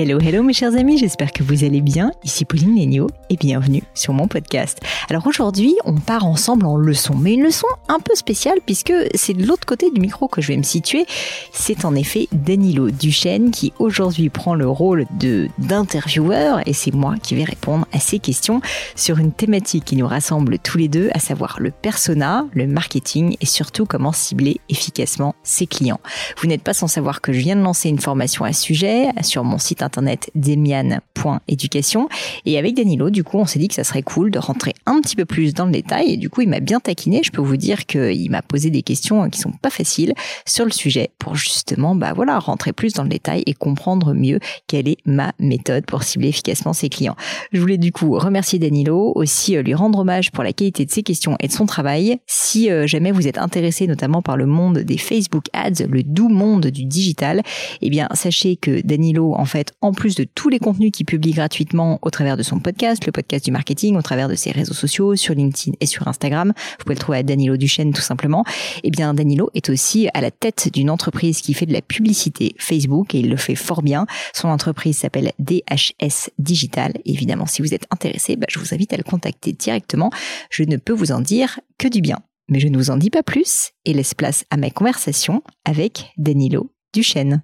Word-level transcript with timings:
Hello, 0.00 0.20
hello 0.20 0.44
mes 0.44 0.52
chers 0.52 0.76
amis, 0.76 0.96
j'espère 0.96 1.32
que 1.32 1.42
vous 1.42 1.64
allez 1.64 1.80
bien. 1.80 2.12
Ici 2.22 2.44
Pauline 2.44 2.76
Léniaud 2.76 3.08
et 3.30 3.36
bienvenue 3.36 3.82
sur 3.94 4.12
mon 4.12 4.28
podcast. 4.28 4.78
Alors 5.10 5.26
aujourd'hui, 5.26 5.74
on 5.84 5.96
part 5.96 6.24
ensemble 6.24 6.66
en 6.66 6.76
leçon, 6.76 7.16
mais 7.16 7.34
une 7.34 7.42
leçon 7.42 7.66
un 7.88 7.98
peu 7.98 8.14
spéciale 8.14 8.58
puisque 8.64 8.92
c'est 9.16 9.34
de 9.34 9.44
l'autre 9.44 9.66
côté 9.66 9.90
du 9.90 10.00
micro 10.00 10.28
que 10.28 10.40
je 10.40 10.46
vais 10.46 10.56
me 10.56 10.62
situer. 10.62 11.04
C'est 11.52 11.84
en 11.84 11.96
effet 11.96 12.28
Danilo 12.30 12.92
Duchesne 12.92 13.50
qui 13.50 13.72
aujourd'hui 13.80 14.28
prend 14.28 14.54
le 14.54 14.68
rôle 14.68 15.04
de 15.18 15.48
d'intervieweur 15.58 16.60
et 16.64 16.74
c'est 16.74 16.94
moi 16.94 17.16
qui 17.20 17.34
vais 17.34 17.42
répondre 17.42 17.84
à 17.92 17.98
ces 17.98 18.20
questions 18.20 18.60
sur 18.94 19.18
une 19.18 19.32
thématique 19.32 19.84
qui 19.84 19.96
nous 19.96 20.06
rassemble 20.06 20.60
tous 20.60 20.78
les 20.78 20.86
deux, 20.86 21.10
à 21.12 21.18
savoir 21.18 21.56
le 21.58 21.72
persona, 21.72 22.46
le 22.52 22.68
marketing 22.68 23.36
et 23.40 23.46
surtout 23.46 23.84
comment 23.84 24.12
cibler 24.12 24.60
efficacement 24.68 25.34
ses 25.42 25.66
clients. 25.66 25.98
Vous 26.40 26.46
n'êtes 26.46 26.62
pas 26.62 26.72
sans 26.72 26.86
savoir 26.86 27.20
que 27.20 27.32
je 27.32 27.40
viens 27.40 27.56
de 27.56 27.62
lancer 27.62 27.88
une 27.88 27.98
formation 27.98 28.44
à 28.44 28.52
ce 28.52 28.62
sujet 28.62 29.08
sur 29.22 29.42
mon 29.42 29.58
site 29.58 29.82
internet 29.82 29.87
demian.education. 30.34 32.08
Et 32.46 32.58
avec 32.58 32.74
Danilo, 32.74 33.10
du 33.10 33.24
coup, 33.24 33.38
on 33.38 33.46
s'est 33.46 33.58
dit 33.58 33.68
que 33.68 33.74
ça 33.74 33.84
serait 33.84 34.02
cool 34.02 34.30
de 34.30 34.38
rentrer 34.38 34.74
un 34.86 35.00
petit 35.00 35.16
peu 35.16 35.24
plus 35.24 35.54
dans 35.54 35.66
le 35.66 35.72
détail. 35.72 36.12
Et 36.12 36.16
du 36.16 36.30
coup, 36.30 36.40
il 36.42 36.48
m'a 36.48 36.60
bien 36.60 36.80
taquiné. 36.80 37.22
Je 37.24 37.30
peux 37.30 37.42
vous 37.42 37.56
dire 37.56 37.86
qu'il 37.86 38.30
m'a 38.30 38.42
posé 38.42 38.70
des 38.70 38.82
questions 38.82 39.28
qui 39.30 39.40
sont 39.40 39.52
pas 39.52 39.70
faciles 39.70 40.14
sur 40.46 40.64
le 40.64 40.70
sujet 40.70 41.10
pour 41.18 41.34
justement, 41.34 41.94
bah 41.94 42.12
voilà, 42.14 42.38
rentrer 42.38 42.72
plus 42.72 42.92
dans 42.92 43.02
le 43.02 43.08
détail 43.08 43.42
et 43.46 43.54
comprendre 43.54 44.14
mieux 44.14 44.38
quelle 44.66 44.88
est 44.88 44.98
ma 45.04 45.32
méthode 45.38 45.86
pour 45.86 46.02
cibler 46.02 46.28
efficacement 46.28 46.72
ses 46.72 46.88
clients. 46.88 47.16
Je 47.52 47.60
voulais 47.60 47.78
du 47.78 47.92
coup 47.92 48.18
remercier 48.18 48.58
Danilo, 48.58 49.12
aussi 49.14 49.56
euh, 49.56 49.62
lui 49.62 49.74
rendre 49.74 50.00
hommage 50.00 50.30
pour 50.30 50.44
la 50.44 50.52
qualité 50.52 50.84
de 50.84 50.90
ses 50.90 51.02
questions 51.02 51.36
et 51.40 51.48
de 51.48 51.52
son 51.52 51.66
travail. 51.66 52.18
Si 52.26 52.70
euh, 52.70 52.86
jamais 52.86 53.10
vous 53.10 53.26
êtes 53.26 53.38
intéressé 53.38 53.86
notamment 53.86 54.22
par 54.22 54.36
le 54.36 54.46
monde 54.46 54.78
des 54.78 54.98
Facebook 54.98 55.46
Ads, 55.52 55.86
le 55.88 56.02
doux 56.02 56.28
monde 56.28 56.66
du 56.66 56.84
digital, 56.84 57.42
eh 57.80 57.90
bien, 57.90 58.08
sachez 58.14 58.56
que 58.56 58.80
Danilo, 58.82 59.34
en 59.34 59.44
fait, 59.44 59.72
en 59.80 59.92
plus 59.92 60.14
de 60.14 60.24
tous 60.24 60.48
les 60.48 60.58
contenus 60.58 60.90
qu'il 60.92 61.06
publie 61.06 61.32
gratuitement 61.32 61.98
au 62.02 62.10
travers 62.10 62.36
de 62.36 62.42
son 62.42 62.58
podcast, 62.58 63.04
le 63.06 63.12
podcast 63.12 63.44
du 63.44 63.50
marketing, 63.50 63.96
au 63.96 64.02
travers 64.02 64.28
de 64.28 64.34
ses 64.34 64.50
réseaux 64.50 64.74
sociaux, 64.74 65.16
sur 65.16 65.34
LinkedIn 65.34 65.76
et 65.80 65.86
sur 65.86 66.08
Instagram, 66.08 66.52
vous 66.56 66.84
pouvez 66.84 66.94
le 66.94 67.00
trouver 67.00 67.18
à 67.18 67.22
Danilo 67.22 67.56
Duchesne 67.56 67.92
tout 67.92 68.02
simplement, 68.02 68.44
eh 68.82 68.90
bien 68.90 69.14
Danilo 69.14 69.50
est 69.54 69.70
aussi 69.70 70.08
à 70.14 70.20
la 70.20 70.30
tête 70.30 70.70
d'une 70.72 70.90
entreprise 70.90 71.40
qui 71.40 71.54
fait 71.54 71.66
de 71.66 71.72
la 71.72 71.82
publicité 71.82 72.54
Facebook 72.58 73.14
et 73.14 73.20
il 73.20 73.30
le 73.30 73.36
fait 73.36 73.54
fort 73.54 73.82
bien. 73.82 74.06
Son 74.34 74.48
entreprise 74.48 74.98
s'appelle 74.98 75.32
DHS 75.38 76.30
Digital. 76.38 76.94
évidemment, 77.04 77.46
si 77.46 77.62
vous 77.62 77.74
êtes 77.74 77.86
intéressé, 77.90 78.36
bah, 78.36 78.46
je 78.48 78.58
vous 78.58 78.74
invite 78.74 78.92
à 78.92 78.96
le 78.96 79.02
contacter 79.02 79.52
directement. 79.52 80.10
Je 80.50 80.64
ne 80.64 80.76
peux 80.76 80.92
vous 80.92 81.12
en 81.12 81.20
dire 81.20 81.60
que 81.78 81.88
du 81.88 82.00
bien. 82.00 82.18
Mais 82.48 82.60
je 82.60 82.68
ne 82.68 82.76
vous 82.76 82.90
en 82.90 82.96
dis 82.96 83.10
pas 83.10 83.22
plus 83.22 83.72
et 83.84 83.92
laisse 83.92 84.14
place 84.14 84.44
à 84.50 84.56
ma 84.56 84.70
conversation 84.70 85.42
avec 85.64 86.12
Danilo 86.16 86.72
Duchesne. 86.94 87.42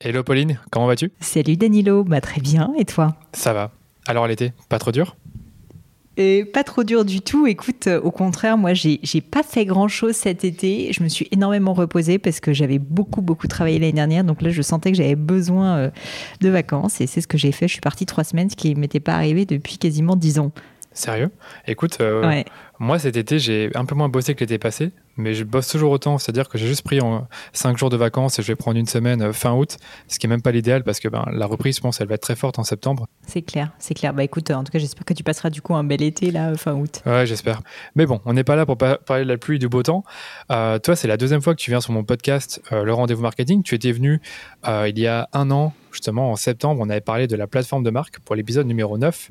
Hello 0.00 0.24
Pauline, 0.24 0.58
comment 0.70 0.86
vas-tu? 0.86 1.12
Salut 1.20 1.56
Danilo, 1.56 2.02
bah 2.02 2.20
très 2.20 2.40
bien, 2.40 2.72
et 2.76 2.84
toi? 2.84 3.14
Ça 3.32 3.52
va. 3.52 3.70
Alors 4.06 4.26
l'été, 4.26 4.52
pas 4.68 4.78
trop 4.78 4.90
dur 4.92 5.16
et 6.16 6.44
pas 6.44 6.62
trop 6.62 6.84
dur 6.84 7.04
du 7.04 7.20
tout. 7.20 7.48
Écoute, 7.48 7.88
euh, 7.88 8.00
au 8.00 8.12
contraire, 8.12 8.56
moi, 8.56 8.72
j'ai, 8.72 9.00
j'ai 9.02 9.20
pas 9.20 9.42
fait 9.42 9.64
grand 9.64 9.88
chose 9.88 10.14
cet 10.14 10.44
été. 10.44 10.92
Je 10.92 11.02
me 11.02 11.08
suis 11.08 11.26
énormément 11.32 11.74
reposée 11.74 12.20
parce 12.20 12.38
que 12.38 12.52
j'avais 12.52 12.78
beaucoup, 12.78 13.20
beaucoup 13.20 13.48
travaillé 13.48 13.80
l'année 13.80 13.94
dernière. 13.94 14.22
Donc 14.22 14.40
là, 14.40 14.50
je 14.50 14.62
sentais 14.62 14.92
que 14.92 14.96
j'avais 14.96 15.16
besoin 15.16 15.76
euh, 15.76 15.90
de 16.40 16.48
vacances 16.50 17.00
et 17.00 17.08
c'est 17.08 17.20
ce 17.20 17.26
que 17.26 17.36
j'ai 17.36 17.50
fait. 17.50 17.66
Je 17.66 17.72
suis 17.72 17.80
partie 17.80 18.06
trois 18.06 18.22
semaines, 18.22 18.48
ce 18.48 18.54
qui 18.54 18.76
m'était 18.76 19.00
pas 19.00 19.14
arrivé 19.14 19.44
depuis 19.44 19.76
quasiment 19.76 20.14
dix 20.14 20.38
ans. 20.38 20.52
Sérieux? 20.94 21.30
Écoute, 21.66 21.98
euh, 22.00 22.42
moi 22.78 23.00
cet 23.00 23.16
été, 23.16 23.40
j'ai 23.40 23.70
un 23.74 23.84
peu 23.84 23.96
moins 23.96 24.08
bossé 24.08 24.34
que 24.36 24.40
l'été 24.40 24.58
passé, 24.58 24.92
mais 25.16 25.34
je 25.34 25.42
bosse 25.42 25.66
toujours 25.66 25.90
autant. 25.90 26.18
C'est-à-dire 26.18 26.48
que 26.48 26.56
j'ai 26.56 26.68
juste 26.68 26.82
pris 26.82 27.00
en 27.00 27.26
5 27.52 27.76
jours 27.76 27.90
de 27.90 27.96
vacances 27.96 28.38
et 28.38 28.42
je 28.42 28.46
vais 28.46 28.54
prendre 28.54 28.78
une 28.78 28.86
semaine 28.86 29.20
euh, 29.20 29.32
fin 29.32 29.52
août, 29.54 29.76
ce 30.06 30.20
qui 30.20 30.26
est 30.26 30.28
même 30.28 30.40
pas 30.40 30.52
l'idéal 30.52 30.84
parce 30.84 31.00
que 31.00 31.08
ben, 31.08 31.24
la 31.32 31.46
reprise, 31.46 31.76
je 31.76 31.80
pense, 31.80 32.00
elle 32.00 32.06
va 32.06 32.14
être 32.14 32.22
très 32.22 32.36
forte 32.36 32.60
en 32.60 32.64
septembre. 32.64 33.08
C'est 33.26 33.42
clair, 33.42 33.72
c'est 33.80 33.94
clair. 33.94 34.14
Bah 34.14 34.22
écoute, 34.22 34.52
en 34.52 34.62
tout 34.62 34.70
cas, 34.70 34.78
j'espère 34.78 35.04
que 35.04 35.14
tu 35.14 35.24
passeras 35.24 35.50
du 35.50 35.60
coup 35.60 35.74
un 35.74 35.82
bel 35.82 36.00
été 36.00 36.30
là, 36.30 36.50
euh, 36.50 36.56
fin 36.56 36.74
août. 36.74 37.02
Ouais, 37.06 37.26
j'espère. 37.26 37.60
Mais 37.96 38.06
bon, 38.06 38.20
on 38.24 38.32
n'est 38.32 38.44
pas 38.44 38.54
là 38.54 38.64
pour 38.64 38.78
parler 38.78 39.24
de 39.24 39.28
la 39.28 39.36
pluie 39.36 39.56
et 39.56 39.58
du 39.58 39.68
beau 39.68 39.82
temps. 39.82 40.04
toi, 40.48 40.96
c'est 40.96 41.08
la 41.08 41.16
deuxième 41.16 41.42
fois 41.42 41.54
que 41.54 41.60
tu 41.60 41.70
viens 41.70 41.80
sur 41.80 41.92
mon 41.92 42.04
podcast, 42.04 42.62
Le 42.70 42.92
Rendez-vous 42.92 43.22
Marketing. 43.22 43.64
Tu 43.64 43.74
étais 43.74 43.90
venu 43.90 44.20
il 44.64 44.98
y 44.98 45.08
a 45.08 45.28
un 45.32 45.50
an, 45.50 45.72
justement 45.90 46.30
en 46.30 46.36
septembre, 46.36 46.80
on 46.80 46.90
avait 46.90 47.00
parlé 47.00 47.26
de 47.26 47.36
la 47.36 47.46
plateforme 47.46 47.82
de 47.82 47.90
marque 47.90 48.20
pour 48.20 48.34
l'épisode 48.36 48.66
numéro 48.66 48.98
9. 48.98 49.30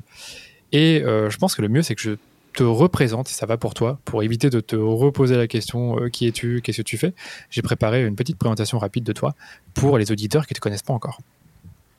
Et 0.74 1.02
euh, 1.04 1.30
je 1.30 1.38
pense 1.38 1.54
que 1.54 1.62
le 1.62 1.68
mieux, 1.68 1.82
c'est 1.82 1.94
que 1.94 2.02
je 2.02 2.10
te 2.52 2.64
représente, 2.64 3.30
et 3.30 3.32
ça 3.32 3.46
va 3.46 3.56
pour 3.56 3.74
toi, 3.74 4.00
pour 4.04 4.22
éviter 4.24 4.50
de 4.50 4.60
te 4.60 4.74
reposer 4.74 5.36
la 5.36 5.46
question 5.46 5.98
euh, 6.00 6.08
qui 6.08 6.26
es-tu, 6.26 6.60
qu'est-ce 6.62 6.78
que 6.78 6.82
tu 6.82 6.98
fais. 6.98 7.14
J'ai 7.48 7.62
préparé 7.62 8.04
une 8.04 8.16
petite 8.16 8.36
présentation 8.36 8.78
rapide 8.78 9.04
de 9.04 9.12
toi 9.12 9.34
pour 9.72 9.98
les 9.98 10.10
auditeurs 10.10 10.46
qui 10.46 10.52
ne 10.52 10.56
te 10.56 10.60
connaissent 10.60 10.82
pas 10.82 10.92
encore. 10.92 11.20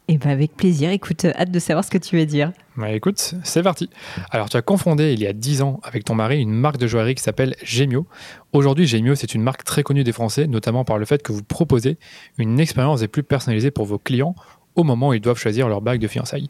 Et 0.08 0.14
eh 0.14 0.18
ben 0.20 0.30
avec 0.30 0.56
plaisir, 0.56 0.92
écoute, 0.92 1.26
euh, 1.26 1.32
hâte 1.36 1.50
de 1.50 1.58
savoir 1.58 1.84
ce 1.84 1.90
que 1.90 1.98
tu 1.98 2.18
veux 2.18 2.26
dire. 2.26 2.52
Bah 2.76 2.92
écoute, 2.92 3.36
c'est 3.44 3.64
parti. 3.64 3.90
Alors 4.30 4.50
tu 4.50 4.58
as 4.58 4.62
confondé 4.62 5.14
il 5.14 5.20
y 5.20 5.26
a 5.26 5.34
10 5.34 5.62
ans 5.62 5.80
avec 5.82 6.04
ton 6.04 6.14
mari 6.14 6.40
une 6.40 6.52
marque 6.52 6.78
de 6.78 6.86
joaillerie 6.86 7.16
qui 7.16 7.24
s'appelle 7.24 7.56
Gemio. 7.64 8.06
Aujourd'hui, 8.54 8.86
Gemio, 8.86 9.16
c'est 9.16 9.34
une 9.34 9.42
marque 9.42 9.64
très 9.64 9.84
connue 9.84 10.04
des 10.04 10.12
Français, 10.12 10.48
notamment 10.48 10.84
par 10.84 11.00
le 11.00 11.06
fait 11.06 11.24
que 11.24 11.32
vous 11.32 11.42
proposez 11.42 11.98
une 12.38 12.60
expérience 12.60 13.00
des 13.00 13.08
plus 13.08 13.24
personnalisée 13.24 13.72
pour 13.72 13.86
vos 13.86 13.98
clients 13.98 14.36
au 14.76 14.84
moment 14.84 15.10
où 15.10 15.14
ils 15.14 15.22
doivent 15.22 15.40
choisir 15.40 15.70
leur 15.70 15.82
bague 15.82 16.00
de 16.00 16.08
fiançailles. 16.08 16.50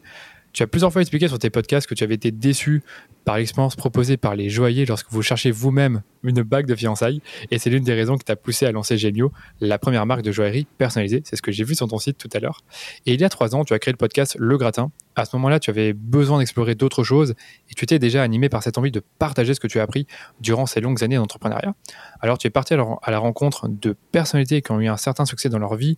Tu 0.56 0.62
as 0.62 0.66
plusieurs 0.66 0.90
fois 0.90 1.02
expliqué 1.02 1.28
sur 1.28 1.38
tes 1.38 1.50
podcasts 1.50 1.86
que 1.86 1.94
tu 1.94 2.02
avais 2.02 2.14
été 2.14 2.30
déçu 2.30 2.82
par 3.26 3.36
l'expérience 3.36 3.76
proposée 3.76 4.16
par 4.16 4.34
les 4.34 4.48
joailliers 4.48 4.86
lorsque 4.86 5.10
vous 5.10 5.20
cherchez 5.20 5.50
vous-même 5.50 6.00
une 6.22 6.40
bague 6.40 6.64
de 6.64 6.74
fiançailles. 6.74 7.20
Et 7.50 7.58
c'est 7.58 7.68
l'une 7.68 7.84
des 7.84 7.92
raisons 7.92 8.16
qui 8.16 8.24
t'a 8.24 8.36
poussé 8.36 8.64
à 8.64 8.72
lancer 8.72 8.96
Gemio, 8.96 9.32
la 9.60 9.78
première 9.78 10.06
marque 10.06 10.22
de 10.22 10.32
joaillerie 10.32 10.66
personnalisée. 10.78 11.20
C'est 11.26 11.36
ce 11.36 11.42
que 11.42 11.52
j'ai 11.52 11.62
vu 11.62 11.74
sur 11.74 11.86
ton 11.88 11.98
site 11.98 12.16
tout 12.16 12.30
à 12.32 12.38
l'heure. 12.38 12.62
Et 13.04 13.12
il 13.12 13.20
y 13.20 13.24
a 13.24 13.28
trois 13.28 13.54
ans, 13.54 13.66
tu 13.66 13.74
as 13.74 13.78
créé 13.78 13.92
le 13.92 13.98
podcast 13.98 14.34
Le 14.38 14.56
Gratin. 14.56 14.90
À 15.16 15.24
ce 15.24 15.34
moment-là, 15.36 15.58
tu 15.58 15.70
avais 15.70 15.92
besoin 15.92 16.38
d'explorer 16.38 16.74
d'autres 16.74 17.02
choses 17.02 17.34
et 17.70 17.74
tu 17.74 17.84
étais 17.84 17.98
déjà 17.98 18.22
animé 18.22 18.48
par 18.48 18.62
cette 18.62 18.78
envie 18.78 18.92
de 18.92 19.02
partager 19.18 19.54
ce 19.54 19.60
que 19.60 19.66
tu 19.66 19.80
as 19.80 19.82
appris 19.82 20.06
durant 20.40 20.66
ces 20.66 20.80
longues 20.80 21.02
années 21.02 21.16
d'entrepreneuriat. 21.16 21.74
Alors, 22.20 22.38
tu 22.38 22.46
es 22.46 22.50
parti 22.50 22.74
à 22.74 23.10
la 23.10 23.18
rencontre 23.18 23.68
de 23.68 23.96
personnalités 24.12 24.62
qui 24.62 24.70
ont 24.72 24.80
eu 24.80 24.88
un 24.88 24.96
certain 24.96 25.24
succès 25.24 25.48
dans 25.48 25.58
leur 25.58 25.74
vie 25.74 25.96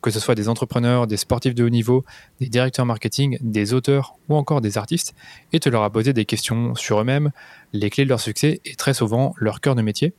que 0.00 0.10
ce 0.10 0.20
soit 0.20 0.34
des 0.34 0.48
entrepreneurs, 0.48 1.06
des 1.06 1.16
sportifs 1.16 1.54
de 1.54 1.64
haut 1.64 1.68
niveau, 1.68 2.04
des 2.40 2.48
directeurs 2.48 2.86
marketing, 2.86 3.38
des 3.40 3.74
auteurs 3.74 4.16
ou 4.28 4.36
encore 4.36 4.60
des 4.60 4.78
artistes, 4.78 5.14
et 5.52 5.60
te 5.60 5.68
leur 5.68 5.82
as 5.82 5.90
posé 5.90 6.12
des 6.12 6.24
questions 6.24 6.74
sur 6.74 7.00
eux-mêmes, 7.00 7.30
les 7.72 7.90
clés 7.90 8.04
de 8.04 8.08
leur 8.08 8.20
succès 8.20 8.60
et 8.64 8.74
très 8.74 8.94
souvent 8.94 9.34
leur 9.36 9.60
cœur 9.60 9.74
de 9.74 9.82
métier. 9.82 10.14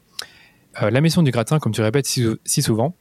Euh, 0.82 0.90
la 0.90 1.02
mission 1.02 1.24
du 1.24 1.32
gratin, 1.32 1.60
comme 1.60 1.74
tu 1.74 1.82
répètes 1.82 2.06
si, 2.06 2.62
souvent, 2.62 2.96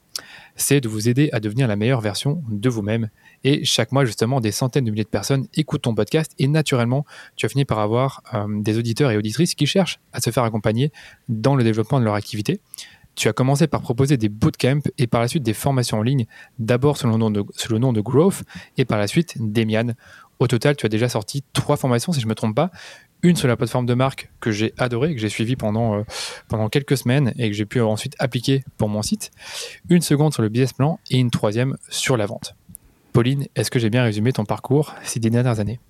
c'est 0.57 0.81
de 0.81 0.89
vous 0.89 1.09
aider 1.09 1.31
à 1.33 1.41
devenir 1.41 1.67
la 1.69 1.77
meilleure 1.77 2.01
version 2.01 2.43
de 2.49 2.69
vous-même. 2.69 3.09
Et 3.45 3.65
chaque 3.65 3.93
mois, 3.93 4.05
justement, 4.05 4.41
des 4.41 4.53
centaines 4.53 4.85
de 4.85 4.91
milliers 4.91 5.05
de 5.05 5.09
personnes 5.09 5.47
écoutent 5.55 5.83
ton 5.83 5.95
podcast 5.95 6.33
et 6.39 6.49
naturellement, 6.49 7.07
tu 7.37 7.47
as 7.47 7.49
fini 7.49 7.65
par 7.65 7.79
avoir 7.79 8.23
euh, 8.35 8.47
des 8.61 8.79
auditeurs 8.79 9.11
et 9.11 9.17
auditrices 9.17 9.55
qui 9.55 9.67
cherchent 9.67 10.01
à 10.13 10.21
se 10.21 10.31
faire 10.31 10.45
accompagner 10.45 10.93
dans 11.29 11.57
le 11.57 11.65
développement 11.65 12.01
de 12.01 12.05
leur 12.05 12.15
activité. 12.15 12.61
Tu 13.17 13.29
as 13.29 13.33
commencé 13.33 13.67
par 13.67 13.81
proposer 13.81 14.17
des 14.17 14.29
bootcamps 14.29 14.83
et 14.99 15.07
par 15.07 15.21
la 15.21 15.29
suite 15.29 15.43
des 15.43 15.55
formations 15.55 15.99
en 15.99 16.03
ligne, 16.03 16.27
d'abord 16.59 16.97
sous, 16.97 17.07
le 17.07 17.17
nom 17.17 17.31
de, 17.31 17.45
le 17.69 17.79
nom 17.79 17.93
de 17.93 18.01
Growth 18.01 18.43
et 18.77 18.85
par 18.85 18.99
la 18.99 19.07
suite 19.07 19.37
Demian. 19.39 19.95
Au 20.39 20.47
total, 20.47 20.77
tu 20.77 20.87
as 20.87 20.89
déjà 20.89 21.09
sorti 21.09 21.45
trois 21.53 21.77
formations, 21.77 22.13
si 22.13 22.21
je 22.21 22.27
ne 22.27 22.31
me 22.31 22.35
trompe 22.35 22.57
pas. 22.57 22.71
Une 23.23 23.37
sur 23.37 23.49
la 23.49 23.57
plateforme 23.57 23.87
de 23.87 23.95
marque 23.95 24.31
que 24.41 24.51
j'ai 24.51 24.73
adoré, 24.79 25.15
que 25.15 25.21
j'ai 25.21 25.29
suivi 25.29 25.57
pendant, 25.57 25.99
euh, 25.99 26.03
pendant 26.49 26.69
quelques 26.69 26.97
semaines 26.97 27.33
et 27.39 27.51
que 27.51 27.57
j'ai 27.57 27.67
pu 27.67 27.81
ensuite 27.81 28.17
appliquer 28.19 28.65
pour 28.79 28.89
mon 28.89 29.03
site. 29.03 29.31
Une 29.89 30.01
seconde 30.01 30.33
sur 30.33 30.43
le 30.43 30.49
business 30.49 30.73
plan 30.73 30.99
et 31.11 31.19
une 31.19 31.31
troisième 31.31 31.77
sur 31.91 32.17
la 32.17 32.27
vente. 32.27 32.55
Pauline, 33.13 33.47
est-ce 33.57 33.71
que 33.71 33.79
j'ai 33.79 33.91
bien 33.91 34.05
résumé 34.05 34.33
ton 34.33 34.45
parcours 34.45 34.95
ces 35.03 35.21
dernières 35.21 35.61
années? 35.61 35.81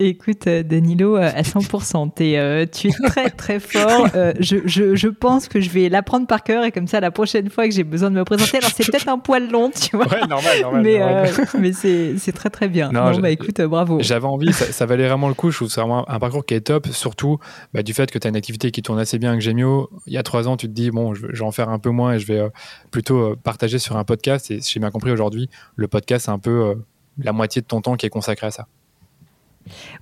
Écoute, 0.00 0.46
euh, 0.46 0.62
Danilo, 0.62 1.16
euh, 1.16 1.28
à 1.34 1.42
100%, 1.42 2.12
euh, 2.20 2.66
tu 2.70 2.86
es 2.86 2.90
très 3.08 3.30
très 3.30 3.58
fort. 3.58 4.06
je, 4.38 4.58
je, 4.64 4.94
je, 4.94 5.08
pense 5.08 5.48
que 5.48 5.60
je 5.60 5.70
vais 5.70 5.88
l'apprendre 5.88 6.28
par 6.28 6.44
cœur 6.44 6.64
et 6.64 6.70
comme 6.70 6.86
ça, 6.86 7.00
la 7.00 7.10
prochaine 7.10 7.50
fois 7.50 7.66
que 7.66 7.74
j'ai 7.74 7.82
besoin 7.82 8.08
de 8.08 8.14
me 8.14 8.24
présenter, 8.24 8.58
alors 8.58 8.70
c'est 8.70 8.86
peut-être 8.86 9.08
un 9.08 9.18
poil 9.18 9.50
long, 9.50 9.70
tu 9.70 9.96
vois. 9.96 10.06
Ouais, 10.06 10.24
normal, 10.28 10.60
normal. 10.62 10.82
Mais, 10.82 11.32
mais 11.58 11.72
c'est 11.72 12.32
très 12.32 12.48
très 12.48 12.68
bien. 12.68 12.92
Non, 12.92 13.18
bah 13.18 13.30
écoute, 13.30 13.60
bravo. 13.62 13.98
J'avais 14.00 14.26
envie, 14.26 14.52
ça, 14.52 14.86
valait 14.86 15.08
vraiment 15.08 15.26
le 15.26 15.34
coup. 15.34 15.50
Je 15.50 15.56
trouve 15.56 15.68
c'est 15.68 15.80
vraiment 15.80 16.08
un 16.08 16.20
parcours 16.20 16.46
qui 16.46 16.54
est 16.54 16.60
top, 16.60 16.86
surtout 16.88 17.38
bah, 17.74 17.82
du 17.82 17.92
fait 17.92 18.08
que 18.10 18.18
tu 18.20 18.26
as 18.28 18.30
une 18.30 18.36
activité 18.36 18.70
qui 18.70 18.82
tourne 18.82 19.00
assez 19.00 19.18
bien 19.18 19.30
avec 19.30 19.42
Gemio. 19.42 19.90
Il 20.06 20.12
y 20.12 20.18
a 20.18 20.22
trois 20.22 20.46
ans, 20.46 20.56
tu 20.56 20.68
te 20.68 20.72
dis, 20.72 20.92
bon, 20.92 21.14
je, 21.14 21.26
vais 21.26 21.42
en 21.42 21.50
faire 21.50 21.70
un 21.70 21.80
peu 21.80 21.90
moins 21.90 22.14
et 22.14 22.18
je 22.20 22.26
vais 22.26 22.48
plutôt 22.92 23.34
partager 23.42 23.80
sur 23.80 23.96
un 23.96 24.04
podcast. 24.04 24.48
Et 24.52 24.60
j'ai 24.60 24.78
bien 24.78 24.92
compris 24.92 25.10
aujourd'hui, 25.10 25.50
le 25.74 25.88
podcast, 25.88 26.26
c'est 26.26 26.30
un 26.30 26.38
peu 26.38 26.76
la 27.18 27.32
moitié 27.32 27.62
de 27.62 27.66
ton 27.66 27.80
temps 27.80 27.96
qui 27.96 28.06
est 28.06 28.10
consacré 28.10 28.46
à 28.46 28.52
ça. 28.52 28.68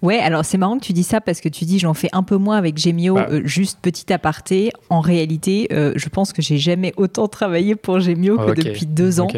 Ouais, 0.02 0.18
alors 0.18 0.44
c'est 0.44 0.58
marrant 0.58 0.78
que 0.78 0.84
tu 0.84 0.92
dis 0.92 1.02
ça 1.02 1.20
parce 1.20 1.40
que 1.40 1.48
tu 1.48 1.64
dis 1.64 1.78
j'en 1.78 1.94
fais 1.94 2.08
un 2.12 2.22
peu 2.22 2.36
moins 2.36 2.56
avec 2.56 2.78
Gemio, 2.78 3.14
bah. 3.14 3.28
euh, 3.30 3.42
juste 3.44 3.78
petit 3.80 4.12
aparté. 4.12 4.70
En 4.90 5.00
réalité, 5.00 5.68
euh, 5.72 5.92
je 5.96 6.08
pense 6.08 6.32
que 6.32 6.42
j'ai 6.42 6.58
jamais 6.58 6.92
autant 6.96 7.28
travaillé 7.28 7.74
pour 7.74 8.00
Gemio 8.00 8.36
que 8.36 8.52
depuis 8.52 8.86
deux 8.86 9.20
ans, 9.20 9.28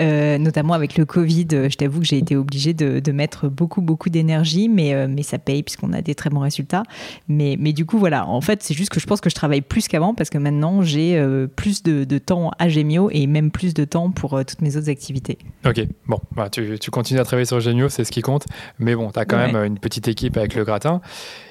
euh, 0.00 0.38
notamment 0.38 0.74
avec 0.74 0.96
le 0.96 1.04
Covid. 1.04 1.46
Je 1.50 1.76
t'avoue 1.76 2.00
que 2.00 2.06
j'ai 2.06 2.18
été 2.18 2.36
obligée 2.36 2.74
de, 2.74 3.00
de, 3.00 3.12
mettre 3.12 3.48
beaucoup, 3.48 3.80
beaucoup 3.80 4.10
d'énergie, 4.10 4.68
mais, 4.68 5.06
mais 5.08 5.22
ça 5.22 5.38
paye 5.38 5.62
puisqu'on 5.62 5.92
a 5.92 6.02
des 6.02 6.14
très 6.14 6.30
bons 6.30 6.40
résultats. 6.40 6.82
Mais, 7.28 7.56
mais 7.58 7.72
du 7.72 7.84
coup, 7.86 7.98
voilà, 7.98 8.26
en 8.26 8.40
fait, 8.40 8.62
c'est 8.62 8.74
juste 8.74 8.90
que 8.90 9.00
je 9.00 9.06
pense 9.06 9.20
que 9.20 9.30
je 9.30 9.34
travaille 9.34 9.60
plus 9.60 9.88
qu'avant 9.88 10.14
parce 10.14 10.30
que 10.30 10.38
maintenant 10.38 10.82
j'ai 10.82 11.22
plus 11.56 11.82
de, 11.82 12.04
de, 12.04 12.18
temps 12.18 12.50
à 12.58 12.68
Gemio 12.68 13.10
et 13.12 13.26
même 13.26 13.50
plus 13.50 13.74
de 13.74 13.84
temps 13.84 14.10
pour 14.10 14.38
toutes 14.44 14.62
mes 14.62 14.76
autres 14.76 14.90
activités. 14.90 15.38
Ok, 15.66 15.80
bon, 16.06 16.18
bah, 16.32 16.48
tu, 16.50 16.78
tu, 16.78 16.90
continues 16.90 17.20
à 17.20 17.24
travailler 17.24 17.46
sur 17.46 17.60
Gemio, 17.60 17.88
c'est 17.88 18.04
ce 18.04 18.12
qui 18.12 18.22
compte, 18.22 18.46
mais 18.78 18.94
bon, 18.94 19.10
tu 19.10 19.18
as 19.18 19.24
quand 19.24 19.38
même 19.38 19.69
une 19.70 19.78
petite 19.78 20.08
équipe 20.08 20.36
avec 20.36 20.54
le 20.54 20.64
gratin. 20.64 21.00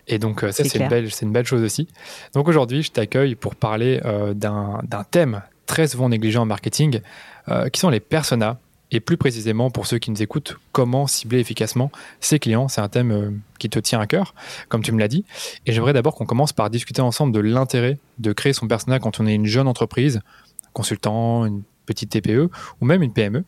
Et 0.07 0.19
donc, 0.19 0.43
euh, 0.43 0.51
ça, 0.51 0.63
c'est 0.63 0.79
une, 0.79 0.87
belle, 0.87 1.09
une 1.21 1.31
belle 1.31 1.45
chose 1.45 1.63
aussi. 1.63 1.87
Donc, 2.33 2.47
aujourd'hui, 2.47 2.83
je 2.83 2.91
t'accueille 2.91 3.35
pour 3.35 3.55
parler 3.55 4.01
euh, 4.05 4.33
d'un 4.33 5.03
thème 5.11 5.41
très 5.65 5.87
souvent 5.87 6.09
négligé 6.09 6.37
en 6.37 6.45
marketing, 6.45 7.01
euh, 7.49 7.69
qui 7.69 7.79
sont 7.79 7.89
les 7.89 7.99
personas. 7.99 8.57
Et 8.91 8.99
plus 8.99 9.17
précisément, 9.17 9.69
pour 9.69 9.85
ceux 9.85 9.99
qui 9.99 10.09
nous 10.09 10.23
écoutent, 10.23 10.57
comment 10.71 11.05
cibler 11.05 11.39
efficacement 11.39 11.91
ses 12.21 12.39
clients. 12.39 12.67
C'est 12.67 12.81
un 12.81 12.89
thème 12.89 13.39
qui 13.59 13.69
te 13.69 13.77
tient 13.77 13.99
à 13.99 14.07
cœur, 14.07 14.33
comme 14.67 14.81
tu 14.81 14.91
me 14.91 14.99
l'as 14.99 15.07
dit. 15.07 15.25
Et 15.67 15.73
j'aimerais 15.73 15.93
d'abord 15.93 16.15
qu'on 16.15 16.25
commence 16.25 16.53
par 16.53 16.71
discuter 16.71 17.03
ensemble 17.03 17.31
de 17.31 17.39
l'intérêt 17.39 17.99
de 18.17 18.33
créer 18.33 18.51
son 18.51 18.67
persona 18.67 18.97
quand 18.97 19.19
on 19.19 19.27
est 19.27 19.35
une 19.35 19.45
jeune 19.45 19.67
entreprise, 19.67 20.21
consultant, 20.73 21.45
une 21.45 21.61
petite 21.89 22.11
TPE 22.11 22.49
ou 22.79 22.85
même 22.85 23.01
une 23.01 23.13
PME. 23.13 23.43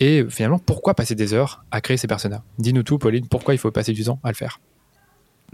Et 0.00 0.24
finalement, 0.28 0.58
pourquoi 0.58 0.94
passer 0.94 1.14
des 1.14 1.32
heures 1.32 1.64
à 1.70 1.80
créer 1.80 1.96
ces 1.96 2.08
personnages 2.08 2.40
Dis-nous 2.58 2.82
tout, 2.82 2.98
Pauline, 2.98 3.28
pourquoi 3.28 3.54
il 3.54 3.58
faut 3.58 3.70
passer 3.70 3.92
du 3.92 4.04
temps 4.04 4.18
à 4.24 4.28
le 4.28 4.34
faire? 4.34 4.58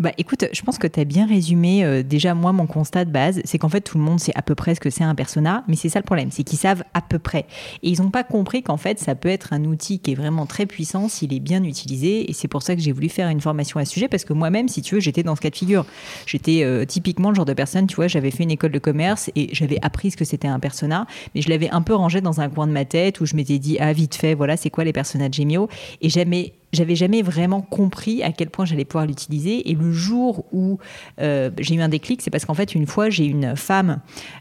Bah 0.01 0.13
écoute, 0.17 0.47
je 0.51 0.63
pense 0.63 0.79
que 0.79 0.87
tu 0.87 0.99
as 0.99 1.05
bien 1.05 1.27
résumé 1.27 1.85
euh, 1.85 2.03
déjà 2.03 2.35
moi 2.35 2.53
mon 2.53 2.67
constat 2.67 3.05
de 3.05 3.11
base, 3.11 3.43
c'est 3.45 3.59
qu'en 3.59 3.69
fait 3.69 3.83
tout 3.83 3.99
le 3.99 4.05
monde 4.05 4.19
sait 4.19 4.33
à 4.35 4.41
peu 4.41 4.55
près 4.55 4.75
ce 4.75 4.81
que 4.81 4.89
c'est 4.89 5.05
un 5.05 5.15
persona, 5.15 5.63
mais 5.69 5.77
c'est 5.77 5.91
ça 5.91 5.99
le 5.99 6.05
problème, 6.05 6.31
c'est 6.31 6.43
qu'ils 6.43 6.59
savent 6.59 6.83
à 6.95 7.03
peu 7.03 7.19
près. 7.19 7.45
Et 7.83 7.91
ils 7.91 8.01
n'ont 8.01 8.11
pas 8.11 8.25
compris 8.25 8.63
qu'en 8.63 8.79
fait 8.79 8.99
ça 8.99 9.15
peut 9.15 9.29
être 9.29 9.53
un 9.53 9.65
outil 9.65 9.99
qui 9.99 10.13
est 10.13 10.15
vraiment 10.15 10.47
très 10.47 10.65
puissant 10.65 11.09
s'il 11.09 11.35
est 11.35 11.41
bien 11.41 11.63
utilisé, 11.65 12.31
et 12.31 12.33
c'est 12.33 12.49
pour 12.49 12.63
ça 12.63 12.75
que 12.75 12.81
j'ai 12.81 12.93
voulu 12.93 13.11
faire 13.11 13.29
une 13.29 13.43
formation 13.43 13.79
à 13.79 13.85
ce 13.85 13.93
sujet, 13.93 14.09
parce 14.09 14.25
que 14.25 14.33
moi-même, 14.33 14.69
si 14.69 14.81
tu 14.81 14.95
veux, 14.95 15.01
j'étais 15.03 15.23
dans 15.23 15.37
ce 15.37 15.43
cas 15.43 15.51
de 15.51 15.57
figure. 15.57 15.85
J'étais 16.25 16.63
euh, 16.65 16.87
typiquement 16.87 17.29
le 17.29 17.35
genre 17.35 17.45
de 17.45 17.53
personne, 17.53 17.87
tu 17.87 17.97
vois, 17.97 18.09
j'avais 18.09 18.31
fait 18.31 18.45
une 18.45 18.51
école 18.51 18.73
de 18.73 18.79
commerce 18.79 19.31
et 19.37 19.51
j'avais 19.53 19.79
appris 19.83 20.13
ce 20.13 20.17
que 20.17 20.25
c'était 20.25 20.49
un 20.49 20.61
persona, 20.61 21.07
mais 21.35 21.43
je 21.43 21.51
l'avais 21.51 21.69
un 21.69 21.83
peu 21.83 21.95
rangé 21.95 22.23
dans 22.23 22.41
un 22.41 22.49
coin 22.49 22.67
de 22.67 22.73
ma 22.73 22.87
tête 22.87 23.21
où 23.21 23.27
je 23.27 23.37
m'étais 23.37 23.59
dit, 23.59 23.77
ah 23.81 23.93
vite 23.93 24.15
fait, 24.15 24.33
voilà, 24.33 24.57
c'est 24.57 24.71
quoi 24.71 24.85
les 24.85 24.95
personas 24.95 25.29
de 25.29 25.35
Gemio, 25.35 25.69
et 26.01 26.09
jamais 26.09 26.55
j'avais 26.73 26.97
jamais 26.97 27.23
vraiment 27.23 27.61
compris 27.61 28.23
à 28.23 28.33
quel 28.33 28.51
point 28.51 28.65
j'allais 28.65 28.85
pouvoir 28.85 29.07
l'utiliser. 29.07 29.71
Et 29.71 29.75
le 29.75 29.93
jour 29.93 30.45
où 30.53 30.79
euh, 31.21 31.51
j'ai 31.59 31.75
eu 31.75 31.81
un 31.81 31.89
déclic, 31.89 32.23
c'est 32.23 32.31
parce 32.31 32.45
qu'en 32.45 32.55
fait, 32.55 32.75
une 32.75 32.87
fois, 32.87 33.11
j'ai 33.11 33.25
une 33.25 33.57
femme 33.57 34.01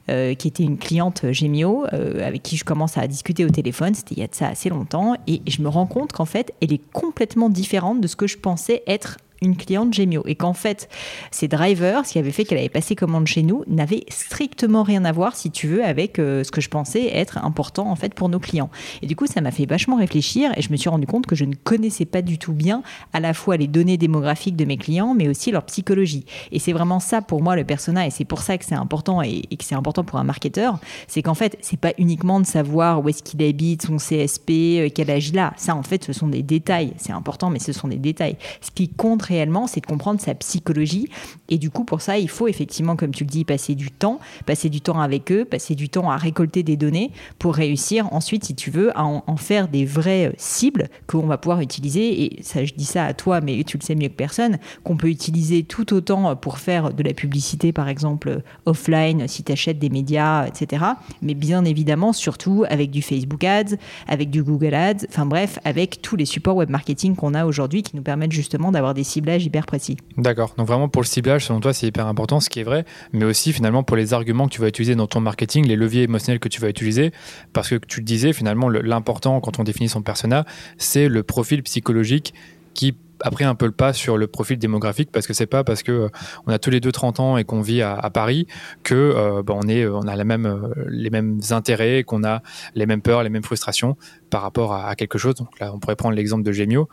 euh, 0.09 0.33
qui 0.35 0.47
était 0.47 0.63
une 0.63 0.77
cliente 0.77 1.31
Gemio, 1.31 1.85
euh, 1.93 2.25
avec 2.25 2.43
qui 2.43 2.57
je 2.57 2.63
commence 2.63 2.97
à 2.97 3.07
discuter 3.07 3.45
au 3.45 3.49
téléphone. 3.49 3.93
C'était 3.93 4.15
il 4.15 4.19
y 4.19 4.23
a 4.23 4.27
de 4.27 4.35
ça 4.35 4.47
assez 4.47 4.69
longtemps. 4.69 5.15
Et 5.27 5.41
je 5.47 5.61
me 5.61 5.69
rends 5.69 5.87
compte 5.87 6.11
qu'en 6.11 6.25
fait, 6.25 6.53
elle 6.61 6.73
est 6.73 6.91
complètement 6.91 7.49
différente 7.49 8.01
de 8.01 8.07
ce 8.07 8.15
que 8.15 8.27
je 8.27 8.37
pensais 8.37 8.83
être 8.87 9.17
une 9.41 9.55
cliente 9.55 9.93
Gemio 9.93 10.23
et 10.25 10.35
qu'en 10.35 10.53
fait, 10.53 10.89
ces 11.31 11.47
drivers, 11.47 12.05
ce 12.05 12.13
qui 12.13 12.19
avait 12.19 12.31
fait 12.31 12.45
qu'elle 12.45 12.57
avait 12.57 12.69
passé 12.69 12.95
commande 12.95 13.27
chez 13.27 13.43
nous, 13.43 13.63
n'avaient 13.67 14.03
strictement 14.09 14.83
rien 14.83 15.05
à 15.05 15.11
voir, 15.11 15.35
si 15.35 15.51
tu 15.51 15.67
veux, 15.67 15.83
avec 15.83 16.19
euh, 16.19 16.43
ce 16.43 16.51
que 16.51 16.61
je 16.61 16.69
pensais 16.69 17.07
être 17.15 17.37
important 17.43 17.89
en 17.89 17.95
fait 17.95 18.13
pour 18.13 18.29
nos 18.29 18.39
clients. 18.39 18.69
Et 19.01 19.07
du 19.07 19.15
coup, 19.15 19.27
ça 19.27 19.41
m'a 19.41 19.51
fait 19.51 19.65
vachement 19.65 19.97
réfléchir 19.97 20.51
et 20.57 20.61
je 20.61 20.71
me 20.71 20.77
suis 20.77 20.89
rendu 20.89 21.07
compte 21.07 21.25
que 21.25 21.35
je 21.35 21.45
ne 21.45 21.55
connaissais 21.55 22.05
pas 22.05 22.21
du 22.21 22.37
tout 22.37 22.53
bien 22.53 22.83
à 23.13 23.19
la 23.19 23.33
fois 23.33 23.57
les 23.57 23.67
données 23.67 23.97
démographiques 23.97 24.55
de 24.55 24.65
mes 24.65 24.77
clients, 24.77 25.13
mais 25.13 25.27
aussi 25.27 25.51
leur 25.51 25.63
psychologie. 25.63 26.25
Et 26.51 26.59
c'est 26.59 26.73
vraiment 26.73 26.99
ça 26.99 27.21
pour 27.21 27.41
moi 27.41 27.55
le 27.55 27.63
persona 27.63 28.07
et 28.07 28.09
c'est 28.09 28.25
pour 28.25 28.41
ça 28.41 28.57
que 28.57 28.65
c'est 28.65 28.75
important 28.75 29.21
et, 29.21 29.41
que 29.41 29.63
c'est 29.63 29.75
important 29.75 30.03
pour 30.03 30.19
un 30.19 30.23
marketeur, 30.23 30.79
c'est 31.07 31.21
qu'en 31.21 31.33
fait, 31.33 31.57
c'est 31.61 31.79
pas 31.79 31.93
uniquement 31.97 32.39
de 32.39 32.45
savoir 32.45 33.03
où 33.03 33.09
est-ce 33.09 33.23
qu'il 33.23 33.43
habite, 33.43 33.83
son 33.83 33.97
CSP, 33.97 34.49
euh, 34.49 34.89
quel 34.93 35.09
âge 35.11 35.29
il 35.29 35.39
a. 35.39 35.53
Ça, 35.57 35.75
en 35.75 35.83
fait, 35.83 36.03
ce 36.03 36.13
sont 36.13 36.27
des 36.27 36.43
détails. 36.43 36.93
C'est 36.97 37.11
important, 37.11 37.49
mais 37.49 37.59
ce 37.59 37.73
sont 37.73 37.87
des 37.87 37.97
détails. 37.97 38.37
Ce 38.61 38.71
qui 38.71 38.89
compte 38.89 39.28
réellement, 39.29 39.67
c'est 39.67 39.79
de 39.79 39.85
comprendre 39.85 40.19
sa 40.19 40.33
psychologie. 40.33 41.07
Et 41.47 41.57
du 41.57 41.69
coup, 41.69 41.85
pour 41.85 42.01
ça, 42.01 42.17
il 42.17 42.29
faut 42.29 42.47
effectivement, 42.47 42.95
comme 42.95 43.11
tu 43.11 43.23
le 43.23 43.29
dis, 43.29 43.45
passer 43.45 43.75
du 43.75 43.91
temps, 43.91 44.19
passer 44.45 44.69
du 44.69 44.81
temps 44.81 44.99
avec 44.99 45.31
eux, 45.31 45.45
passer 45.45 45.75
du 45.75 45.87
temps 45.87 46.09
à 46.09 46.17
récolter 46.17 46.63
des 46.63 46.75
données 46.75 47.11
pour 47.37 47.55
réussir 47.55 48.11
ensuite, 48.11 48.43
si 48.43 48.55
tu 48.55 48.71
veux, 48.71 48.97
à 48.97 49.05
en, 49.05 49.37
faire 49.37 49.67
des 49.67 49.85
vraies 49.85 50.27
euh, 50.27 50.33
cibles 50.37 50.89
qu'on 51.07 51.27
va 51.27 51.37
pouvoir 51.37 51.61
utiliser. 51.61 52.23
Et 52.23 52.43
ça, 52.43 52.65
je 52.65 52.73
dis 52.73 52.85
ça 52.85 53.05
à 53.05 53.13
toi, 53.13 53.39
mais 53.39 53.63
tu 53.63 53.77
le 53.77 53.83
sais 53.83 53.95
mieux 53.95 54.09
que 54.09 54.13
personne, 54.13 54.57
qu'on 54.83 54.97
peut 54.97 55.09
utiliser 55.09 55.63
tout 55.63 55.93
autant 55.93 56.35
pour 56.35 56.57
faire 56.57 56.93
de 56.93 57.03
la 57.03 57.13
publicité, 57.13 57.71
par 57.71 57.87
exemple, 57.87 58.41
offline, 58.65 59.27
si 59.27 59.43
tu 59.43 59.51
achètes 59.51 59.79
des 59.79 59.89
médias, 59.89 60.47
etc. 60.47 60.83
Mais 61.21 61.35
bien 61.35 61.63
évidemment, 61.63 62.11
surtout 62.11 62.65
avec 62.69 62.89
du 62.89 63.01
Facebook 63.01 63.43
Ads, 63.43 63.75
avec 64.07 64.29
du 64.29 64.43
Google 64.43 64.73
Ads, 64.73 65.05
enfin 65.09 65.25
bref, 65.25 65.59
avec 65.63 66.01
tous 66.01 66.15
les 66.15 66.25
supports 66.25 66.55
web 66.55 66.69
marketing 66.69 67.15
qu'on 67.15 67.33
a 67.33 67.45
aujourd'hui 67.45 67.83
qui 67.83 67.95
nous 67.95 68.01
permettent 68.01 68.31
justement 68.31 68.71
d'avoir 68.71 68.93
des 68.93 69.03
cibles 69.03 69.18
hyper 69.27 69.65
précis. 69.65 69.97
D'accord. 70.17 70.53
Donc 70.57 70.67
vraiment 70.67 70.89
pour 70.89 71.01
le 71.01 71.07
ciblage, 71.07 71.45
selon 71.45 71.59
toi, 71.59 71.73
c'est 71.73 71.87
hyper 71.87 72.07
important, 72.07 72.39
ce 72.39 72.49
qui 72.49 72.59
est 72.59 72.63
vrai, 72.63 72.85
mais 73.13 73.25
aussi 73.25 73.53
finalement 73.53 73.83
pour 73.83 73.97
les 73.97 74.13
arguments 74.13 74.47
que 74.47 74.53
tu 74.53 74.61
vas 74.61 74.67
utiliser 74.67 74.95
dans 74.95 75.07
ton 75.07 75.19
marketing, 75.19 75.67
les 75.67 75.75
leviers 75.75 76.03
émotionnels 76.03 76.39
que 76.39 76.49
tu 76.49 76.61
vas 76.61 76.69
utiliser, 76.69 77.11
parce 77.53 77.69
que 77.69 77.75
tu 77.75 77.99
le 77.99 78.05
disais, 78.05 78.33
finalement, 78.33 78.69
l'important 78.69 79.39
quand 79.41 79.59
on 79.59 79.63
définit 79.63 79.89
son 79.89 80.01
persona, 80.01 80.45
c'est 80.77 81.07
le 81.07 81.23
profil 81.23 81.63
psychologique 81.63 82.33
qui 82.73 82.95
a 83.21 83.31
pris 83.31 83.43
un 83.43 83.55
peu 83.55 83.65
le 83.65 83.71
pas 83.71 83.93
sur 83.93 84.17
le 84.17 84.27
profil 84.27 84.57
démographique 84.57 85.11
parce 85.11 85.27
que 85.27 85.33
c'est 85.33 85.45
pas 85.45 85.63
parce 85.63 85.83
que 85.83 85.91
euh, 85.91 86.09
on 86.45 86.51
a 86.51 86.59
tous 86.59 86.69
les 86.69 86.79
deux 86.79 86.91
30 86.91 87.19
ans 87.19 87.37
et 87.37 87.43
qu'on 87.43 87.61
vit 87.61 87.81
à, 87.81 88.09
Paris 88.09 88.47
que 88.83 88.95
euh, 88.95 89.43
bah, 89.43 89.53
on 89.55 89.67
est 89.67 89.85
on 89.85 90.07
a 90.07 90.17
euh, 90.17 90.73
les 90.87 91.09
mêmes 91.09 91.39
intérêts 91.51 92.03
qu'on 92.03 92.23
a 92.23 92.41
les 92.75 92.85
mêmes 92.85 93.01
peurs 93.01 93.23
les 93.23 93.29
mêmes 93.29 93.43
frustrations 93.43 93.97
par 94.29 94.41
rapport 94.41 94.73
à, 94.73 94.95
quelque 94.95 95.17
chose 95.17 95.35
donc 95.35 95.59
là 95.59 95.73
on 95.73 95.79
pourrait 95.79 95.95
prendre 95.95 96.15
l'exemple 96.15 96.43
de 96.43 96.51
Gemio 96.51 96.87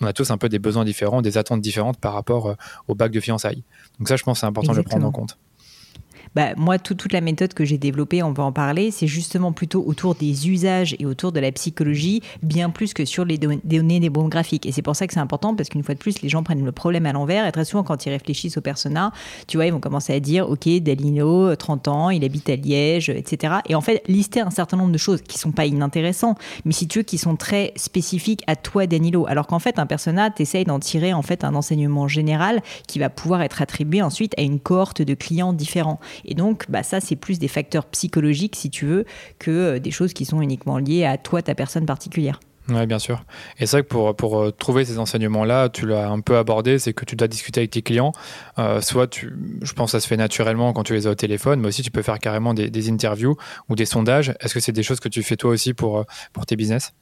on 0.00 0.06
a 0.06 0.12
tous 0.12 0.30
un 0.30 0.38
peu 0.38 0.48
des 0.48 0.58
besoins 0.58 0.84
différents, 0.84 1.22
des 1.22 1.38
attentes 1.38 1.60
différentes 1.60 1.98
par 1.98 2.12
rapport 2.12 2.48
euh, 2.48 2.54
au 2.86 2.94
bac 2.94 3.12
de 3.12 3.20
fiançailles. 3.20 3.62
Donc 3.98 4.08
ça, 4.08 4.16
je 4.16 4.24
pense, 4.24 4.40
c'est 4.40 4.46
important 4.46 4.72
de 4.72 4.78
le 4.78 4.82
prendre 4.82 5.06
en 5.06 5.12
compte. 5.12 5.38
Bah, 6.34 6.54
moi, 6.56 6.78
toute 6.78 7.12
la 7.12 7.20
méthode 7.20 7.54
que 7.54 7.64
j'ai 7.64 7.78
développée, 7.78 8.22
on 8.22 8.32
va 8.32 8.44
en 8.44 8.52
parler, 8.52 8.90
c'est 8.90 9.06
justement 9.06 9.52
plutôt 9.52 9.82
autour 9.86 10.14
des 10.14 10.48
usages 10.48 10.96
et 10.98 11.06
autour 11.06 11.32
de 11.32 11.40
la 11.40 11.52
psychologie, 11.52 12.22
bien 12.42 12.70
plus 12.70 12.94
que 12.94 13.04
sur 13.04 13.24
les 13.24 13.38
données 13.38 14.00
des 14.00 14.10
bons 14.10 14.28
graphiques. 14.28 14.66
Et 14.66 14.72
c'est 14.72 14.82
pour 14.82 14.96
ça 14.96 15.06
que 15.06 15.14
c'est 15.14 15.20
important, 15.20 15.54
parce 15.54 15.68
qu'une 15.68 15.82
fois 15.82 15.94
de 15.94 16.00
plus, 16.00 16.22
les 16.22 16.28
gens 16.28 16.42
prennent 16.42 16.64
le 16.64 16.72
problème 16.72 17.06
à 17.06 17.12
l'envers. 17.12 17.46
Et 17.46 17.52
très 17.52 17.64
souvent, 17.64 17.82
quand 17.82 18.06
ils 18.06 18.10
réfléchissent 18.10 18.56
au 18.56 18.60
persona, 18.60 19.12
tu 19.46 19.56
vois, 19.56 19.66
ils 19.66 19.72
vont 19.72 19.80
commencer 19.80 20.12
à 20.12 20.20
dire, 20.20 20.48
OK, 20.48 20.68
Dalino, 20.80 21.54
30 21.56 21.88
ans, 21.88 22.10
il 22.10 22.24
habite 22.24 22.48
à 22.50 22.56
Liège, 22.56 23.08
etc. 23.08 23.54
Et 23.68 23.74
en 23.74 23.80
fait, 23.80 24.02
lister 24.08 24.40
un 24.40 24.50
certain 24.50 24.76
nombre 24.76 24.92
de 24.92 24.98
choses 24.98 25.22
qui 25.22 25.38
sont 25.38 25.52
pas 25.52 25.66
inintéressantes, 25.66 26.38
mais 26.64 26.72
si 26.72 26.88
tu 26.88 27.00
veux, 27.00 27.04
qui 27.04 27.18
sont 27.18 27.36
très 27.36 27.72
spécifiques 27.76 28.42
à 28.46 28.56
toi, 28.56 28.86
Danilo. 28.86 29.26
Alors 29.26 29.46
qu'en 29.46 29.58
fait, 29.58 29.78
un 29.78 29.86
persona, 29.86 30.30
tu 30.30 30.42
essayes 30.42 30.64
d'en 30.64 30.78
tirer 30.78 31.12
en 31.12 31.22
fait 31.22 31.44
un 31.44 31.54
enseignement 31.54 32.08
général 32.08 32.62
qui 32.86 32.98
va 32.98 33.10
pouvoir 33.10 33.42
être 33.42 33.62
attribué 33.62 34.02
ensuite 34.02 34.34
à 34.38 34.42
une 34.42 34.60
cohorte 34.60 35.02
de 35.02 35.14
clients 35.14 35.52
différents. 35.52 36.00
Et 36.28 36.34
donc, 36.34 36.66
bah, 36.68 36.82
ça, 36.82 37.00
c'est 37.00 37.16
plus 37.16 37.38
des 37.38 37.48
facteurs 37.48 37.86
psychologiques, 37.86 38.54
si 38.54 38.68
tu 38.68 38.84
veux, 38.84 39.04
que 39.38 39.50
euh, 39.50 39.78
des 39.78 39.90
choses 39.90 40.12
qui 40.12 40.26
sont 40.26 40.42
uniquement 40.42 40.76
liées 40.76 41.06
à 41.06 41.16
toi, 41.16 41.40
ta 41.40 41.54
personne 41.54 41.86
particulière. 41.86 42.38
Oui, 42.68 42.86
bien 42.86 42.98
sûr. 42.98 43.24
Et 43.58 43.64
c'est 43.64 43.78
vrai 43.78 43.82
que 43.82 43.88
pour, 43.88 44.14
pour 44.14 44.38
euh, 44.38 44.50
trouver 44.50 44.84
ces 44.84 44.98
enseignements-là, 44.98 45.70
tu 45.70 45.86
l'as 45.86 46.10
un 46.10 46.20
peu 46.20 46.36
abordé, 46.36 46.78
c'est 46.78 46.92
que 46.92 47.06
tu 47.06 47.16
dois 47.16 47.26
discuter 47.26 47.60
avec 47.60 47.70
tes 47.70 47.80
clients. 47.80 48.12
Euh, 48.58 48.82
soit, 48.82 49.06
tu, 49.06 49.32
je 49.62 49.72
pense 49.72 49.92
que 49.92 49.98
ça 49.98 50.00
se 50.00 50.06
fait 50.06 50.18
naturellement 50.18 50.74
quand 50.74 50.82
tu 50.82 50.92
les 50.92 51.06
as 51.06 51.10
au 51.10 51.14
téléphone, 51.14 51.60
mais 51.60 51.68
aussi 51.68 51.80
tu 51.80 51.90
peux 51.90 52.02
faire 52.02 52.18
carrément 52.18 52.52
des, 52.52 52.68
des 52.68 52.90
interviews 52.90 53.36
ou 53.70 53.74
des 53.74 53.86
sondages. 53.86 54.34
Est-ce 54.40 54.52
que 54.52 54.60
c'est 54.60 54.72
des 54.72 54.82
choses 54.82 55.00
que 55.00 55.08
tu 55.08 55.22
fais 55.22 55.36
toi 55.36 55.50
aussi 55.50 55.72
pour, 55.72 56.04
pour 56.34 56.44
tes 56.44 56.56
business? 56.56 56.92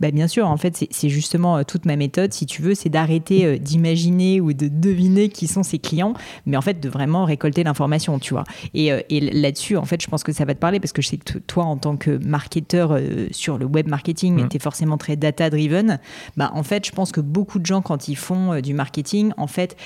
Bah, 0.00 0.10
Bien 0.10 0.28
sûr, 0.28 0.46
en 0.46 0.56
fait, 0.56 0.86
c'est 0.90 1.08
justement 1.08 1.58
euh, 1.58 1.62
toute 1.62 1.86
ma 1.86 1.96
méthode, 1.96 2.32
si 2.32 2.46
tu 2.46 2.62
veux, 2.62 2.74
c'est 2.74 2.88
d'arrêter 2.88 3.44
euh, 3.44 3.58
d'imaginer 3.58 4.40
ou 4.40 4.52
de 4.52 4.68
deviner 4.68 5.28
qui 5.28 5.46
sont 5.46 5.62
ses 5.62 5.78
clients, 5.78 6.14
mais 6.46 6.56
en 6.56 6.60
fait 6.60 6.80
de 6.80 6.88
vraiment 6.88 7.24
récolter 7.24 7.64
l'information, 7.64 8.18
tu 8.18 8.34
vois. 8.34 8.44
Et, 8.74 8.92
euh, 8.92 9.00
et 9.08 9.20
là-dessus, 9.20 9.76
en 9.76 9.84
fait, 9.84 10.02
je 10.02 10.08
pense 10.08 10.22
que 10.22 10.32
ça 10.32 10.44
va 10.44 10.54
te 10.54 10.60
parler 10.60 10.80
parce 10.80 10.92
que 10.92 11.02
je 11.02 11.08
sais 11.08 11.16
que 11.16 11.38
toi, 11.38 11.64
en 11.64 11.76
tant 11.76 11.96
que 11.96 12.10
marketeur 12.24 12.98
sur 13.30 13.58
le 13.58 13.66
web 13.66 13.88
marketing, 13.88 14.42
mmh. 14.42 14.48
tu 14.48 14.56
es 14.56 14.60
forcément 14.60 14.98
très 14.98 15.16
data-driven. 15.16 15.98
Bah, 16.36 16.50
en 16.54 16.62
fait, 16.62 16.86
je 16.86 16.92
pense 16.92 17.12
que 17.12 17.20
beaucoup 17.20 17.58
de 17.58 17.66
gens, 17.66 17.82
quand 17.82 18.08
ils 18.08 18.16
font 18.16 18.60
du 18.60 18.74
marketing, 18.74 19.32
en 19.36 19.46
fait, 19.46 19.76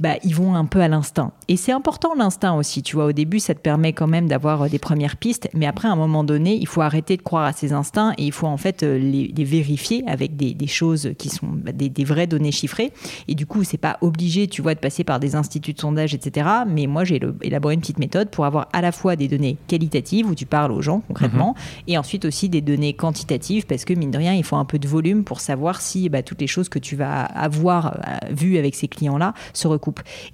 bah, 0.00 0.16
ils 0.24 0.34
vont 0.34 0.54
un 0.54 0.64
peu 0.64 0.80
à 0.80 0.88
l'instinct. 0.88 1.32
Et 1.48 1.56
c'est 1.56 1.72
important 1.72 2.14
l'instinct 2.14 2.54
aussi, 2.54 2.82
tu 2.82 2.96
vois. 2.96 3.06
Au 3.06 3.12
début, 3.12 3.40
ça 3.40 3.54
te 3.54 3.60
permet 3.60 3.92
quand 3.92 4.06
même 4.06 4.28
d'avoir 4.28 4.62
euh, 4.62 4.68
des 4.68 4.78
premières 4.78 5.16
pistes, 5.16 5.48
mais 5.54 5.66
après, 5.66 5.88
à 5.88 5.92
un 5.92 5.96
moment 5.96 6.24
donné, 6.24 6.56
il 6.56 6.66
faut 6.66 6.82
arrêter 6.82 7.16
de 7.16 7.22
croire 7.22 7.44
à 7.44 7.52
ces 7.52 7.72
instincts 7.72 8.12
et 8.18 8.24
il 8.24 8.32
faut 8.32 8.46
en 8.46 8.56
fait 8.56 8.82
euh, 8.82 8.98
les, 8.98 9.44
vérifier 9.44 10.04
avec 10.06 10.36
des, 10.36 10.66
choses 10.66 11.12
qui 11.18 11.30
sont 11.30 11.46
bah, 11.46 11.72
des, 11.72 12.04
vraies 12.04 12.26
données 12.26 12.52
chiffrées. 12.52 12.92
Et 13.26 13.34
du 13.34 13.46
coup, 13.46 13.64
c'est 13.64 13.78
pas 13.78 13.98
obligé, 14.00 14.46
tu 14.46 14.62
vois, 14.62 14.74
de 14.74 14.80
passer 14.80 15.04
par 15.04 15.18
des 15.18 15.34
instituts 15.34 15.72
de 15.72 15.80
sondage, 15.80 16.14
etc. 16.14 16.48
Mais 16.68 16.86
moi, 16.86 17.04
j'ai 17.04 17.20
élaboré 17.42 17.74
une 17.74 17.80
petite 17.80 17.98
méthode 17.98 18.30
pour 18.30 18.44
avoir 18.44 18.68
à 18.72 18.82
la 18.82 18.92
fois 18.92 19.16
des 19.16 19.28
données 19.28 19.56
qualitatives 19.66 20.28
où 20.28 20.34
tu 20.34 20.46
parles 20.46 20.72
aux 20.72 20.82
gens 20.82 21.00
concrètement, 21.08 21.54
mhm. 21.56 21.82
et 21.88 21.98
ensuite 21.98 22.24
aussi 22.24 22.48
des 22.48 22.60
données 22.60 22.92
quantitatives 22.92 23.66
parce 23.66 23.84
que 23.84 23.94
mine 23.94 24.10
de 24.10 24.18
rien, 24.18 24.34
il 24.34 24.44
faut 24.44 24.56
un 24.56 24.64
peu 24.64 24.78
de 24.78 24.86
volume 24.86 25.24
pour 25.24 25.40
savoir 25.40 25.80
si 25.80 26.08
bah, 26.08 26.22
toutes 26.22 26.40
les 26.40 26.46
choses 26.46 26.68
que 26.68 26.78
tu 26.78 26.96
vas 26.96 27.22
avoir 27.22 27.86
euh, 27.86 28.16
vues 28.30 28.58
avec 28.58 28.74
ces 28.74 28.88
clients-là 28.88 29.34
se 29.52 29.68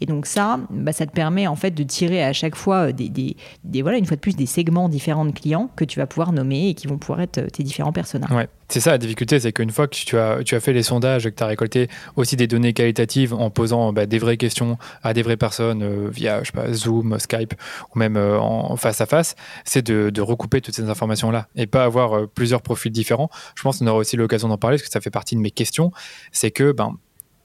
et 0.01 0.07
donc 0.07 0.27
ça, 0.27 0.61
bah, 0.71 0.93
ça 0.93 1.07
te 1.07 1.13
permet 1.13 1.47
en 1.47 1.57
fait 1.57 1.71
de 1.71 1.83
tirer 1.83 2.23
à 2.23 2.33
chaque 2.33 2.57
fois 2.57 2.89
euh, 2.89 2.93
des, 2.93 3.83
voilà, 3.83 3.99
une 3.99 4.07
fois 4.07 4.17
de 4.17 4.21
plus, 4.21 4.37
des 4.37 4.47
segments 4.47 4.89
différents 4.89 5.25
de 5.25 5.33
clients 5.33 5.71
que 5.77 5.85
tu 5.85 5.99
vas 5.99 6.07
pouvoir 6.07 6.33
nommer 6.33 6.69
et 6.69 6.75
qui 6.75 6.87
vont 6.87 6.99
pouvoir 6.99 7.21
être 7.21 7.39
euh, 7.39 7.49
tes 7.49 7.63
différents 7.63 7.93
personnages. 7.93 8.31
Ouais. 8.31 8.49
C'est 8.69 8.81
ça 8.81 8.93
la 8.93 8.99
difficulté, 8.99 9.39
c'est 9.39 9.53
qu'une 9.53 9.71
fois 9.71 9.87
que 9.87 9.95
tu 9.95 10.17
as, 10.19 10.43
tu 10.43 10.55
as 10.55 10.61
fait 10.61 10.73
les 10.73 10.83
sondages 10.83 11.27
et 11.27 11.31
que 11.31 11.37
tu 11.37 11.43
as 11.43 11.47
récolté 11.47 11.89
aussi 12.17 12.35
des 12.35 12.47
données 12.47 12.73
qualitatives 12.73 13.35
en 13.35 13.51
posant 13.51 13.93
bah, 13.93 14.07
des 14.07 14.19
vraies 14.19 14.39
questions 14.39 14.79
à 15.03 15.13
des 15.13 15.23
vraies 15.23 15.37
personnes 15.37 15.83
euh, 15.83 16.09
via 16.11 16.43
je 16.43 16.47
sais 16.47 16.53
pas, 16.53 16.73
Zoom, 16.73 17.19
Skype 17.19 17.55
ou 17.95 17.99
même 17.99 18.17
en 18.17 18.77
face 18.77 19.03
à 19.03 19.07
face, 19.07 19.37
c'est 19.65 19.83
de, 19.83 20.09
de, 20.09 20.21
recouper 20.23 20.63
toutes 20.63 20.75
ces 20.75 20.89
informations-là 20.89 21.49
et 21.57 21.67
pas 21.67 21.85
avoir 21.85 22.27
plusieurs 22.29 22.63
profils 22.63 22.91
différents. 22.91 23.29
Je 23.55 23.63
pense 23.63 23.79
qu'on 23.79 23.87
aura 23.87 23.99
aussi 23.99 24.17
l'occasion 24.17 24.49
d'en 24.49 24.57
parler 24.57 24.79
parce 24.79 24.89
que 24.89 24.93
ça 24.93 25.03
fait 25.03 25.11
partie 25.11 25.37
de 25.37 25.41
mes 25.41 25.51
questions. 25.51 25.93
C'est 26.33 26.51
que 26.51 26.73
ben, 26.73 26.97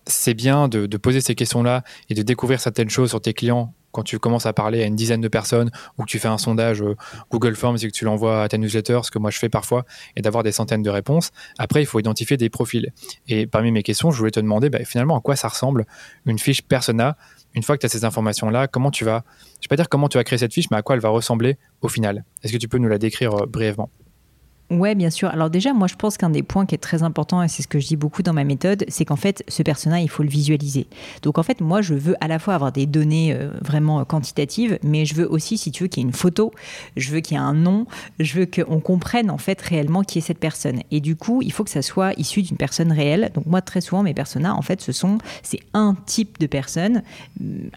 c'est 0.09 0.33
bien 0.33 0.67
de, 0.67 0.85
poser 0.97 1.21
ces 1.21 1.35
questions-là 1.35 1.83
et 2.09 2.13
de 2.13 2.21
découvrir 2.21 2.59
certaines 2.59 2.89
choses 2.89 3.09
sur 3.09 3.21
tes 3.21 3.33
clients 3.33 3.73
quand 3.91 4.03
tu 4.03 4.19
commences 4.19 4.45
à 4.45 4.53
parler 4.53 4.83
à 4.83 4.85
une 4.85 4.95
dizaine 4.95 5.21
de 5.21 5.27
personnes 5.27 5.71
ou 5.97 6.03
que 6.03 6.07
tu 6.07 6.19
fais 6.19 6.27
un 6.27 6.37
sondage 6.37 6.81
euh, 6.81 6.95
Google 7.31 7.55
Forms 7.55 7.77
et 7.81 7.87
que 7.87 7.91
tu 7.91 8.05
l'envoies 8.05 8.43
à 8.43 8.47
ta 8.47 8.57
newsletter, 8.59 8.99
ce 9.03 9.09
que 9.09 9.17
moi 9.17 9.31
je 9.31 9.39
fais 9.39 9.49
parfois, 9.49 9.83
et 10.15 10.21
d'avoir 10.21 10.43
des 10.43 10.51
centaines 10.51 10.83
de 10.83 10.89
réponses. 10.91 11.31
Après, 11.57 11.81
il 11.81 11.85
faut 11.87 11.99
identifier 11.99 12.37
des 12.37 12.49
profils. 12.49 12.93
Et 13.27 13.47
parmi 13.47 13.71
mes 13.71 13.81
questions, 13.81 14.11
je 14.11 14.17
voulais 14.19 14.31
te 14.31 14.39
demander 14.39 14.69
bah, 14.69 14.83
finalement 14.85 15.17
à 15.17 15.21
quoi 15.21 15.35
ça 15.35 15.47
ressemble 15.47 15.87
une 16.27 16.37
fiche 16.37 16.61
persona. 16.61 17.17
Une 17.55 17.63
fois 17.63 17.77
que 17.77 17.81
tu 17.81 17.87
as 17.87 17.89
ces 17.89 18.05
informations-là, 18.05 18.67
comment 18.67 18.91
tu 18.91 19.05
vas, 19.05 19.23
je 19.25 19.41
ne 19.41 19.61
vais 19.63 19.67
pas 19.69 19.75
dire 19.75 19.89
comment 19.89 20.07
tu 20.07 20.19
vas 20.19 20.23
créer 20.23 20.37
cette 20.37 20.53
fiche, 20.53 20.69
mais 20.69 20.77
à 20.77 20.83
quoi 20.83 20.95
elle 20.95 21.01
va 21.01 21.09
ressembler 21.09 21.57
au 21.81 21.87
final? 21.87 22.25
Est-ce 22.43 22.53
que 22.53 22.59
tu 22.59 22.67
peux 22.67 22.77
nous 22.77 22.89
la 22.89 22.99
décrire 22.99 23.33
euh, 23.33 23.45
brièvement? 23.47 23.89
Ouais, 24.69 24.93
bien 24.93 25.09
sûr. 25.09 25.29
Alors 25.29 25.49
déjà, 25.49 25.73
moi, 25.73 25.87
je 25.87 25.95
pense 25.95 26.15
qu'un 26.15 26.29
des 26.29 26.43
points 26.43 26.67
qui 26.67 26.75
est 26.75 26.79
très 26.79 27.01
important, 27.01 27.41
et 27.41 27.47
c'est 27.47 27.63
ce 27.63 27.67
que 27.67 27.79
je 27.79 27.87
dis 27.87 27.95
beaucoup 27.95 28.21
dans 28.21 28.33
ma 28.33 28.43
méthode, 28.43 28.85
c'est 28.87 29.03
qu'en 29.03 29.15
fait, 29.15 29.43
ce 29.47 29.63
personnage, 29.63 30.03
il 30.03 30.09
faut 30.09 30.21
le 30.21 30.29
visualiser. 30.29 30.85
Donc 31.23 31.39
en 31.39 31.43
fait, 31.43 31.59
moi, 31.59 31.81
je 31.81 31.95
veux 31.95 32.15
à 32.21 32.27
la 32.27 32.37
fois 32.37 32.53
avoir 32.53 32.71
des 32.71 32.85
données 32.85 33.33
euh, 33.33 33.49
vraiment 33.63 34.05
quantitatives, 34.05 34.77
mais 34.83 35.05
je 35.05 35.15
veux 35.15 35.27
aussi, 35.27 35.57
si 35.57 35.71
tu 35.71 35.83
veux, 35.83 35.87
qu'il 35.89 36.03
y 36.03 36.05
ait 36.05 36.09
une 36.09 36.13
photo, 36.13 36.51
je 36.97 37.09
veux 37.09 37.19
qu'il 37.19 37.35
y 37.35 37.39
ait 37.39 37.43
un 37.43 37.55
nom, 37.55 37.87
je 38.19 38.41
veux 38.41 38.45
qu'on 38.45 38.79
comprenne 38.79 39.31
en 39.31 39.39
fait 39.39 39.59
réellement 39.59 40.03
qui 40.03 40.19
est 40.19 40.21
cette 40.21 40.37
personne. 40.37 40.81
Et 40.91 40.99
du 40.99 41.15
coup, 41.15 41.41
il 41.41 41.51
faut 41.51 41.63
que 41.63 41.71
ça 41.71 41.81
soit 41.81 42.13
issu 42.19 42.43
d'une 42.43 42.57
personne 42.57 42.91
réelle. 42.91 43.31
Donc 43.33 43.47
moi, 43.47 43.63
très 43.63 43.81
souvent, 43.81 44.03
mes 44.03 44.13
personas, 44.13 44.53
en 44.53 44.61
fait, 44.61 44.81
ce 44.81 44.91
sont, 44.91 45.17
c'est 45.41 45.61
un 45.73 45.95
type 46.05 46.37
de 46.39 46.45
personne, 46.45 47.01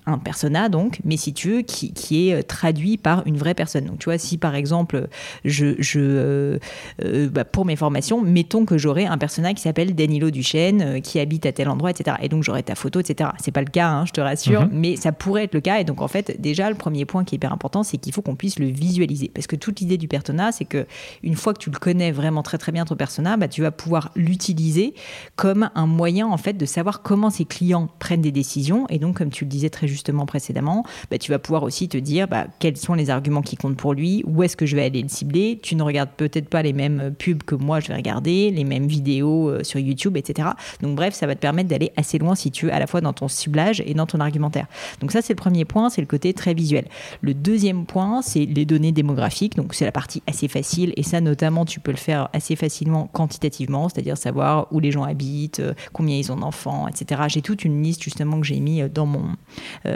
un 0.05 0.19
persona 0.19 0.69
donc, 0.69 1.01
mais 1.07 1.17
si 1.17 1.33
tu 1.33 1.53
veux, 1.53 1.63
qui, 1.63 1.95
qui 1.95 2.29
est 2.29 2.43
traduit 2.43 2.99
par 2.99 3.27
une 3.27 3.39
vraie 3.39 3.55
personne. 3.55 3.87
Donc 3.87 3.99
tu 3.99 4.05
vois, 4.05 4.19
si 4.19 4.37
par 4.37 4.55
exemple, 4.55 5.09
je, 5.47 5.75
je 5.79 6.59
euh, 7.05 7.29
bah, 7.29 7.45
pour 7.45 7.65
mes 7.65 7.77
formations, 7.77 8.21
mettons 8.21 8.65
que 8.65 8.79
j'aurais 8.79 9.07
un 9.07 9.19
personnage 9.19 9.55
qui 9.55 9.63
s'appelle 9.63 9.95
Danilo 9.95 10.31
Duchesne, 10.31 10.83
euh, 10.83 11.01
qui 11.01 11.21
habite 11.21 11.47
à 11.47 11.53
tel 11.53 11.69
endroit, 11.69 11.91
etc. 11.91 12.17
Et 12.23 12.29
donc 12.29 12.43
j'aurais 12.43 12.63
ta 12.63 12.75
photo, 12.75 13.01
etc. 13.01 13.31
C'est 13.41 13.51
pas 13.53 13.61
le 13.61 13.71
cas, 13.71 13.89
hein, 13.89 14.07
je 14.07 14.13
te 14.13 14.21
rassure, 14.21 14.63
mhm. 14.63 14.71
mais 14.73 14.97
ça 14.97 15.13
pourrait 15.13 15.45
être 15.45 15.55
le 15.55 15.61
cas. 15.61 15.81
Et 15.81 15.85
donc 15.85 16.01
en 16.01 16.09
fait, 16.09 16.41
déjà, 16.41 16.69
le 16.71 16.77
premier 16.77 17.05
point 17.05 17.25
qui 17.25 17.35
est 17.35 17.37
hyper 17.37 17.53
important, 17.53 17.83
c'est 17.83 17.99
qu'il 17.99 18.13
faut 18.13 18.23
qu'on 18.23 18.37
puisse 18.37 18.59
le 18.59 18.67
visualiser. 18.67 19.31
Parce 19.33 19.47
que 19.47 19.57
toute 19.57 19.81
l'idée 19.81 19.99
du 19.99 20.09
persona, 20.09 20.53
c'est 20.53 20.65
que 20.65 20.87
une 21.23 21.35
fois 21.35 21.55
que 21.55 21.59
tu 21.59 21.71
le 21.71 21.79
connais 21.79 22.13
vraiment 22.13 22.43
très 22.43 22.59
très 22.59 22.73
bien 22.73 22.85
ton 22.85 22.97
persona, 22.97 23.37
bah, 23.37 23.49
tu 23.49 23.63
vas 23.63 23.71
pouvoir 23.71 24.11
l'utiliser 24.17 24.95
comme 25.37 25.71
un 25.75 25.87
moyen 25.87 26.27
en 26.27 26.37
fait 26.37 26.55
de 26.55 26.67
savoir 26.67 27.03
comment 27.03 27.31
ses 27.31 27.45
clients 27.45 27.89
prennent 27.99 28.23
des 28.23 28.33
décisions. 28.33 28.87
Et 28.89 28.99
donc, 28.99 29.19
comme 29.19 29.31
tu 29.31 29.45
le 29.45 29.51
disais 29.51 29.71
très 29.71 29.89
justement 29.89 30.27
précédemment, 30.27 30.85
bah, 31.11 31.19
tu 31.19 31.31
vas 31.31 31.39
pouvoir 31.39 31.63
aussi 31.63 31.89
te 31.89 31.99
dire 31.99 32.27
quels 32.59 32.77
sont 32.77 32.95
les 32.95 33.11
arguments 33.11 33.43
qui 33.43 33.57
comptent 33.57 33.77
pour 33.77 33.95
lui, 33.95 34.23
où 34.27 34.43
est-ce 34.43 34.57
que 34.57 34.67
je 34.67 34.77
vais 34.77 34.85
aller 34.85 35.03
le 35.03 35.09
cibler. 35.09 35.59
Tu 35.63 35.77
ne 35.77 35.83
regardes 35.83 36.11
peut-être 36.17 36.49
pas 36.49 36.63
les 36.63 36.72
les 36.73 36.89
mêmes 36.89 37.15
pubs 37.17 37.43
que 37.43 37.55
moi 37.55 37.81
je 37.81 37.89
vais 37.89 37.95
regarder, 37.95 38.51
les 38.51 38.65
mêmes 38.65 38.87
vidéos 38.87 39.51
euh, 39.51 39.63
sur 39.63 39.79
YouTube, 39.79 40.17
etc. 40.17 40.49
Donc 40.81 40.97
bref, 40.97 41.15
ça 41.15 41.27
va 41.27 41.35
te 41.35 41.41
permettre 41.41 41.69
d'aller 41.69 41.93
assez 41.97 42.19
loin 42.19 42.35
si 42.35 42.51
tu 42.51 42.67
veux, 42.67 42.73
à 42.73 42.79
la 42.79 42.87
fois 42.87 43.01
dans 43.01 43.13
ton 43.13 43.29
ciblage 43.29 43.83
et 43.87 43.95
dans 43.95 44.07
ton 44.07 44.21
argumentaire. 44.21 44.67
Donc 45.01 45.13
ça, 45.13 45.23
c'est 45.23 45.35
le 45.35 45.39
premier 45.39 45.65
point, 45.65 45.91
c'est 45.91 46.01
le 46.01 46.07
côté 46.07 46.33
très 46.33 46.55
visuel. 46.55 46.87
Le 47.21 47.35
deuxième 47.35 47.85
point, 47.85 48.23
c'est 48.23 48.47
les 48.47 48.65
données 48.65 48.93
démographiques. 48.93 49.57
Donc 49.57 49.75
c'est 49.75 49.85
la 49.85 49.93
partie 49.93 50.23
assez 50.27 50.49
facile 50.49 50.93
et 50.97 51.03
ça, 51.03 51.21
notamment, 51.21 51.65
tu 51.65 51.81
peux 51.81 51.91
le 51.91 51.97
faire 51.97 52.29
assez 52.33 52.57
facilement 52.57 53.09
quantitativement, 53.13 53.89
c'est-à-dire 53.89 54.17
savoir 54.17 54.69
où 54.71 54.81
les 54.81 54.91
gens 54.91 55.05
habitent, 55.05 55.61
euh, 55.61 55.75
combien 55.93 56.17
ils 56.17 56.33
ont 56.33 56.37
d'enfants, 56.37 56.89
etc. 56.89 57.23
J'ai 57.29 57.43
toute 57.43 57.65
une 57.65 57.83
liste 57.83 58.03
justement 58.03 58.41
que 58.41 58.47
j'ai 58.47 58.61
mis 58.61 58.83
euh, 58.83 58.89
dans 58.89 59.07
mon 59.07 59.23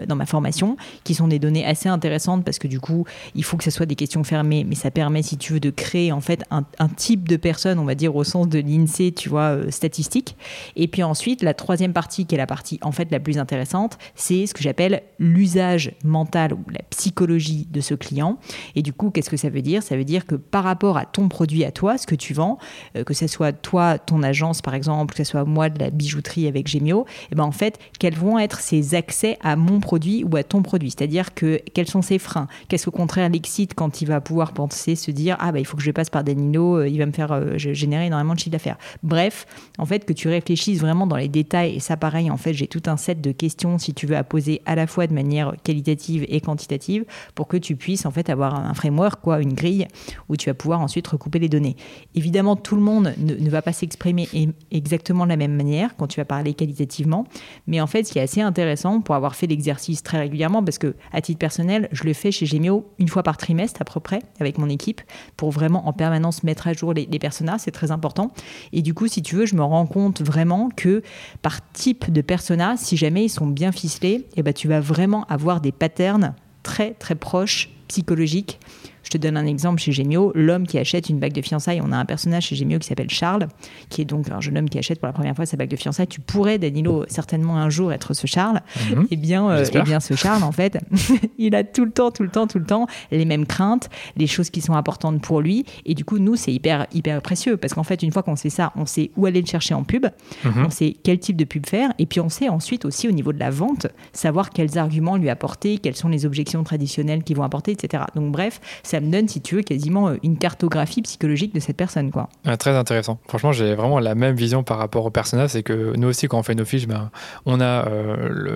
dans 0.07 0.17
ma 0.17 0.27
formation, 0.27 0.77
qui 1.05 1.15
sont 1.15 1.29
des 1.29 1.39
données 1.39 1.65
assez 1.65 1.89
intéressantes 1.89 2.45
parce 2.45 2.59
que 2.59 2.69
du 2.69 2.81
coup, 2.81 3.05
il 3.35 3.45
faut 3.45 3.57
que 3.57 3.65
ce 3.65 3.71
soit 3.71 3.87
des 3.87 3.95
questions 3.95 4.25
fermées, 4.25 4.65
mais 4.65 4.75
ça 4.75 4.91
permet, 4.91 5.23
si 5.23 5.37
tu 5.37 5.55
veux, 5.55 5.61
de 5.61 5.71
créer 5.71 6.13
en 6.13 6.21
fait 6.21 6.45
un, 6.51 6.63
un, 6.79 6.89
type 6.89 7.29
de 7.29 7.37
personne, 7.37 7.79
on 7.79 7.85
va 7.85 7.95
dire 7.95 8.17
au 8.17 8.25
sens 8.25 8.49
de 8.49 8.59
l'INSEE, 8.59 9.13
tu 9.13 9.29
vois, 9.29 9.57
euh, 9.57 9.71
statistique. 9.71 10.37
Et 10.77 10.89
puis 10.89 11.03
ensuite, 11.03 11.43
la 11.43 11.55
troisième 11.55 11.93
partie, 11.93 12.27
qui 12.27 12.35
est 12.35 12.39
la 12.39 12.47
partie 12.47 12.79
en 12.83 12.93
fait 12.93 13.11
la 13.11 13.21
plus 13.21 13.39
intéressante, 13.39 13.99
c'est 14.15 14.47
ce 14.47 14.55
que 14.55 14.63
j'appelle 14.63 15.03
l'usage 15.19 15.93
mental 16.05 16.55
ou 16.55 16.65
la 16.71 16.81
psychologie 16.91 17.67
de 17.71 17.81
ce 17.81 17.95
client. 17.95 18.39
Et 18.75 18.83
du 18.83 18.93
coup, 18.93 19.11
qu'est-ce 19.11 19.31
que 19.31 19.37
ça 19.37 19.51
veut 19.51 19.63
dire? 19.63 19.83
Ça 19.83 19.97
veut 19.97 20.05
dire 20.05 20.27
que 20.27 20.35
par 20.35 20.65
rapport 20.65 20.97
à 20.97 21.05
ton 21.05 21.29
produit 21.29 21.65
à 21.65 21.71
toi, 21.71 21.99
ce 21.99 22.07
que 22.07 22.15
tu 22.15 22.35
vends, 22.35 22.59
euh, 22.97 23.05
que 23.05 23.15
ce 23.15 23.27
soit 23.27 23.53
toi, 23.53 23.99
ton 23.99 24.23
agence 24.23 24.63
par 24.63 24.75
exemple, 24.75 25.15
que 25.15 25.25
ce 25.25 25.31
soit 25.31 25.45
moi 25.45 25.69
de 25.69 25.79
la 25.79 25.91
bijouterie 25.91 26.47
avec 26.47 26.69
Gemio, 26.69 27.07
et 27.07 27.29
eh 27.33 27.35
ben 27.35 27.45
en 27.45 27.53
fait, 27.53 27.79
quels 27.99 28.15
vont 28.15 28.39
être 28.39 28.61
ses 28.61 28.95
accès 28.95 29.39
à 29.43 29.57
mon 29.57 29.81
produit 29.81 30.25
ou 30.25 30.37
à 30.37 30.43
ton 30.43 30.63
produit? 30.63 30.91
C'est-à-dire 30.91 31.35
que 31.35 31.61
quels 31.75 31.89
sont 31.89 32.03
ses 32.03 32.19
freins? 32.19 32.47
Qu'est-ce 32.69 32.87
qu'au 32.87 32.91
contraire 32.91 33.29
l'excite 33.29 33.75
quand 33.75 34.01
il 34.01 34.09
va 34.09 34.21
pouvoir 34.21 34.53
penser, 34.53 34.95
se 34.95 35.11
dire 35.11 35.37
ah 35.41 35.53
bah 35.53 35.59
il 35.59 35.67
faut 35.67 35.77
que 35.77 35.83
je 35.83 35.91
passe 35.91 36.11
par 36.11 36.25
Danilo 36.25 36.46
euh, 36.55 36.89
il 36.89 36.99
va 36.99 37.07
me 37.07 37.13
faire 37.13 37.33
euh, 37.33 37.57
générer 37.57 38.07
énormément 38.07 38.35
de 38.35 38.39
chiffre 38.39 38.51
d'affaires. 38.51 38.79
Bref, 39.03 39.47
en 39.79 39.87
fait, 39.87 40.05
que 40.05 40.13
tu 40.13 40.29
réfléchisses 40.29 40.81
vraiment 40.81 41.07
dans 41.07 41.17
les 41.17 41.29
détails, 41.29 41.77
et 41.77 41.81
ça 41.81 41.97
pareil, 41.97 42.31
en 42.31 42.37
fait, 42.37 42.53
j'ai 42.53 42.67
tout 42.67 42.83
un 42.87 42.97
set 42.97 43.21
de 43.21 43.33
questions, 43.33 43.79
si 43.79 43.95
tu 43.95 44.07
veux, 44.07 44.17
à 44.17 44.25
poser 44.25 44.63
à 44.67 44.75
la 44.75 44.87
fois 44.87 45.07
de 45.07 45.15
manière 45.15 45.55
qualitative 45.63 46.25
et 46.29 46.41
quantitative, 46.41 47.05
pour 47.35 47.49
que 47.49 47.57
tu 47.57 47.77
puisses 47.77 48.07
en 48.07 48.11
fait 48.11 48.31
avoir 48.31 48.55
un 48.55 48.75
framework, 48.75 49.21
quoi, 49.21 49.41
une 49.41 49.55
grille, 49.55 49.87
où 50.29 50.37
tu 50.37 50.49
vas 50.49 50.55
pouvoir 50.55 50.81
ensuite 50.81 51.07
recouper 51.07 51.39
les 51.39 51.49
données. 51.49 51.77
Évidemment, 52.15 52.57
tout 52.57 52.77
le 52.77 52.83
monde 52.83 53.15
ne, 53.19 53.51
va 53.51 53.63
pas 53.63 53.73
s'exprimer 53.73 54.29
exactement 54.71 55.25
de 55.25 55.31
la 55.31 55.37
même 55.37 55.55
manière 55.55 55.97
quand 55.97 56.07
tu 56.07 56.21
vas 56.21 56.25
parler 56.25 56.55
qualitativement, 56.55 57.27
mais 57.67 57.81
en 57.81 57.87
fait, 57.87 58.05
ce 58.05 58.13
qui 58.13 58.19
est 58.19 58.23
assez 58.23 58.41
intéressant 58.41 59.01
pour 59.01 59.15
avoir 59.15 59.35
fait 59.35 59.47
l'exercice 59.47 60.03
très 60.03 60.19
régulièrement, 60.19 60.63
parce 60.63 60.79
que 60.79 60.95
à 61.13 61.21
titre 61.21 61.39
personnel, 61.39 61.89
je 61.93 62.05
le 62.05 62.13
fais 62.13 62.31
chez 62.31 62.47
Gemio 62.47 62.87
une 62.99 63.09
fois 63.09 63.23
par 63.23 63.37
trimestre 63.37 63.83
à 63.83 63.85
peu 63.85 64.01
près, 64.01 64.21
avec 64.41 64.59
mon 64.59 64.69
équipe, 64.69 65.01
pour 65.37 65.51
vraiment 65.51 65.89
en 65.89 65.93
permanence 65.93 66.36
mettre 66.45 66.67
à 66.67 66.73
jour 66.73 66.93
les, 66.93 67.07
les 67.11 67.19
personas, 67.19 67.59
c'est 67.59 67.71
très 67.71 67.91
important. 67.91 68.33
Et 68.73 68.83
du 68.83 68.95
coup, 68.95 69.07
si 69.07 69.23
tu 69.23 69.37
veux, 69.37 69.47
je 69.47 69.55
me 69.55 69.63
rends 69.63 69.87
compte 69.87 70.23
vraiment 70.23 70.71
que 70.75 71.03
par 71.43 71.61
type 71.73 72.11
de 72.13 72.21
persona, 72.21 72.77
si 72.77 72.97
jamais 72.97 73.25
ils 73.25 73.29
sont 73.29 73.47
bien 73.47 73.73
ficelés, 73.73 74.27
eh 74.37 74.43
ben, 74.43 74.53
tu 74.53 74.69
vas 74.69 74.81
vraiment 74.81 75.25
avoir 75.25 75.61
des 75.61 75.73
patterns 75.73 76.35
très 76.63 76.95
très 76.95 77.15
proches 77.15 77.71
psychologiques 77.89 78.59
je 79.07 79.11
te 79.11 79.19
donne 79.19 79.37
un 79.37 79.47
exemple 79.47 79.81
chez 79.81 79.93
Gemio, 79.93 80.33
l'homme 80.35 80.67
qui 80.67 80.79
achète 80.79 81.09
une 81.09 81.21
bague 81.21 81.33
de 81.33 81.41
fiançailles, 81.41 81.81
on 81.81 81.93
a 81.93 81.97
un 81.97 82.05
personnage 82.05 82.47
chez 82.47 82.57
Gemio 82.57 82.81
qui 82.81 82.89
s'appelle 82.89 83.09
Charles, 83.09 83.47
qui 83.89 84.03
est 84.03 84.05
donc 84.05 84.29
un 84.33 84.41
jeune 84.41 84.59
homme 84.59 84.69
qui 84.69 84.81
achète 84.81 84.99
pour 84.99 85.07
la 85.07 85.13
première 85.13 85.37
fois 85.37 85.47
sa 85.47 85.57
bague 85.57 85.71
de 85.71 85.77
fiançailles. 85.77 86.09
Tu 86.09 86.21
pourrais, 86.21 86.59
Danilo, 86.59 87.05
certainement 87.07 87.57
un 87.57 87.71
jour 87.71 87.93
être 87.93 88.15
ce 88.15 88.27
Charles. 88.27 88.63
Mhm. 88.91 89.03
Et 89.03 89.07
eh 89.13 89.17
bien, 89.17 89.49
euh, 89.49 89.65
eh 89.73 89.83
bien, 89.83 90.01
ce 90.01 90.15
Charles, 90.15 90.43
en 90.43 90.51
fait, 90.51 90.81
il 91.39 91.55
a 91.55 91.63
tout 91.63 91.85
le 91.85 91.93
temps, 91.93 92.11
tout 92.11 92.25
le 92.25 92.31
temps, 92.31 92.49
tout 92.49 92.59
le 92.59 92.65
temps 92.65 92.89
les 93.13 93.25
mêmes 93.25 93.47
craintes, 93.47 93.89
les 94.17 94.27
choses 94.27 94.51
qui 94.51 94.61
sont 94.61 94.75
importantes 94.75 95.21
pour 95.23 95.41
lui. 95.41 95.65
Et 95.85 95.95
du 95.95 96.05
coup, 96.05 96.19
nous, 96.19 96.35
c'est 96.35 96.53
hyper, 96.53 96.89
hyper 96.93 97.23
précieux 97.23 97.57
parce 97.57 97.75
qu'en 97.75 97.85
fait, 97.85 98.03
une 98.03 98.11
fois 98.11 98.25
qu'on 98.25 98.35
sait 98.35 98.51
ça, 98.51 98.73
on 98.75 98.87
sait 98.87 99.13
où 99.17 99.27
aller 99.27 99.41
le 99.41 99.47
chercher 99.47 99.75
en 99.75 99.85
pub, 99.85 100.07
mhm. 100.45 100.67
on 100.67 100.71
sait 100.71 100.97
quel 101.01 101.21
type 101.21 101.37
de 101.37 101.45
pub 101.45 101.65
faire, 101.67 101.93
et 101.99 102.07
puis 102.07 102.19
on 102.19 102.29
sait 102.29 102.49
ensuite 102.49 102.85
aussi 102.85 103.07
au 103.07 103.13
niveau 103.13 103.33
de 103.33 103.39
la 103.39 103.51
vente, 103.51 103.87
savoir 104.13 104.51
quels 104.51 104.79
arguments 104.79 105.17
lui 105.17 105.31
apporter, 105.31 105.79
quelles 105.79 105.97
sont 105.97 106.09
les 106.09 106.27
objections 106.27 106.65
traditionnelles 106.65 107.23
qu'ils 107.23 107.37
vont 107.37 107.45
apporter, 107.45 107.71
etc. 107.71 108.03
Donc 108.17 108.33
bref, 108.33 108.61
c'est 108.83 108.96
ça 108.97 109.01
me 109.01 109.13
donne, 109.13 109.29
si 109.29 109.43
tu 109.43 109.57
veux, 109.57 109.63
quasiment 109.63 110.15
une 110.23 110.39
cartographie 110.39 111.03
psychologique 111.03 111.55
de 111.55 111.61
cette 111.61 111.77
personne. 111.77 112.11
Quoi. 112.11 112.31
Ah, 112.47 112.57
très 112.57 112.75
intéressant. 112.75 113.19
Franchement, 113.29 113.53
j'ai 113.53 113.75
vraiment 113.75 113.99
la 113.99 114.15
même 114.15 114.35
vision 114.35 114.63
par 114.63 114.79
rapport 114.79 115.05
au 115.05 115.11
personnage. 115.11 115.51
C'est 115.51 115.63
que 115.63 115.95
nous 115.97 116.09
aussi, 116.09 116.29
quand 116.29 116.39
on 116.39 116.43
fait 116.43 116.55
nos 116.55 116.65
fiches, 116.65 116.87
ben, 116.87 117.11
on 117.45 117.61
a 117.61 117.87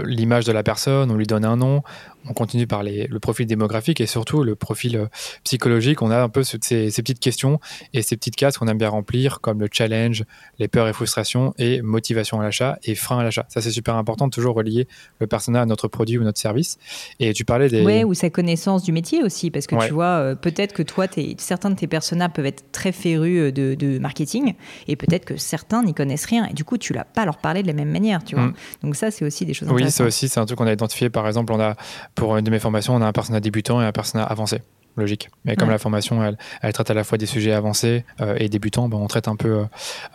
l'image 0.05 0.47
de 0.47 0.53
la 0.53 0.63
personne, 0.63 1.11
on 1.11 1.17
lui 1.17 1.27
donne 1.27 1.45
un 1.45 1.57
nom, 1.57 1.83
on 2.29 2.33
continue 2.33 2.67
par 2.67 2.83
le 2.83 3.19
profil 3.19 3.47
démographique 3.47 4.01
et 4.01 4.07
surtout 4.07 4.43
le 4.43 4.55
profil 4.55 4.97
euh, 4.97 5.07
psychologique. 5.45 6.03
On 6.03 6.11
a 6.11 6.21
un 6.21 6.29
peu 6.29 6.43
ces, 6.43 6.59
petites 6.59 7.21
questions 7.21 7.61
et 7.93 8.03
ces 8.03 8.17
petites 8.17 8.37
cases 8.37 8.59
qu'on 8.59 8.69
aime 8.69 8.79
bien 8.79 8.89
remplir, 8.89 9.41
comme 9.41 9.61
le 9.61 9.69
challenge, 9.71 10.25
les 10.59 10.69
peurs 10.69 10.89
et 10.89 10.93
frustrations, 10.93 11.55
et 11.59 11.83
motivation 11.83 12.41
à 12.41 12.45
l'achat 12.45 12.79
et 12.85 12.95
frein 12.95 13.19
à 13.19 13.25
l'achat. 13.25 13.47
Ça, 13.49 13.61
c'est 13.61 13.71
super 13.71 13.97
important 13.97 14.27
de 14.27 14.33
toujours 14.33 14.55
relier 14.55 14.87
le 15.19 15.27
personnage 15.27 15.63
à 15.63 15.67
notre 15.67 15.89
produit 15.89 16.19
ou 16.19 16.23
notre 16.23 16.39
service. 16.39 16.79
Et 17.19 17.33
tu 17.33 17.45
parlais 17.45 17.69
des. 17.69 17.83
Ouais, 17.83 18.05
ou 18.05 18.15
sa 18.15 18.31
connaissance 18.31 18.83
du 18.83 18.93
métier 18.93 19.23
aussi, 19.23 19.51
parce 19.51 19.67
que 19.67 19.77
tu 19.87 19.93
vois, 19.93 20.30
euh, 20.31 20.35
peut-être 20.35 20.73
que 20.73 20.83
toi, 20.83 21.07
certains 21.39 21.71
de 21.71 21.77
tes 21.77 21.87
personnages 21.87 22.31
peuvent 22.33 22.47
être 22.47 22.71
très 22.73 22.93
férus 22.93 23.53
euh, 23.59 23.77
de, 23.77 23.99
marketing, 23.99 24.55
et 24.89 24.97
peut-être 24.97 25.25
que 25.25 25.37
certains 25.37 25.83
n'y 25.83 25.95
connaissent 25.95 26.27
rien, 26.27 26.47
et 26.47 26.55
du 26.55 26.65
coup, 26.65 26.79
tu 26.79 26.93
ne 26.93 26.99
l'as 26.99 27.05
pas 27.05 27.25
leur 27.25 27.39
parler 27.39 27.63
de 27.63 27.67
la 27.67 27.75
même 27.75 27.91
manière, 27.91 28.25
tu 28.25 28.35
vois. 28.35 28.47
Mm. 28.47 28.55
Donc 28.83 28.97
ça, 28.97 29.11
c'est 29.11 29.25
aussi 29.25 29.45
des 29.45 29.55
choses. 29.55 29.69
Oui, 29.71 29.91
ça 29.91 30.05
aussi, 30.05 30.29
c'est 30.29 30.41
un 30.41 30.47
truc 30.47 30.59
qu'on 30.59 30.67
a 30.67 30.73
identifié. 30.73 31.11
Par 31.11 31.27
exemple, 31.27 31.53
on 31.53 31.61
a 31.61 31.77
pour 32.15 32.37
une 32.37 32.45
de 32.45 32.51
mes 32.51 32.59
formations, 32.59 32.95
on 32.95 33.03
a 33.03 33.07
un 33.07 33.13
personnage 33.13 33.43
débutant 33.43 33.81
et 33.81 33.85
un 33.85 33.93
personnage 33.93 34.27
avancé. 34.31 34.61
Logique. 34.97 35.31
Mais 35.45 35.57
comme 35.57 35.71
la 35.71 35.79
formation, 35.79 36.23
elle, 36.23 36.73
traite 36.73 36.91
à 36.91 36.95
la 36.95 37.05
fois 37.05 37.17
des 37.17 37.27
sujets 37.27 37.53
avancés 37.53 38.05
euh, 38.21 38.37
et 38.39 38.49
débutants, 38.49 38.89
ben, 38.89 38.99
on 38.99 39.07
traite 39.07 39.29
un 39.29 39.37
peu. 39.37 39.49
Euh, 39.49 39.65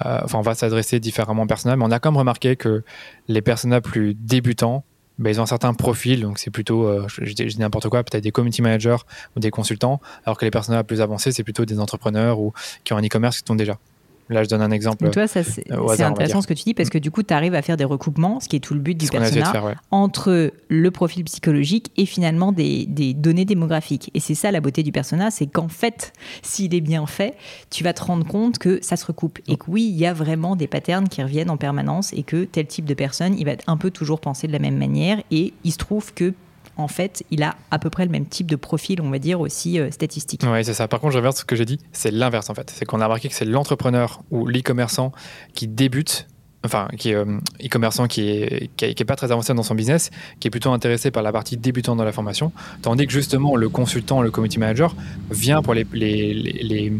euh, 0.05 0.19
enfin, 0.23 0.37
on 0.37 0.41
va 0.41 0.53
s'adresser 0.53 0.99
différemment 0.99 1.43
aux 1.43 1.47
personnages. 1.47 1.77
Mais 1.77 1.85
on 1.85 1.91
a 1.91 1.99
quand 1.99 2.11
même 2.11 2.19
remarqué 2.19 2.55
que 2.55 2.83
les 3.27 3.41
personnages 3.41 3.81
plus 3.81 4.13
débutants, 4.15 4.83
ils 5.23 5.39
ont 5.39 5.43
un 5.43 5.47
certain 5.47 5.73
profil. 5.73 6.21
Donc, 6.21 6.39
c'est 6.39 6.51
plutôt, 6.51 7.07
je, 7.07 7.33
dis 7.33 7.59
n'importe 7.59 7.89
quoi, 7.89 8.03
peut-être 8.03 8.23
des 8.23 8.31
community 8.31 8.61
managers 8.61 8.97
ou 9.35 9.39
des 9.39 9.51
consultants. 9.51 10.01
Alors 10.25 10.37
que 10.37 10.45
les 10.45 10.51
personnages 10.51 10.83
plus 10.83 11.01
avancés, 11.01 11.31
c'est 11.31 11.43
plutôt 11.43 11.65
des 11.65 11.79
entrepreneurs 11.79 12.39
ou 12.39 12.53
qui 12.83 12.93
ont 12.93 12.97
un 12.97 13.03
e-commerce 13.03 13.37
qui 13.37 13.43
tombent 13.43 13.57
déjà. 13.57 13.77
Là, 14.29 14.43
je 14.43 14.49
donne 14.49 14.61
un 14.61 14.71
exemple. 14.71 15.09
Toi, 15.11 15.27
c'est 15.27 15.71
intéressant 16.01 16.41
ce 16.41 16.47
que 16.47 16.53
tu 16.53 16.63
dis 16.63 16.73
parce 16.73 16.89
que 16.89 16.97
du 16.97 17.11
coup, 17.11 17.21
tu 17.21 17.33
arrives 17.33 17.53
à 17.53 17.61
faire 17.61 17.77
des 17.77 17.83
recoupements, 17.83 18.39
ce 18.39 18.49
qui 18.49 18.55
est 18.55 18.59
tout 18.59 18.73
le 18.73 18.79
but 18.79 18.95
du 18.95 19.07
persona, 19.07 19.75
entre 19.91 20.51
le 20.67 20.91
profil 20.91 21.23
psychologique 21.25 21.91
et 21.97 22.05
finalement 22.05 22.51
des, 22.51 22.85
données 23.15 23.45
démographiques. 23.45 24.09
Et 24.13 24.19
c'est 24.19 24.35
ça 24.35 24.51
la 24.51 24.61
beauté 24.61 24.83
du 24.83 24.91
persona, 24.91 25.31
c'est 25.31 25.47
qu'en 25.47 25.67
fait, 25.67 26.13
s'il 26.41 26.73
est 26.73 26.81
bien 26.81 27.05
fait, 27.05 27.35
tu 27.69 27.83
vas 27.83 27.93
te 27.93 28.03
rendre 28.03 28.25
compte 28.25 28.57
que 28.57 28.79
ça 28.81 28.97
se 28.97 29.05
recoupe 29.05 29.39
et 29.47 29.57
que 29.57 29.65
oui, 29.67 29.83
il 29.83 29.97
y 29.97 30.05
a 30.05 30.13
vraiment 30.13 30.55
des 30.55 30.67
patterns 30.67 31.07
qui 31.07 31.21
reviennent 31.21 31.49
en 31.49 31.57
permanence 31.57 32.11
et 32.13 32.23
que 32.23 32.45
tel 32.45 32.65
type 32.67 32.85
de 32.85 32.93
personne, 32.93 33.35
il 33.37 33.45
va 33.45 33.51
un 33.67 33.77
peu 33.77 33.91
toujours 33.91 34.19
penser 34.19 34.47
de 34.47 34.51
la 34.51 34.59
même 34.59 34.77
manière. 34.77 35.21
Et 35.29 35.53
il 35.63 35.71
se 35.71 35.77
trouve 35.77 36.13
que 36.13 36.33
en 36.77 36.87
fait, 36.87 37.23
il 37.31 37.43
a 37.43 37.55
à 37.71 37.79
peu 37.79 37.89
près 37.89 38.05
le 38.05 38.11
même 38.11 38.25
type 38.25 38.47
de 38.47 38.55
profil, 38.55 39.01
on 39.01 39.09
va 39.09 39.19
dire, 39.19 39.39
aussi 39.39 39.79
euh, 39.79 39.91
statistique. 39.91 40.41
Oui, 40.45 40.63
c'est 40.63 40.73
ça. 40.73 40.87
Par 40.87 40.99
contre, 40.99 41.13
je 41.13 41.17
reverse 41.17 41.39
ce 41.39 41.45
que 41.45 41.55
j'ai 41.55 41.65
dit, 41.65 41.79
c'est 41.91 42.11
l'inverse 42.11 42.49
en 42.49 42.53
fait. 42.53 42.71
C'est 42.75 42.85
qu'on 42.85 43.01
a 43.01 43.05
remarqué 43.05 43.29
que 43.29 43.35
c'est 43.35 43.45
l'entrepreneur 43.45 44.21
ou 44.31 44.45
l'e-commerçant 44.45 45.11
qui 45.53 45.67
débute 45.67 46.27
enfin, 46.65 46.87
qui 46.97 47.11
est 47.11 47.15
euh, 47.15 47.37
e-commerçant 47.63 48.07
qui 48.07 48.27
est, 48.27 48.69
qui 48.75 48.85
est, 48.85 49.05
pas 49.05 49.15
très 49.15 49.31
avancé 49.31 49.53
dans 49.53 49.61
son 49.61 49.75
business, 49.75 50.09
qui 50.39 50.47
est 50.47 50.51
plutôt 50.51 50.71
intéressé 50.71 51.11
par 51.11 51.21
la 51.21 51.31
partie 51.31 51.57
débutant 51.57 51.95
dans 51.95 52.03
la 52.03 52.11
formation, 52.11 52.51
tandis 52.81 53.05
que 53.05 53.13
justement 53.13 53.55
le 53.55 53.69
consultant, 53.69 54.23
le 54.23 54.31
community 54.31 54.57
manager 54.57 54.95
vient 55.29 55.61
pour 55.61 55.75
les, 55.75 55.85
les 55.93 56.91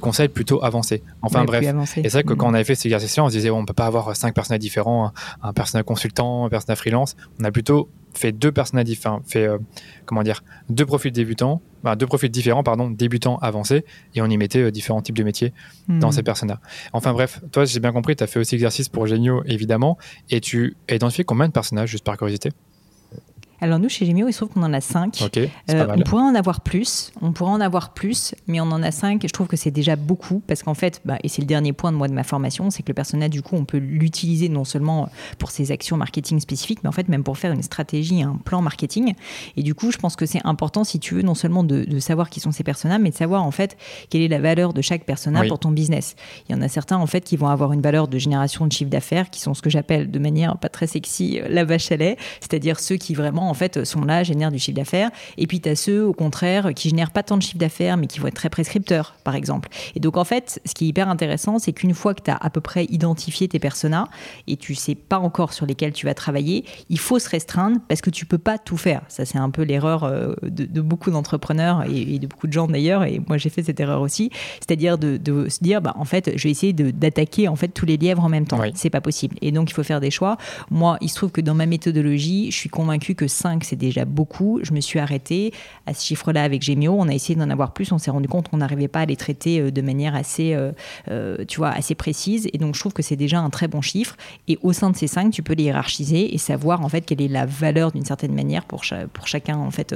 conseils 0.00 0.28
plutôt 0.28 0.62
avancés. 0.64 1.02
Enfin 1.22 1.44
bref, 1.44 1.62
et 1.96 2.02
c'est 2.04 2.10
vrai 2.10 2.22
que 2.24 2.34
quand 2.34 2.48
on 2.48 2.54
avait 2.54 2.64
fait 2.64 2.74
ces 2.74 2.88
exercices-là, 2.88 3.24
on 3.24 3.28
se 3.28 3.34
disait 3.34 3.50
on 3.50 3.64
peut 3.64 3.72
pas 3.72 3.86
avoir 3.86 4.14
cinq 4.16 4.34
personnages 4.34 4.60
différents, 4.60 5.12
un 5.42 5.52
personnage 5.52 5.84
consultant, 5.84 6.46
un 6.46 6.48
personnage 6.48 6.78
freelance. 6.78 7.16
On 7.40 7.44
a 7.44 7.50
plutôt 7.50 7.88
fait 8.14 8.32
deux 8.32 8.52
personnages 8.52 8.84
différents, 8.84 9.22
fait 9.26 9.46
euh, 9.46 9.58
comment 10.04 10.22
dire, 10.22 10.44
deux 10.68 10.86
profils 10.86 11.12
débutants, 11.12 11.62
deux 11.96 12.06
profils 12.06 12.30
différents, 12.30 12.62
pardon, 12.62 12.90
débutants, 12.90 13.38
avancés, 13.38 13.84
et 14.14 14.22
on 14.22 14.26
y 14.26 14.36
mettait 14.36 14.60
euh, 14.60 14.70
différents 14.70 15.02
types 15.02 15.16
de 15.16 15.24
métiers 15.24 15.52
dans 15.88 16.08
hmm. 16.08 16.12
ces 16.12 16.22
personnages. 16.22 16.58
Enfin 16.92 17.12
bref, 17.12 17.40
toi, 17.50 17.64
j'ai 17.64 17.80
bien 17.80 17.92
compris, 17.92 18.16
tu 18.16 18.24
as 18.24 18.26
fait 18.26 18.38
aussi 18.38 18.54
exercice 18.54 18.88
pour 18.88 19.06
Génio, 19.06 19.42
évidemment, 19.46 19.98
et 20.30 20.40
tu 20.40 20.76
as 20.90 20.94
identifié 20.94 21.24
combien 21.24 21.48
de 21.48 21.52
personnages, 21.52 21.88
juste 21.88 22.04
par 22.04 22.16
curiosité? 22.16 22.50
Alors 23.62 23.78
nous, 23.78 23.88
chez 23.88 24.06
Gemio, 24.06 24.26
il 24.26 24.32
se 24.32 24.38
trouve 24.38 24.48
qu'on 24.48 24.64
en 24.64 24.72
a 24.72 24.80
cinq. 24.80 25.22
Euh, 25.70 25.86
on 25.96 26.00
pourrait 26.00 26.24
en 26.24 26.34
avoir 26.34 26.62
plus, 26.62 27.12
on 27.22 27.30
pourrait 27.30 27.52
en 27.52 27.60
avoir 27.60 27.94
plus, 27.94 28.34
mais 28.48 28.60
on 28.60 28.64
en 28.64 28.82
a 28.82 28.90
cinq. 28.90 29.22
Je 29.22 29.32
trouve 29.32 29.46
que 29.46 29.56
c'est 29.56 29.70
déjà 29.70 29.94
beaucoup 29.94 30.42
parce 30.48 30.64
qu'en 30.64 30.74
fait, 30.74 31.00
bah, 31.04 31.16
et 31.22 31.28
c'est 31.28 31.42
le 31.42 31.46
dernier 31.46 31.72
point 31.72 31.92
de 31.92 31.96
moi 31.96 32.08
de 32.08 32.12
ma 32.12 32.24
formation, 32.24 32.70
c'est 32.70 32.82
que 32.82 32.88
le 32.88 32.94
personnel, 32.94 33.30
du 33.30 33.40
coup, 33.40 33.54
on 33.54 33.64
peut 33.64 33.78
l'utiliser 33.78 34.48
non 34.48 34.64
seulement 34.64 35.08
pour 35.38 35.52
ses 35.52 35.70
actions 35.70 35.96
marketing 35.96 36.40
spécifiques, 36.40 36.80
mais 36.82 36.88
en 36.88 36.92
fait 36.92 37.08
même 37.08 37.22
pour 37.22 37.38
faire 37.38 37.52
une 37.52 37.62
stratégie, 37.62 38.24
un 38.24 38.34
plan 38.44 38.62
marketing. 38.62 39.14
Et 39.56 39.62
du 39.62 39.76
coup, 39.76 39.92
je 39.92 39.98
pense 39.98 40.16
que 40.16 40.26
c'est 40.26 40.44
important, 40.44 40.82
si 40.82 40.98
tu 40.98 41.14
veux, 41.14 41.22
non 41.22 41.36
seulement 41.36 41.62
de, 41.62 42.00
savoir 42.00 42.30
qui 42.30 42.40
sont 42.40 42.50
ces 42.50 42.64
personnages, 42.64 43.00
mais 43.00 43.10
de 43.10 43.14
savoir 43.14 43.44
en 43.44 43.52
fait 43.52 43.76
quelle 44.10 44.22
est 44.22 44.28
la 44.28 44.40
valeur 44.40 44.72
de 44.72 44.82
chaque 44.82 45.04
personnage 45.04 45.46
pour 45.46 45.60
ton 45.60 45.70
business. 45.70 46.16
Il 46.48 46.52
y 46.52 46.58
en 46.58 46.62
a 46.62 46.68
certains 46.68 46.96
en 46.96 47.06
fait 47.06 47.20
qui 47.20 47.36
vont 47.36 47.46
avoir 47.46 47.72
une 47.72 47.80
valeur 47.80 48.08
de 48.08 48.18
génération 48.18 48.66
de 48.66 48.72
chiffre 48.72 48.90
d'affaires, 48.90 49.30
qui 49.30 49.40
sont 49.40 49.54
ce 49.54 49.62
que 49.62 49.70
j'appelle 49.70 50.10
de 50.10 50.18
manière 50.18 50.56
pas 50.56 50.68
très 50.68 50.88
sexy 50.88 51.38
euh, 51.38 51.46
la 51.48 51.64
vache 51.64 51.92
à 51.92 51.96
lait, 51.96 52.16
c'est-à-dire 52.40 52.80
ceux 52.80 52.96
qui 52.96 53.14
vraiment 53.14 53.51
en 53.52 53.54
fait, 53.54 53.84
sont 53.84 54.04
là, 54.06 54.22
génèrent 54.22 54.50
du 54.50 54.58
chiffre 54.58 54.76
d'affaires. 54.76 55.10
Et 55.36 55.46
puis, 55.46 55.60
tu 55.60 55.68
as 55.68 55.76
ceux, 55.76 56.06
au 56.06 56.14
contraire, 56.14 56.72
qui 56.74 56.88
génèrent 56.88 57.10
pas 57.10 57.22
tant 57.22 57.36
de 57.36 57.42
chiffre 57.42 57.58
d'affaires, 57.58 57.98
mais 57.98 58.06
qui 58.06 58.18
vont 58.18 58.28
être 58.28 58.34
très 58.34 58.48
prescripteurs, 58.48 59.14
par 59.24 59.34
exemple. 59.34 59.68
Et 59.94 60.00
donc, 60.00 60.16
en 60.16 60.24
fait, 60.24 60.58
ce 60.64 60.72
qui 60.72 60.86
est 60.86 60.88
hyper 60.88 61.10
intéressant, 61.10 61.58
c'est 61.58 61.74
qu'une 61.74 61.92
fois 61.92 62.14
que 62.14 62.22
tu 62.22 62.30
as 62.30 62.36
à 62.36 62.48
peu 62.48 62.62
près 62.62 62.86
identifié 62.86 63.46
tes 63.46 63.58
personas 63.58 64.08
et 64.46 64.56
tu 64.56 64.74
sais 64.74 64.94
pas 64.94 65.18
encore 65.18 65.52
sur 65.52 65.66
lesquels 65.66 65.92
tu 65.92 66.06
vas 66.06 66.14
travailler, 66.14 66.64
il 66.88 66.98
faut 66.98 67.18
se 67.18 67.28
restreindre 67.28 67.78
parce 67.88 68.00
que 68.00 68.08
tu 68.08 68.24
peux 68.24 68.38
pas 68.38 68.56
tout 68.56 68.78
faire. 68.78 69.02
Ça, 69.08 69.26
c'est 69.26 69.36
un 69.36 69.50
peu 69.50 69.62
l'erreur 69.62 70.04
euh, 70.04 70.32
de, 70.42 70.80
beaucoup 70.80 71.10
d'entrepreneurs 71.10 71.84
et, 71.84 72.18
de 72.18 72.26
beaucoup 72.26 72.46
de 72.46 72.52
gens 72.52 72.68
d'ailleurs. 72.68 73.04
Et 73.04 73.20
moi, 73.28 73.36
j'ai 73.36 73.50
fait 73.50 73.62
cette 73.62 73.80
erreur 73.80 74.00
aussi. 74.00 74.30
C'est-à-dire 74.60 74.96
de, 74.96 75.18
se 75.48 75.62
dire, 75.62 75.82
bah, 75.82 75.92
en 75.98 76.06
fait, 76.06 76.32
je 76.36 76.44
vais 76.44 76.50
essayer 76.50 76.72
d'attaquer 76.72 77.48
en 77.48 77.56
fait 77.56 77.68
tous 77.68 77.84
les 77.84 77.98
lièvres 77.98 78.24
en 78.24 78.30
même 78.30 78.46
temps. 78.46 78.60
C'est 78.74 78.90
pas 78.90 79.02
possible. 79.02 79.36
Et 79.42 79.52
donc, 79.52 79.70
il 79.70 79.74
faut 79.74 79.82
faire 79.82 80.00
des 80.00 80.10
choix. 80.10 80.38
Moi, 80.70 80.96
il 81.00 81.08
se 81.08 81.16
trouve 81.16 81.30
que 81.30 81.40
dans 81.40 81.54
ma 81.54 81.66
méthodologie, 81.66 82.50
je 82.50 82.56
suis 82.56 82.70
convaincu 82.70 83.14
que 83.14 83.26
5, 83.32 83.64
c'est 83.64 83.76
déjà 83.76 84.04
beaucoup. 84.04 84.60
Je 84.62 84.72
me 84.72 84.80
suis 84.80 84.98
arrêtée 84.98 85.52
à 85.86 85.94
ce 85.94 86.04
chiffre-là 86.04 86.42
avec 86.42 86.62
Gemio. 86.62 86.94
On 86.98 87.08
a 87.08 87.14
essayé 87.14 87.38
d'en 87.38 87.50
avoir 87.50 87.72
plus. 87.72 87.92
On 87.92 87.98
s'est 87.98 88.10
rendu 88.10 88.28
compte 88.28 88.48
qu'on 88.48 88.58
n'arrivait 88.58 88.88
pas 88.88 89.00
à 89.00 89.06
les 89.06 89.16
traiter 89.16 89.60
euh, 89.60 89.70
de 89.70 89.82
manière 89.82 90.14
assez, 90.14 90.54
euh, 90.54 90.72
euh, 91.08 91.44
tu 91.46 91.58
vois, 91.58 91.70
assez 91.70 91.94
précise. 91.94 92.48
Et 92.52 92.58
donc, 92.58 92.74
je 92.74 92.80
trouve 92.80 92.92
que 92.92 93.02
c'est 93.02 93.16
déjà 93.16 93.40
un 93.40 93.50
très 93.50 93.68
bon 93.68 93.80
chiffre. 93.80 94.16
Et 94.48 94.58
au 94.62 94.72
sein 94.72 94.90
de 94.90 94.96
ces 94.96 95.06
cinq, 95.06 95.32
tu 95.32 95.42
peux 95.42 95.54
les 95.54 95.64
hiérarchiser 95.64 96.34
et 96.34 96.38
savoir 96.38 96.82
en 96.82 96.88
fait 96.88 97.02
quelle 97.02 97.20
est 97.20 97.28
la 97.28 97.46
valeur 97.46 97.92
d'une 97.92 98.04
certaine 98.04 98.34
manière 98.34 98.64
pour, 98.64 98.82
pour 99.12 99.26
chacun 99.26 99.56
en 99.56 99.70
fait, 99.70 99.94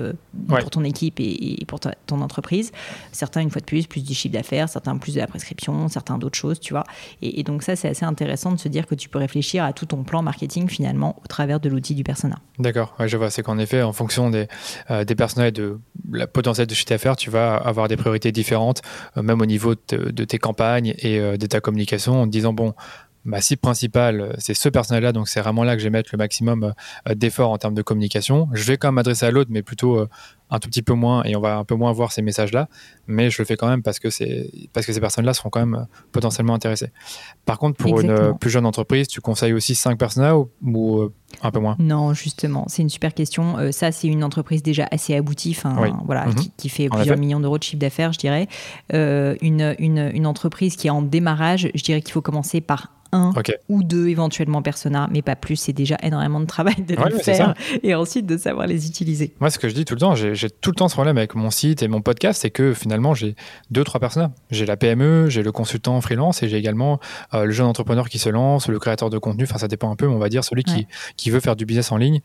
pour 0.49 0.71
ton 0.71 0.85
équipe 0.85 1.21
et, 1.21 1.65
pour 1.67 1.81
ton 1.81 2.21
entreprise. 2.21 2.73
Certains, 3.13 3.41
une 3.41 3.51
fois 3.51 3.61
de 3.61 3.67
plus, 3.67 3.87
plus 3.87 4.05
du 4.05 4.15
chiffre 4.15 4.33
d'affaires, 4.33 4.69
certains 4.69 4.97
plus 4.97 5.15
de 5.15 5.21
la 5.21 5.27
prescription, 5.27 5.89
certains 5.89 6.19
d'autres 6.19 6.39
choses, 6.39 6.61
tu 6.61 6.73
vois. 6.73 6.85
Et, 7.23 7.43
donc 7.43 7.63
ça, 7.63 7.77
c'est 7.77 7.89
assez 7.89 8.05
intéressant 8.05 8.53
de 8.53 8.59
se 8.59 8.69
dire 8.69 8.87
que 8.87 8.95
tu 8.95 9.09
peux 9.09 9.19
réfléchir 9.19 9.65
à 9.65 9.73
tout 9.73 9.87
ton 9.87 10.03
plan 10.05 10.23
marketing 10.23 10.69
finalement 10.69 11.17
au 11.23 11.27
travers 11.27 11.61
de 11.61 11.69
l'outil 11.69 11.95
du 11.95 12.05
persona. 12.05 12.37
D'accord, 12.59 12.95
je 13.05 13.17
vois. 13.17 13.26
C'est 13.31 13.43
qu'en 13.43 13.59
effet, 13.59 13.83
en 13.83 13.93
fonction 13.93 14.31
des, 14.31 14.49
euh, 14.91 15.05
des 15.05 15.15
personnels 15.15 15.49
et 15.49 15.53
de 15.53 15.79
la 16.13 16.27
potentiel 16.27 16.67
de 16.67 16.75
chiffre 16.75 16.89
d'affaires, 16.89 17.17
tu 17.17 17.31
vas 17.31 17.57
avoir 17.57 17.89
des 17.89 17.97
priorités 17.97 18.33
différentes, 18.33 18.83
euh, 19.17 19.23
même 19.23 19.41
au 19.41 19.47
niveau 19.47 19.75
de, 19.75 20.25
tes 20.25 20.39
campagnes 20.39 20.95
et 20.99 21.19
euh, 21.19 21.37
de 21.37 21.47
ta 21.47 21.61
communication, 21.61 22.23
en 22.23 22.27
disant, 22.27 22.53
bon, 22.53 22.75
ma 23.25 23.41
cible 23.41 23.61
principale, 23.61 24.37
c'est 24.39 24.55
ce 24.55 24.69
personnel-là, 24.69 25.13
donc 25.13 25.29
c'est 25.29 25.41
vraiment 25.41 25.65
là 25.65 25.75
que 25.75 25.81
je 25.81 25.85
vais 25.85 25.91
mettre 25.91 26.11
le 26.13 26.19
maximum 26.19 26.73
d'efforts 27.17 27.51
en 27.51 27.59
termes 27.59 27.75
de 27.75 27.83
communication. 27.83 28.49
Je 28.53 28.63
vais 28.63 28.77
quand 28.77 28.89
même 28.89 28.95
m'adresser 28.95 29.27
à 29.27 29.33
l'autre, 29.33 29.51
mais 29.53 29.63
plutôt 29.63 30.07
un 30.51 30.59
tout 30.59 30.69
petit 30.69 30.83
peu 30.83 30.95
moins 30.95 31.25
et 31.25 31.35
on 31.35 31.41
va 31.41 31.57
un 31.57 31.65
peu 31.65 31.75
moins 31.75 31.93
voir 31.93 32.13
ces 32.13 32.23
messages-là, 32.23 32.69
mais 33.07 33.31
je 33.31 33.43
le 33.43 33.47
fais 33.47 33.57
quand 33.57 33.69
même 33.69 33.83
parce 33.83 33.99
que, 33.99 34.11
c'est, 34.11 34.51
parce 34.73 34.87
que 34.87 34.93
ces 34.93 35.01
personnes-là 35.01 35.35
seront 35.35 35.51
quand 35.51 35.65
même 35.65 35.87
potentiellement 36.13 36.55
intéressées. 36.55 36.93
Par 37.45 37.59
contre, 37.59 37.77
pour 37.77 38.01
une 38.01 38.37
plus 38.39 38.51
jeune 38.51 38.67
entreprise, 38.67 39.09
tu 39.09 39.21
conseilles 39.21 39.53
aussi 39.53 39.75
5 39.75 39.99
personnes 39.99 40.47
ou, 40.63 41.11
un 41.43 41.51
peu 41.51 41.61
moins 41.61 41.77
Non, 41.79 42.15
justement, 42.15 42.65
c'est 42.69 42.83
une 42.83 42.89
super 42.89 43.15
question. 43.15 43.57
ça, 43.73 43.93
c'est 43.93 44.09
une 44.09 44.25
entreprise 44.25 44.63
déjà 44.63 44.89
assez 44.91 45.15
aboutie, 45.15 45.57
voilà, 46.05 46.27
mhm. 46.27 46.35
qui, 46.57 46.69
fait 46.69 46.89
plusieurs 46.89 47.19
millions 47.19 47.41
d'euros 47.41 47.59
de 47.59 47.63
chiffre 47.63 47.79
d'affaires, 47.79 48.13
je 48.13 48.19
dirais. 48.19 48.49
une, 48.93 49.75
une, 49.79 50.11
une 50.13 50.27
entreprise 50.27 50.77
qui 50.77 50.87
est 50.87 50.91
en 50.91 51.03
démarrage, 51.03 51.71
je 51.75 51.83
dirais 51.83 52.03
qu'il 52.03 52.13
faut 52.13 52.23
commencer 52.23 52.61
par 52.61 52.91
un 53.13 53.33
ou 53.69 53.83
deux 53.83 54.09
éventuellement 54.09 54.63
persona, 54.63 55.09
mais 55.11 55.23
pas 55.23 55.37
plus. 55.37 55.57
C'est 55.57 55.73
déjà 55.73 55.97
énormément 56.03 56.41
de 56.41 56.47
travail 56.47 56.75
de 56.77 56.95
les 56.95 57.23
faire 57.23 57.55
et 57.83 57.95
ensuite 57.95 58.27
de 58.27 58.37
savoir 58.37 58.67
les 58.67 58.87
utiliser. 58.87 59.35
Moi, 59.41 59.51
ce 59.51 59.59
que 59.59 59.69
je 59.69 59.75
dis 59.75 59.85
tout 59.85 59.95
le 59.95 60.01
temps, 60.01 60.15
j'ai 60.15 60.51
tout 60.51 60.71
le 60.71 60.77
temps 60.77 60.89
ce 60.89 60.95
problème 60.95 61.19
avec 61.19 61.35
mon 61.35 61.51
site 61.51 61.83
et 61.83 61.89
mon 61.89 62.01
podcast, 62.01 62.43
c'est 62.43 62.51
que 62.51 62.73
finalement, 62.73 63.15
j'ai 63.15 63.35
deux, 63.71 63.85
trois 63.85 64.01
personas. 64.01 64.33
J'ai 64.51 64.67
la 64.67 64.77
PME, 64.77 65.29
j'ai 65.29 65.43
le 65.43 65.53
consultant 65.53 66.01
freelance 66.01 66.43
et 66.43 66.49
j'ai 66.49 66.57
également 66.57 67.01
euh, 67.35 67.45
le 67.45 67.53
jeune 67.53 67.67
entrepreneur 67.67 68.09
qui 68.09 68.19
se 68.19 68.29
lance, 68.29 68.69
le 68.69 68.79
créateur 68.79 69.11
de 69.11 69.19
contenu. 69.19 69.45
Enfin, 69.45 69.59
ça 69.59 69.69
dépend 69.69 69.91
un 69.91 69.97
peu, 69.97 70.07
mais 70.07 70.15
on 70.15 70.19
va 70.19 70.29
dire 70.29 70.45
celui 70.45 70.65
qui, 70.65 70.87
qui 71.17 71.26
veut 71.33 71.41
faire 71.41 71.57
du 71.57 71.67
business 71.67 71.93
en 71.93 71.97
ligne. 71.97 72.21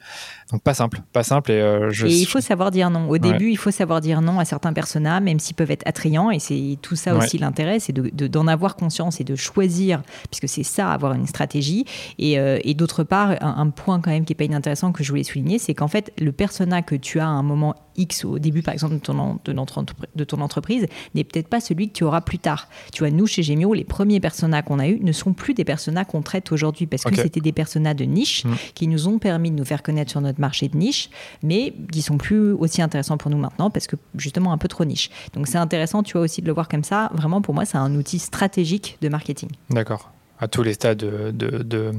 Donc, 0.52 0.62
pas 0.64 0.74
simple, 0.74 1.02
pas 1.14 1.24
simple. 1.24 1.52
Et, 1.52 1.62
euh, 1.62 1.90
je... 1.92 2.08
et 2.08 2.12
il 2.12 2.26
faut 2.26 2.42
savoir 2.42 2.72
dire 2.72 2.90
non. 2.90 3.10
Au 3.10 3.18
début, 3.18 3.50
il 3.52 3.58
faut 3.58 3.72
savoir 3.72 4.02
dire 4.02 4.22
non 4.22 4.40
à 4.40 4.46
certains 4.46 4.74
personas, 4.74 5.20
même 5.20 5.40
s'ils 5.40 5.56
peuvent 5.56 5.72
être 5.72 5.88
attrayants. 5.88 6.32
Et 6.32 6.40
c'est 6.40 6.78
tout 6.82 6.96
ça 6.96 7.16
aussi 7.16 7.38
l'intérêt, 7.38 7.80
c'est 7.80 7.94
d'en 7.94 8.44
de, 8.44 8.50
avoir 8.50 8.76
conscience 8.76 9.20
et 9.22 9.24
de 9.24 9.36
choisir, 9.36 10.02
puisque 10.30 10.48
c'est 10.48 10.64
ça, 10.64 10.92
avoir 10.92 11.14
une 11.14 11.28
stratégie. 11.28 11.86
Et, 12.18 12.40
euh, 12.40 12.60
d'autre 12.76 13.04
part, 13.04 13.36
un, 13.42 13.70
point 13.70 14.00
quand 14.00 14.10
même 14.10 14.26
qui 14.26 14.34
est 14.34 14.36
pas 14.36 14.44
inintéressant 14.44 14.92
que 14.92 15.04
je 15.04 15.10
voulais 15.10 15.24
souligner, 15.24 15.60
c'est 15.60 15.76
qu'en 15.76 15.88
fait, 15.88 16.12
le 16.20 16.32
persona 16.32 16.82
que 16.82 16.96
tu 16.96 17.20
as 17.20 17.28
à 17.28 17.30
un 17.30 17.44
moment 17.44 17.76
X 17.98 18.26
au 18.26 18.40
début, 18.40 18.62
par 18.62 18.74
exemple, 18.74 18.96
de 18.96 19.00
ton, 19.00 19.40
de 19.44 19.54
notre, 19.54 19.84
de 20.16 20.24
ton 20.24 20.42
entreprise, 20.42 20.88
n'est 21.16 21.24
peut-être 21.24 21.48
pas 21.48 21.60
celui 21.60 21.90
que 21.90 21.94
tu 21.94 22.04
auras 22.04 22.22
plus 22.22 22.40
tard. 22.40 22.68
Tu 22.94 23.00
vois, 23.00 23.12
nous, 23.12 23.28
chez 23.28 23.44
Gemio, 23.44 23.74
les 23.74 23.84
premiers 23.84 24.20
personas 24.20 24.62
qu'on 24.62 24.80
a 24.80 24.88
eus 24.88 25.00
ne 25.02 25.12
sont 25.12 25.34
plus 25.34 25.54
des 25.54 25.66
personas 25.66 26.06
qu'on 26.06 26.22
traite 26.22 26.52
aujourd'hui 26.52 26.88
parce 26.88 27.04
que 27.04 27.16
c'était 27.16 27.42
des 27.42 27.52
personas 27.52 27.94
de 27.94 28.04
niche 28.04 28.46
mm. 28.46 28.54
qui 28.76 28.88
nous 28.88 29.08
ont 29.08 29.20
permis 29.20 29.52
de 29.52 29.56
nous 29.56 29.66
faire 29.66 29.84
connaître 29.84 30.12
sur 30.12 30.22
notre 30.22 30.40
marché 30.40 30.68
de 30.68 30.78
niche, 30.78 31.10
mais 31.44 31.74
qui 31.92 32.02
sont 32.02 32.18
plus 32.18 32.52
aussi 32.54 32.82
intéressants 32.82 33.18
pour 33.18 33.32
nous 33.32 33.38
maintenant 33.38 33.70
parce 33.70 33.88
que 33.88 33.96
justement 34.16 34.54
un 34.54 34.58
peu 34.58 34.68
trop 34.68 34.86
niche. 34.86 35.10
Donc 35.34 35.48
c'est 35.48 35.58
intéressant, 35.58 36.04
tu 36.04 36.14
vois, 36.14 36.22
aussi 36.22 36.42
de 36.42 36.48
le 36.48 36.54
voir 36.54 36.68
comme 36.68 36.84
ça. 36.84 37.12
Vraiment, 37.14 37.42
pour 37.42 37.54
moi, 37.54 37.66
c'est 37.66 37.78
un 37.78 37.94
outil 37.96 38.20
stratégique 38.20 38.98
de 39.02 39.10
marketing. 39.10 39.50
D'accord 39.70 40.11
à 40.42 40.48
tous 40.48 40.64
les 40.64 40.74
stades 40.74 40.98
de, 40.98 41.92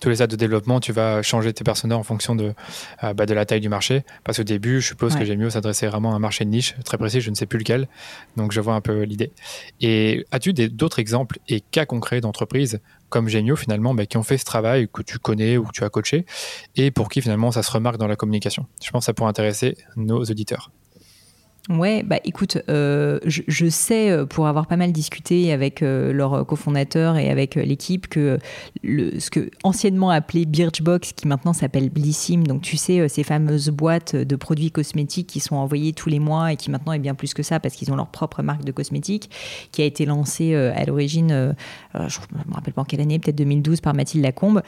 tous 0.00 0.08
les 0.08 0.14
stades 0.14 0.30
de 0.30 0.36
développement, 0.36 0.78
tu 0.78 0.92
vas 0.92 1.20
changer 1.22 1.52
tes 1.52 1.64
personas 1.64 1.96
en 1.96 2.04
fonction 2.04 2.36
de, 2.36 2.54
euh, 3.02 3.12
bah, 3.12 3.26
de 3.26 3.34
la 3.34 3.44
taille 3.44 3.60
du 3.60 3.68
marché. 3.68 4.04
Parce 4.22 4.38
qu'au 4.38 4.44
début, 4.44 4.80
je 4.80 4.86
suppose 4.86 5.16
que 5.16 5.24
j'ai 5.24 5.36
mieux 5.36 5.50
s'adresser 5.50 5.88
vraiment 5.88 6.12
à 6.12 6.16
un 6.16 6.20
marché 6.20 6.44
de 6.44 6.50
niche 6.50 6.76
très 6.84 6.96
précis, 6.96 7.20
je 7.20 7.30
ne 7.30 7.34
sais 7.34 7.46
plus 7.46 7.58
lequel. 7.58 7.88
Donc 8.36 8.52
je 8.52 8.60
vois 8.60 8.74
un 8.74 8.80
peu 8.80 9.02
l'idée. 9.02 9.32
Et 9.80 10.24
as-tu 10.30 10.52
d'autres 10.52 11.00
exemples 11.00 11.38
et 11.48 11.60
cas 11.60 11.86
concrets 11.86 12.20
d'entreprises 12.20 12.80
comme 13.08 13.28
Gemio 13.28 13.56
finalement 13.56 13.94
bah, 13.94 14.06
qui 14.06 14.16
ont 14.16 14.22
fait 14.22 14.38
ce 14.38 14.44
travail 14.44 14.88
que 14.92 15.02
tu 15.02 15.18
connais 15.18 15.56
ou 15.56 15.64
que 15.64 15.72
tu 15.72 15.82
as 15.82 15.88
coaché 15.88 16.26
et 16.76 16.90
pour 16.90 17.08
qui 17.08 17.20
finalement 17.22 17.50
ça 17.50 17.62
se 17.62 17.70
remarque 17.72 17.96
dans 17.96 18.06
la 18.06 18.16
communication? 18.16 18.66
Je 18.82 18.90
pense 18.90 19.02
que 19.02 19.06
ça 19.06 19.14
pourrait 19.14 19.30
intéresser 19.30 19.76
nos 19.96 20.22
auditeurs. 20.22 20.70
Ouais, 21.68 22.02
bah 22.02 22.16
écoute, 22.24 22.56
euh, 22.70 23.18
je, 23.26 23.68
sais 23.68 24.10
euh, 24.10 24.24
pour 24.24 24.46
avoir 24.46 24.66
pas 24.66 24.78
mal 24.78 24.90
discuté 24.90 25.52
avec 25.52 25.82
euh, 25.82 26.14
leur 26.14 26.46
cofondateur 26.46 27.18
et 27.18 27.28
avec 27.28 27.56
l'équipe 27.56 28.08
que 28.08 28.38
le, 28.82 29.20
ce 29.20 29.28
que 29.28 29.50
anciennement 29.64 30.08
appelé 30.08 30.46
Birchbox, 30.46 31.12
qui 31.12 31.28
maintenant 31.28 31.52
s'appelle 31.52 31.90
Blissim, 31.90 32.44
donc 32.44 32.62
tu 32.62 32.78
sais 32.78 33.06
ces 33.10 33.22
fameuses 33.22 33.68
boîtes 33.68 34.16
de 34.16 34.36
produits 34.36 34.70
cosmétiques 34.70 35.26
qui 35.26 35.40
sont 35.40 35.56
envoyées 35.56 35.92
tous 35.92 36.08
les 36.08 36.20
mois 36.20 36.54
et 36.54 36.56
qui 36.56 36.70
maintenant 36.70 36.94
est 36.94 36.98
bien 36.98 37.14
plus 37.14 37.34
que 37.34 37.42
ça 37.42 37.60
parce 37.60 37.74
qu'ils 37.74 37.92
ont 37.92 37.96
leur 37.96 38.08
propre 38.08 38.42
marque 38.42 38.64
de 38.64 38.72
cosmétiques, 38.72 39.30
qui 39.70 39.82
a 39.82 39.84
été 39.84 40.06
lancée 40.06 40.54
à 40.54 40.84
l'origine, 40.86 41.54
je 41.94 41.98
ne 41.98 42.48
me 42.48 42.54
rappelle 42.54 42.72
pas 42.72 42.82
en 42.82 42.86
quelle 42.86 43.02
année, 43.02 43.18
peut-être 43.18 43.36
2012 43.36 43.82
par 43.82 43.92
Mathilde 43.92 44.24
Lacombe, 44.24 44.62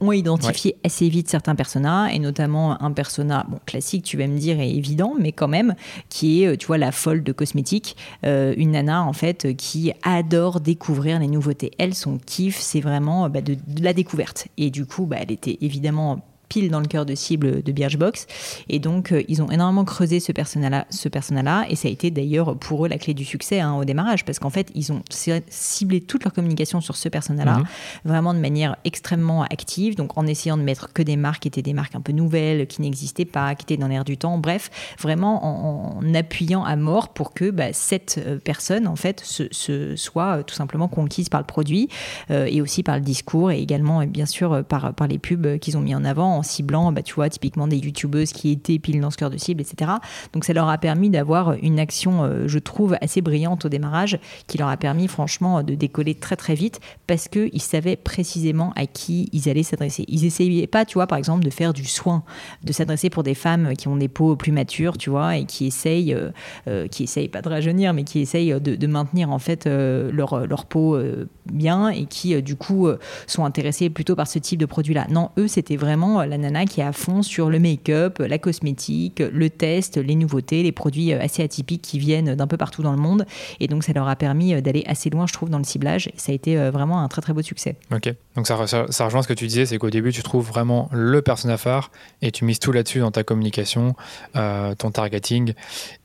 ont 0.00 0.12
identifié 0.12 0.76
assez 0.84 1.08
vite 1.08 1.28
certains 1.28 1.56
personas 1.56 2.08
et 2.08 2.20
notamment 2.20 2.80
un 2.80 2.92
persona 2.92 3.46
bon 3.48 3.58
classique, 3.66 4.04
tu 4.04 4.16
vas 4.16 4.28
me 4.28 4.38
dire, 4.38 4.60
est 4.60 4.70
évident, 4.70 5.14
mais 5.18 5.32
quand 5.32 5.48
même 5.48 5.74
qui 6.08 6.35
est 6.35 6.35
euh, 6.44 6.56
tu 6.56 6.66
vois, 6.66 6.78
la 6.78 6.92
folle 6.92 7.22
de 7.22 7.32
cosmétiques, 7.32 7.96
euh, 8.24 8.54
une 8.56 8.72
nana 8.72 9.04
en 9.04 9.12
fait 9.12 9.56
qui 9.56 9.92
adore 10.02 10.60
découvrir 10.60 11.18
les 11.20 11.28
nouveautés. 11.28 11.70
Elle, 11.78 11.94
son 11.94 12.18
kiff, 12.18 12.58
c'est 12.58 12.80
vraiment 12.80 13.28
bah, 13.28 13.40
de, 13.40 13.56
la 13.80 13.92
découverte. 13.92 14.48
Et 14.56 14.70
du 14.70 14.86
coup, 14.86 15.06
bah, 15.06 15.16
elle 15.20 15.32
était 15.32 15.58
évidemment 15.60 16.20
pile 16.48 16.70
dans 16.70 16.80
le 16.80 16.86
cœur 16.86 17.06
de 17.06 17.14
cible 17.14 17.62
de 17.62 17.72
Birchbox. 17.72 18.26
Et 18.68 18.78
donc, 18.78 19.12
euh, 19.12 19.22
ils 19.28 19.42
ont 19.42 19.50
énormément 19.50 19.84
creusé 19.84 20.20
ce 20.20 20.32
personnel-là, 20.32 20.86
ce 20.90 21.08
personnel 21.08 21.36
et 21.68 21.76
ça 21.76 21.88
a 21.88 21.90
été 21.90 22.10
d'ailleurs 22.10 22.56
pour 22.56 22.86
eux 22.86 22.88
la 22.88 22.98
clé 22.98 23.14
du 23.14 23.24
succès 23.24 23.60
hein, 23.60 23.74
au 23.74 23.84
démarrage, 23.84 24.24
parce 24.24 24.38
qu'en 24.38 24.50
fait, 24.50 24.70
ils 24.74 24.92
ont 24.92 25.02
ciblé 25.48 26.00
toute 26.00 26.24
leur 26.24 26.32
communication 26.32 26.80
sur 26.80 26.96
ce 26.96 27.08
personnel-là, 27.08 27.58
mhm. 27.58 27.64
vraiment 28.04 28.34
de 28.34 28.38
manière 28.38 28.76
extrêmement 28.84 29.42
active, 29.42 29.96
donc 29.96 30.16
en 30.16 30.26
essayant 30.26 30.56
de 30.56 30.62
mettre 30.62 30.92
que 30.92 31.02
des 31.02 31.16
marques 31.16 31.42
qui 31.42 31.48
étaient 31.48 31.62
des 31.62 31.72
marques 31.72 31.94
un 31.94 32.00
peu 32.00 32.12
nouvelles, 32.12 32.66
qui 32.66 32.82
n'existaient 32.82 33.24
pas, 33.24 33.54
qui 33.54 33.64
étaient 33.64 33.80
dans 33.80 33.88
l'air 33.88 34.04
du 34.04 34.16
temps, 34.16 34.38
bref, 34.38 34.70
vraiment 34.98 35.98
en, 35.98 36.14
appuyant 36.14 36.64
à 36.64 36.76
mort 36.76 37.12
pour 37.12 37.34
que 37.34 37.50
bah, 37.50 37.72
cette 37.72 38.18
euh, 38.24 38.38
personne, 38.42 38.86
en 38.86 38.96
fait, 38.96 39.20
se, 39.24 39.96
soit 39.96 40.38
euh, 40.38 40.42
tout 40.42 40.54
simplement 40.54 40.88
conquise 40.88 41.28
par 41.28 41.40
le 41.40 41.46
produit 41.46 41.88
et 42.30 42.60
aussi 42.60 42.82
par 42.82 42.96
le 42.96 43.02
discours 43.02 43.50
et 43.50 43.60
également, 43.60 44.04
bien 44.06 44.26
sûr, 44.26 44.64
par, 44.64 44.94
par 44.94 45.06
les 45.06 45.18
pubs 45.18 45.58
qu'ils 45.58 45.76
ont 45.76 45.80
mis 45.80 45.94
en 45.94 46.04
avant 46.04 46.35
en 46.36 46.42
ciblant, 46.42 46.92
bah, 46.92 47.02
tu 47.02 47.14
vois, 47.14 47.28
typiquement 47.28 47.66
des 47.66 47.78
youtubeuses 47.78 48.32
qui 48.32 48.50
étaient 48.50 48.78
pile 48.78 49.00
dans 49.00 49.10
ce 49.10 49.16
cœur 49.16 49.30
de 49.30 49.38
cible, 49.38 49.60
etc. 49.60 49.90
Donc 50.32 50.44
ça 50.44 50.52
leur 50.52 50.68
a 50.68 50.78
permis 50.78 51.10
d'avoir 51.10 51.52
une 51.62 51.78
action, 51.78 52.24
euh, 52.24 52.44
je 52.46 52.58
trouve, 52.58 52.96
assez 53.00 53.20
brillante 53.20 53.64
au 53.64 53.68
démarrage, 53.68 54.18
qui 54.46 54.58
leur 54.58 54.68
a 54.68 54.76
permis 54.76 55.08
franchement 55.08 55.62
de 55.62 55.74
décoller 55.74 56.14
très 56.14 56.36
très 56.36 56.54
vite 56.54 56.80
parce 57.06 57.28
qu'ils 57.28 57.62
savaient 57.62 57.96
précisément 57.96 58.72
à 58.76 58.86
qui 58.86 59.28
ils 59.32 59.48
allaient 59.48 59.62
s'adresser. 59.62 60.04
Ils 60.08 60.24
essayaient 60.24 60.66
pas, 60.66 60.84
tu 60.84 60.94
vois, 60.94 61.06
par 61.06 61.18
exemple, 61.18 61.44
de 61.44 61.50
faire 61.50 61.72
du 61.72 61.84
soin, 61.84 62.22
de 62.62 62.72
s'adresser 62.72 63.10
pour 63.10 63.22
des 63.22 63.34
femmes 63.34 63.74
qui 63.76 63.88
ont 63.88 63.96
des 63.96 64.08
peaux 64.08 64.36
plus 64.36 64.52
matures, 64.52 64.98
tu 64.98 65.10
vois, 65.10 65.36
et 65.36 65.44
qui 65.44 65.66
essayent, 65.66 66.14
euh, 66.14 66.30
euh, 66.68 66.86
qui 66.86 67.04
essayent 67.04 67.28
pas 67.28 67.42
de 67.42 67.48
rajeunir, 67.48 67.92
mais 67.94 68.04
qui 68.04 68.20
essayent 68.20 68.60
de, 68.60 68.86
maintenir 68.86 69.30
en 69.30 69.40
fait 69.40 69.66
leur, 69.66 70.46
leur 70.46 70.64
peau 70.64 70.96
bien 71.44 71.88
et 71.88 72.04
qui 72.06 72.40
du 72.40 72.54
coup 72.54 72.88
sont 73.26 73.44
intéressés 73.44 73.90
plutôt 73.90 74.14
par 74.14 74.28
ce 74.28 74.38
type 74.38 74.60
de 74.60 74.66
produit-là. 74.66 75.06
Non, 75.10 75.30
eux, 75.38 75.48
c'était 75.48 75.76
vraiment 75.76 76.22
la 76.26 76.38
nana 76.38 76.64
qui 76.64 76.80
est 76.80 76.84
à 76.84 76.92
fond 76.92 77.22
sur 77.22 77.50
le 77.50 77.58
make-up, 77.58 78.18
la 78.18 78.38
cosmétique, 78.38 79.20
le 79.20 79.50
test, 79.50 79.96
les 79.96 80.14
nouveautés, 80.14 80.62
les 80.62 80.72
produits 80.72 81.12
euh, 81.12 81.20
assez 81.20 81.42
atypiques 81.42 81.82
qui 81.82 81.98
viennent 81.98 82.34
d'un 82.34 82.46
peu 82.46 82.56
partout 82.56 82.82
dans 82.82 82.92
le 82.92 82.98
monde. 82.98 83.26
Et 83.60 83.68
donc, 83.68 83.84
ça 83.84 83.92
leur 83.92 84.08
a 84.08 84.16
permis 84.16 84.54
euh, 84.54 84.60
d'aller 84.60 84.84
assez 84.86 85.10
loin, 85.10 85.26
je 85.26 85.32
trouve, 85.32 85.50
dans 85.50 85.58
le 85.58 85.64
ciblage. 85.64 86.08
Et 86.08 86.14
ça 86.16 86.32
a 86.32 86.34
été 86.34 86.58
euh, 86.58 86.70
vraiment 86.70 87.00
un 87.00 87.08
très, 87.08 87.22
très 87.22 87.32
beau 87.32 87.42
succès. 87.42 87.76
Ok. 87.92 88.12
Donc, 88.36 88.46
ça, 88.46 88.66
ça, 88.66 89.04
rejoint 89.04 89.22
ce 89.22 89.28
que 89.28 89.34
tu 89.34 89.46
disais, 89.46 89.66
c'est 89.66 89.78
qu'au 89.78 89.90
début, 89.90 90.12
tu 90.12 90.22
trouves 90.22 90.46
vraiment 90.46 90.88
le 90.92 91.22
persona 91.22 91.56
phare 91.56 91.90
et 92.22 92.30
tu 92.30 92.44
mises 92.44 92.58
tout 92.58 92.72
là-dessus 92.72 93.00
dans 93.00 93.10
ta 93.10 93.22
communication, 93.22 93.94
ton 94.34 94.90
targeting 94.90 95.54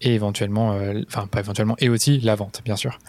et 0.01 0.13
éventuellement, 0.13 0.77
enfin, 1.07 1.27
pas 1.27 1.39
éventuellement, 1.39 1.75
et 1.79 1.89
aussi 1.89 2.19
la 2.19 2.35
vente, 2.35 2.61
bien 2.63 2.75
sûr. 2.75 2.99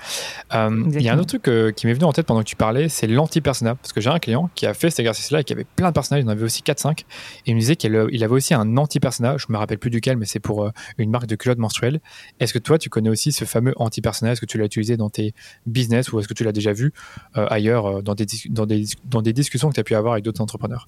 Il 0.52 1.02
y 1.02 1.08
a 1.08 1.14
un 1.14 1.18
autre 1.18 1.38
truc 1.38 1.76
qui 1.76 1.86
m'est 1.86 1.92
venu 1.92 2.04
en 2.04 2.12
tête 2.12 2.26
pendant 2.26 2.40
que 2.40 2.48
tu 2.48 2.56
parlais, 2.56 2.88
c'est 2.88 3.06
l'anti-persona. 3.06 3.76
Parce 3.76 3.92
que 3.92 4.00
j'ai 4.00 4.10
un 4.10 4.18
client 4.18 4.50
qui 4.54 4.66
a 4.66 4.74
fait 4.74 4.90
cet 4.90 5.00
exercice-là 5.00 5.40
et 5.40 5.44
qui 5.44 5.52
avait 5.52 5.64
plein 5.64 5.88
de 5.88 5.94
personnages, 5.94 6.24
il 6.24 6.28
en 6.28 6.32
avait 6.32 6.44
aussi 6.44 6.62
4-5. 6.62 7.01
Il 7.46 7.54
me 7.54 7.60
disait 7.60 7.76
qu'il 7.76 7.94
avait 7.96 8.26
aussi 8.26 8.54
un 8.54 8.76
anti-personnage, 8.76 9.46
je 9.48 9.52
me 9.52 9.58
rappelle 9.58 9.78
plus 9.78 9.90
duquel, 9.90 10.16
mais 10.16 10.26
c'est 10.26 10.40
pour 10.40 10.64
euh, 10.64 10.70
une 10.98 11.10
marque 11.10 11.26
de 11.26 11.36
culottes 11.36 11.58
menstruelles. 11.58 12.00
Est-ce 12.40 12.52
que 12.52 12.58
toi, 12.58 12.78
tu 12.78 12.88
connais 12.88 13.10
aussi 13.10 13.32
ce 13.32 13.44
fameux 13.44 13.72
anti-personnage? 13.76 14.32
Est-ce 14.32 14.40
que 14.40 14.46
tu 14.46 14.58
l'as 14.58 14.66
utilisé 14.66 14.96
dans 14.96 15.10
tes 15.10 15.34
business 15.66 16.12
ou 16.12 16.20
est-ce 16.20 16.28
que 16.28 16.34
tu 16.34 16.44
l'as 16.44 16.52
déjà 16.52 16.72
vu 16.72 16.92
euh, 17.36 17.46
ailleurs 17.48 17.86
euh, 17.86 18.02
dans 18.02 18.14
des 18.14 19.32
discussions 19.32 19.68
que 19.68 19.74
tu 19.74 19.80
as 19.80 19.84
pu 19.84 19.94
avoir 19.94 20.14
avec 20.14 20.24
d'autres 20.24 20.40
entrepreneurs? 20.40 20.86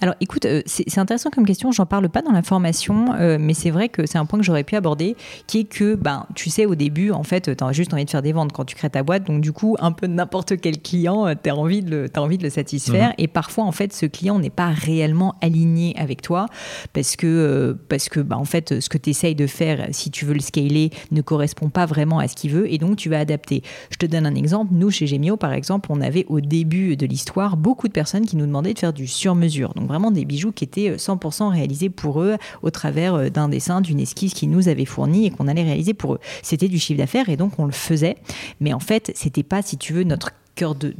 Alors 0.00 0.14
écoute, 0.20 0.44
euh, 0.44 0.60
c'est 0.66 0.98
intéressant 0.98 1.30
comme 1.30 1.46
question, 1.46 1.72
j'en 1.72 1.86
parle 1.86 2.10
pas 2.10 2.20
dans 2.20 2.32
la 2.32 2.42
formation, 2.42 3.14
euh, 3.14 3.38
mais 3.40 3.54
c'est 3.54 3.70
vrai 3.70 3.88
que 3.88 4.04
c'est 4.04 4.18
un 4.18 4.26
point 4.26 4.38
que 4.38 4.44
j'aurais 4.44 4.64
pu 4.64 4.76
aborder, 4.76 5.16
qui 5.46 5.60
est 5.60 5.64
que, 5.64 5.94
ben, 5.94 6.26
tu 6.34 6.50
sais, 6.50 6.66
au 6.66 6.74
début, 6.74 7.12
en 7.12 7.22
fait, 7.22 7.56
tu 7.56 7.64
as 7.64 7.72
juste 7.72 7.94
envie 7.94 8.04
de 8.04 8.10
faire 8.10 8.20
des 8.20 8.32
ventes 8.32 8.52
quand 8.52 8.66
tu 8.66 8.76
crées 8.76 8.90
ta 8.90 9.02
boîte, 9.02 9.26
donc 9.26 9.40
du 9.40 9.52
coup, 9.52 9.74
un 9.78 9.92
peu 9.92 10.06
n'importe 10.06 10.60
quel 10.60 10.82
client, 10.82 11.26
euh, 11.26 11.34
tu 11.42 11.48
as, 11.48 11.56
envie 11.56 11.82
de 11.82 11.90
le, 11.90 12.08
as 12.14 12.20
envie 12.20 12.36
de 12.36 12.42
le 12.42 12.50
satisfaire, 12.50 13.08
mhm. 13.08 13.14
et 13.18 13.26
parfois, 13.26 13.64
en 13.64 13.72
fait, 13.72 13.94
ce 13.94 14.04
client 14.04 14.38
n'est 14.38 14.50
pas 14.50 14.68
réellement 14.68 15.34
aligné 15.40 15.94
avec 15.96 16.20
toi, 16.20 16.46
parce 16.92 17.16
que, 17.16 17.74
parce 17.88 18.10
que 18.10 18.20
ben, 18.20 18.36
en 18.36 18.44
fait, 18.44 18.80
ce 18.80 18.90
que 18.90 18.98
tu 18.98 19.10
essayes 19.10 19.34
de 19.34 19.46
faire, 19.46 19.88
si 19.92 20.10
tu 20.10 20.26
veux 20.26 20.34
le 20.34 20.40
scaler, 20.40 20.90
ne 21.10 21.22
correspond 21.22 21.70
pas 21.70 21.86
vraiment 21.86 22.18
à 22.18 22.28
ce 22.28 22.36
qu'il 22.36 22.50
veut, 22.50 22.70
et 22.70 22.76
donc 22.76 22.96
tu 22.96 23.08
vas 23.08 23.18
adapter. 23.18 23.62
Je 23.90 23.96
te 23.96 24.04
donne 24.04 24.26
un 24.26 24.34
exemple, 24.34 24.74
nous, 24.74 24.90
chez 24.90 25.06
Gemio, 25.06 25.38
par 25.38 25.54
exemple, 25.54 25.88
on 25.90 26.02
avait 26.02 26.26
au 26.28 26.40
début 26.42 26.98
de 26.98 27.06
l'histoire 27.06 27.56
beaucoup 27.56 27.88
de 27.88 27.94
personnes 27.94 28.26
qui 28.26 28.36
nous 28.36 28.46
demandaient 28.46 28.74
de 28.74 28.78
faire 28.78 28.92
du 28.92 29.06
sur-mesure, 29.06 29.72
donc 29.72 29.85
vraiment 29.86 30.10
des 30.10 30.24
bijoux 30.24 30.52
qui 30.52 30.64
étaient 30.64 30.96
100% 30.96 31.44
euh, 31.44 31.48
réalisés 31.48 31.90
pour 31.90 32.22
eux 32.22 32.36
au 32.62 32.70
travers 32.70 33.14
euh, 33.14 33.28
d'un 33.28 33.48
dessin, 33.48 33.80
d'une 33.80 34.00
esquisse 34.00 34.34
qu'ils 34.34 34.50
nous 34.50 34.68
avaient 34.68 34.84
fourni 34.84 35.26
et 35.26 35.30
qu'on 35.30 35.48
allait 35.48 35.62
réaliser 35.62 35.94
pour 35.94 36.14
eux. 36.14 36.20
C'était 36.42 36.68
du 36.68 36.78
chiffre 36.78 36.98
d'affaires 36.98 37.28
et 37.28 37.36
donc 37.36 37.58
on 37.58 37.66
le 37.66 37.72
faisait. 37.72 38.16
Mais 38.60 38.72
en 38.72 38.80
fait, 38.80 39.12
c'était 39.14 39.42
pas, 39.42 39.62
si 39.62 39.76
tu 39.76 39.92
veux, 39.92 40.04
notre 40.04 40.30
cœur 40.56 40.74
de, 40.74 40.92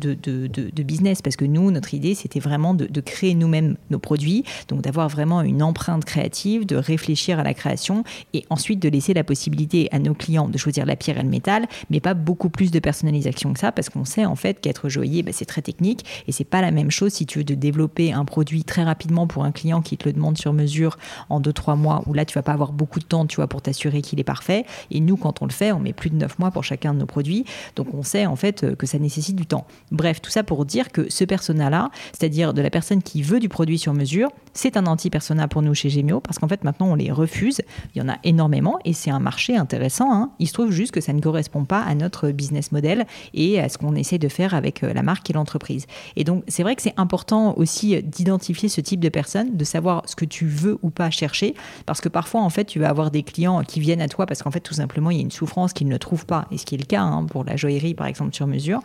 business 0.83 1.23
parce 1.23 1.35
que 1.35 1.45
nous, 1.45 1.71
notre 1.73 1.95
idée, 1.95 2.15
c'était 2.15 2.39
vraiment 2.39 2.75
de, 2.75 3.01
créer 3.01 3.35
nous-mêmes 3.35 3.77
nos 3.91 3.99
produits, 3.99 4.45
donc 4.69 4.83
d'avoir 4.83 5.09
vraiment 5.09 5.43
une 5.43 5.63
empreinte 5.63 6.05
créative, 6.05 6.67
de 6.67 6.77
réfléchir 6.77 7.41
à 7.41 7.43
la 7.43 7.55
création 7.55 8.05
et 8.35 8.45
ensuite 8.51 8.81
de 8.81 8.89
laisser 8.89 9.15
la 9.15 9.25
possibilité 9.25 9.89
à 9.93 9.99
nos 9.99 10.15
clients 10.15 10.49
de 10.49 10.59
choisir 10.59 10.87
la 10.87 10.97
pierre 10.97 11.19
et 11.19 11.23
le 11.23 11.29
métal, 11.29 11.67
mais 11.91 12.01
pas 12.01 12.15
beaucoup 12.15 12.51
plus 12.51 12.71
de 12.71 12.79
personnalisation 12.79 13.53
que 13.53 13.59
ça 13.59 13.73
parce 13.73 13.89
qu'on 13.89 14.05
sait 14.05 14.25
en 14.25 14.37
fait 14.37 14.61
qu'être 14.61 14.89
joaillier, 14.89 15.23
bah, 15.23 15.33
c'est 15.33 15.45
très 15.47 15.63
technique 15.63 16.05
et 16.29 16.33
c'est 16.33 16.45
pas 16.45 16.61
la 16.61 16.71
même 16.71 16.91
chose 16.91 17.13
si 17.15 17.27
tu 17.27 17.39
veux 17.39 17.45
de 17.45 17.55
développer 17.55 18.13
un 18.13 18.25
produit 18.25 18.65
très 18.65 18.85
rapidement 18.85 19.27
pour 19.27 19.45
un 19.45 19.53
client 19.53 19.81
qui 19.81 19.97
te 19.97 20.07
le 20.07 20.13
demande 20.13 20.37
sur 20.37 20.53
mesure 20.53 20.99
en 21.31 21.41
2-3 21.41 21.77
mois 21.77 22.03
où 22.07 22.13
là 22.13 22.25
tu 22.25 22.35
vas 22.35 22.43
pas 22.43 22.53
avoir 22.53 22.73
beaucoup 22.73 22.99
de 22.99 23.05
temps 23.05 23.27
tu 23.27 23.37
vois 23.37 23.47
pour 23.47 23.63
t'assurer 23.63 24.03
qu'il 24.03 24.21
est 24.21 24.25
parfait. 24.25 24.67
Et 24.91 25.01
nous 25.01 25.17
quand 25.17 25.41
on 25.43 25.47
le 25.47 25.53
fait 25.53 25.73
on 25.73 25.81
met 25.81 25.93
plus 25.93 26.11
de 26.11 26.17
9 26.17 26.39
mois 26.39 26.51
pour 26.51 26.65
chacun 26.65 26.93
de 26.93 26.99
nos 26.99 27.07
produits. 27.07 27.45
Donc 27.75 27.95
on 27.95 28.03
sait 28.03 28.27
en 28.27 28.37
fait 28.37 28.77
que 28.77 28.87
ça 28.87 28.99
nécessite 28.99 29.37
du 29.37 29.46
Bref, 29.91 30.21
tout 30.21 30.31
ça 30.31 30.43
pour 30.43 30.65
dire 30.65 30.91
que 30.91 31.11
ce 31.11 31.25
persona-là, 31.25 31.91
c'est-à-dire 32.13 32.55
de 32.55 32.63
la 32.63 32.71
personne 32.71 33.03
qui 33.03 33.23
veut 33.23 33.41
du 33.41 33.49
produit 33.49 33.79
sur 33.79 33.93
mesure, 33.95 34.31
c'est 34.55 34.77
un 34.77 34.87
anti-persona 34.87 35.49
pour 35.49 35.63
nous 35.63 35.75
chez 35.75 35.91
Gemio, 35.91 36.21
parce 36.21 36.39
qu'en 36.39 36.49
fait 36.49 36.65
maintenant 36.65 36.89
on 36.89 36.95
les 36.95 37.13
refuse. 37.13 37.61
Il 37.95 37.99
y 37.99 38.03
en 38.03 38.09
a 38.09 38.17
énormément 38.25 38.79
et 38.85 38.93
c'est 38.93 39.11
un 39.11 39.19
marché 39.19 39.57
intéressant. 39.57 40.13
Hein. 40.13 40.31
Il 40.39 40.49
se 40.49 40.53
trouve 40.53 40.71
juste 40.71 40.93
que 40.93 41.01
ça 41.01 41.13
ne 41.13 41.21
correspond 41.21 41.65
pas 41.65 41.81
à 41.81 41.95
notre 41.95 42.31
business 42.31 42.73
model 42.73 43.07
et 43.35 43.61
à 43.61 43.69
ce 43.69 43.79
qu'on 43.79 43.95
essaie 43.95 44.19
de 44.19 44.29
faire 44.29 44.55
avec 44.55 44.83
euh, 44.83 44.93
la 44.93 45.03
marque 45.03 45.29
et 45.31 45.33
l'entreprise. 45.33 45.87
Et 46.17 46.25
donc 46.25 46.45
c'est 46.49 46.63
vrai 46.63 46.75
que 46.77 46.83
c'est 46.83 46.95
important 46.97 47.55
aussi 47.57 48.03
d'identifier 48.03 48.69
ce 48.69 48.81
type 48.81 49.01
de 49.01 49.09
personne, 49.09 49.57
de 49.57 49.65
savoir 49.65 50.03
ce 50.07 50.17
que 50.17 50.25
tu 50.25 50.47
veux 50.47 50.79
ou 50.83 50.91
pas 50.91 51.11
chercher, 51.11 51.55
parce 51.85 52.01
que 52.01 52.09
parfois 52.09 52.41
en 52.43 52.51
fait 52.51 52.65
tu 52.65 52.79
vas 52.79 52.89
avoir 52.89 53.11
des 53.11 53.23
clients 53.23 53.63
qui 53.63 53.81
viennent 53.81 54.03
à 54.03 54.09
toi 54.09 54.27
parce 54.27 54.43
qu'en 54.43 54.51
fait 54.51 54.61
tout 54.61 54.75
simplement 54.75 55.11
il 55.11 55.17
y 55.17 55.21
a 55.21 55.23
une 55.23 55.31
souffrance 55.31 55.73
qu'ils 55.73 55.89
ne 55.89 55.97
trouvent 55.97 56.27
pas, 56.27 56.47
et 56.51 56.59
ce 56.59 56.65
qui 56.65 56.75
est 56.75 56.79
le 56.79 56.85
cas 56.85 57.03
hein, 57.03 57.25
pour 57.25 57.45
la 57.45 57.57
joaillerie 57.57 57.95
par 57.95 58.07
exemple 58.07 58.35
sur 58.35 58.47
mesure 58.47 58.81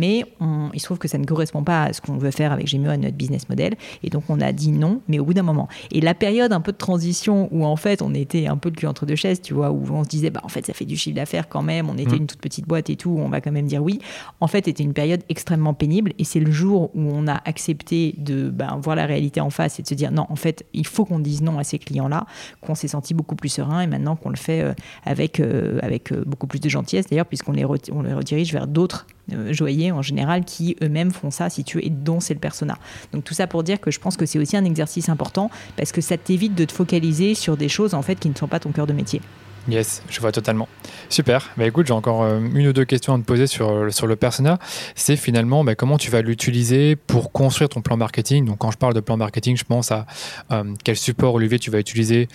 il 0.00 0.80
se 0.80 0.84
trouve 0.84 0.98
que 0.98 1.08
ça 1.08 1.18
ne 1.18 1.24
correspond 1.24 1.62
pas 1.62 1.84
à 1.84 1.92
ce 1.92 2.00
qu'on 2.00 2.16
veut 2.16 2.30
faire 2.30 2.52
avec 2.52 2.66
Gemio, 2.66 2.90
à 2.90 2.96
notre 2.96 3.16
business 3.16 3.48
model. 3.48 3.74
Et 4.02 4.10
donc, 4.10 4.24
on 4.28 4.40
a 4.40 4.52
dit 4.52 4.72
non, 4.72 5.00
mais 5.08 5.18
au 5.18 5.24
bout 5.24 5.34
d'un 5.34 5.42
moment. 5.42 5.68
Et 5.90 6.00
la 6.00 6.14
période 6.14 6.52
un 6.52 6.60
peu 6.60 6.72
de 6.72 6.76
transition 6.76 7.48
où, 7.52 7.64
en 7.64 7.76
fait, 7.76 8.02
on 8.02 8.14
était 8.14 8.46
un 8.46 8.56
peu 8.56 8.68
le 8.70 8.74
cul 8.74 8.86
entre 8.86 9.06
deux 9.06 9.16
chaises, 9.16 9.40
tu 9.40 9.54
vois, 9.54 9.70
où 9.70 9.84
on 9.90 10.04
se 10.04 10.08
disait, 10.08 10.30
bah, 10.30 10.40
en 10.44 10.48
fait, 10.48 10.66
ça 10.66 10.72
fait 10.72 10.84
du 10.84 10.96
chiffre 10.96 11.16
d'affaires 11.16 11.48
quand 11.48 11.62
même, 11.62 11.88
on 11.88 11.96
était 11.96 12.16
mmh. 12.16 12.20
une 12.20 12.26
toute 12.26 12.40
petite 12.40 12.66
boîte 12.66 12.90
et 12.90 12.96
tout, 12.96 13.16
on 13.18 13.28
va 13.28 13.40
quand 13.40 13.52
même 13.52 13.66
dire 13.66 13.82
oui. 13.82 14.00
En 14.40 14.46
fait, 14.46 14.68
était 14.68 14.82
une 14.82 14.94
période 14.94 15.22
extrêmement 15.28 15.74
pénible. 15.74 16.12
Et 16.18 16.24
c'est 16.24 16.40
le 16.40 16.50
jour 16.50 16.90
où 16.94 17.00
on 17.00 17.26
a 17.26 17.40
accepté 17.44 18.14
de 18.18 18.50
ben, 18.50 18.78
voir 18.82 18.96
la 18.96 19.06
réalité 19.06 19.40
en 19.40 19.50
face 19.50 19.78
et 19.78 19.82
de 19.82 19.88
se 19.88 19.94
dire, 19.94 20.10
non, 20.10 20.26
en 20.28 20.36
fait, 20.36 20.64
il 20.72 20.86
faut 20.86 21.04
qu'on 21.04 21.18
dise 21.18 21.42
non 21.42 21.58
à 21.58 21.64
ces 21.64 21.78
clients-là, 21.78 22.26
qu'on 22.60 22.74
s'est 22.74 22.88
senti 22.88 23.14
beaucoup 23.14 23.36
plus 23.36 23.48
serein 23.48 23.80
et 23.80 23.86
maintenant 23.86 24.16
qu'on 24.16 24.30
le 24.30 24.36
fait 24.36 24.62
euh, 24.62 24.74
avec, 25.04 25.40
euh, 25.40 25.78
avec 25.82 26.12
euh, 26.12 26.22
beaucoup 26.26 26.46
plus 26.46 26.60
de 26.60 26.68
gentillesse 26.68 27.06
d'ailleurs, 27.06 27.26
puisqu'on 27.26 27.52
les, 27.52 27.64
on 27.64 28.02
les 28.02 28.14
redirige 28.14 28.52
vers 28.52 28.66
d'autres 28.66 29.06
joailliers 29.50 29.92
en 29.92 30.02
général 30.02 30.44
qui 30.44 30.76
eux-mêmes 30.82 31.10
font 31.10 31.30
ça, 31.30 31.50
si 31.50 31.64
tu 31.64 31.84
et 31.84 31.90
dont 31.90 32.20
c'est 32.20 32.34
le 32.34 32.40
persona. 32.40 32.78
Donc 33.12 33.24
tout 33.24 33.34
ça 33.34 33.46
pour 33.46 33.62
dire 33.62 33.80
que 33.80 33.90
je 33.90 34.00
pense 34.00 34.16
que 34.16 34.26
c'est 34.26 34.38
aussi 34.38 34.56
un 34.56 34.64
exercice 34.64 35.08
important 35.08 35.50
parce 35.76 35.92
que 35.92 36.00
ça 36.00 36.16
t'évite 36.16 36.54
de 36.54 36.64
te 36.64 36.72
focaliser 36.72 37.34
sur 37.34 37.56
des 37.56 37.68
choses 37.68 37.94
en 37.94 38.02
fait 38.02 38.18
qui 38.18 38.28
ne 38.28 38.34
sont 38.34 38.48
pas 38.48 38.60
ton 38.60 38.72
cœur 38.72 38.86
de 38.86 38.92
métier. 38.92 39.20
Yes, 39.68 40.02
je 40.08 40.18
vois 40.20 40.32
totalement. 40.32 40.66
Super. 41.10 41.50
Bah 41.58 41.66
écoute, 41.66 41.86
j'ai 41.86 41.92
encore 41.92 42.22
euh, 42.22 42.40
une 42.40 42.68
ou 42.68 42.72
deux 42.72 42.86
questions 42.86 43.14
à 43.14 43.18
te 43.18 43.24
poser 43.24 43.46
sur, 43.46 43.70
euh, 43.70 43.90
sur 43.90 44.06
le 44.06 44.16
persona. 44.16 44.58
C'est 44.94 45.16
finalement 45.16 45.62
bah, 45.62 45.74
comment 45.74 45.98
tu 45.98 46.10
vas 46.10 46.22
l'utiliser 46.22 46.96
pour 46.96 47.32
construire 47.32 47.68
ton 47.68 47.82
plan 47.82 47.98
marketing? 47.98 48.46
Donc 48.46 48.58
quand 48.58 48.70
je 48.70 48.78
parle 48.78 48.94
de 48.94 49.00
plan 49.00 49.18
marketing, 49.18 49.58
je 49.58 49.64
pense 49.64 49.92
à 49.92 50.06
euh, 50.52 50.64
quel 50.84 50.96
support 50.96 51.34
Olivier 51.34 51.58
tu 51.58 51.70
vas 51.70 51.80
utiliser 51.80 52.28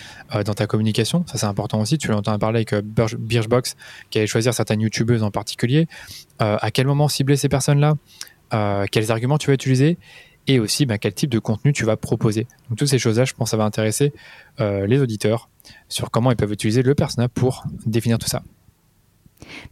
dans 0.44 0.54
ta 0.54 0.68
communication. 0.68 1.24
Ça 1.26 1.36
c'est 1.36 1.46
important 1.46 1.80
aussi. 1.80 1.98
Tu 1.98 2.08
l'entends 2.08 2.38
parler 2.38 2.64
avec 2.68 2.84
Birchbox 2.84 3.74
qui 4.10 4.18
allait 4.18 4.26
choisir 4.28 4.54
certaines 4.54 4.80
youtubeuses 4.80 5.22
en 5.22 5.30
particulier. 5.30 5.88
à 6.38 6.70
quel 6.70 6.86
moment 6.86 7.08
cibler 7.08 7.36
ces 7.36 7.48
personnes-là? 7.48 7.94
Quels 8.90 9.10
arguments 9.10 9.38
tu 9.38 9.48
vas 9.48 9.54
utiliser? 9.54 9.98
Et 10.46 10.60
aussi 10.60 10.86
bah, 10.86 10.98
quel 10.98 11.14
type 11.14 11.30
de 11.30 11.38
contenu 11.38 11.72
tu 11.72 11.84
vas 11.84 11.96
proposer? 11.96 12.46
Donc 12.68 12.78
toutes 12.78 12.88
ces 12.88 12.98
choses-là, 12.98 13.24
je 13.24 13.34
pense, 13.34 13.50
ça 13.50 13.56
va 13.56 13.64
intéresser 13.64 14.12
les 14.58 15.00
auditeurs 15.00 15.48
sur 15.88 16.10
comment 16.10 16.30
ils 16.30 16.36
peuvent 16.36 16.52
utiliser 16.52 16.82
le 16.82 16.94
persona 16.94 17.28
pour 17.28 17.64
définir 17.86 18.18
tout 18.18 18.28
ça. 18.28 18.42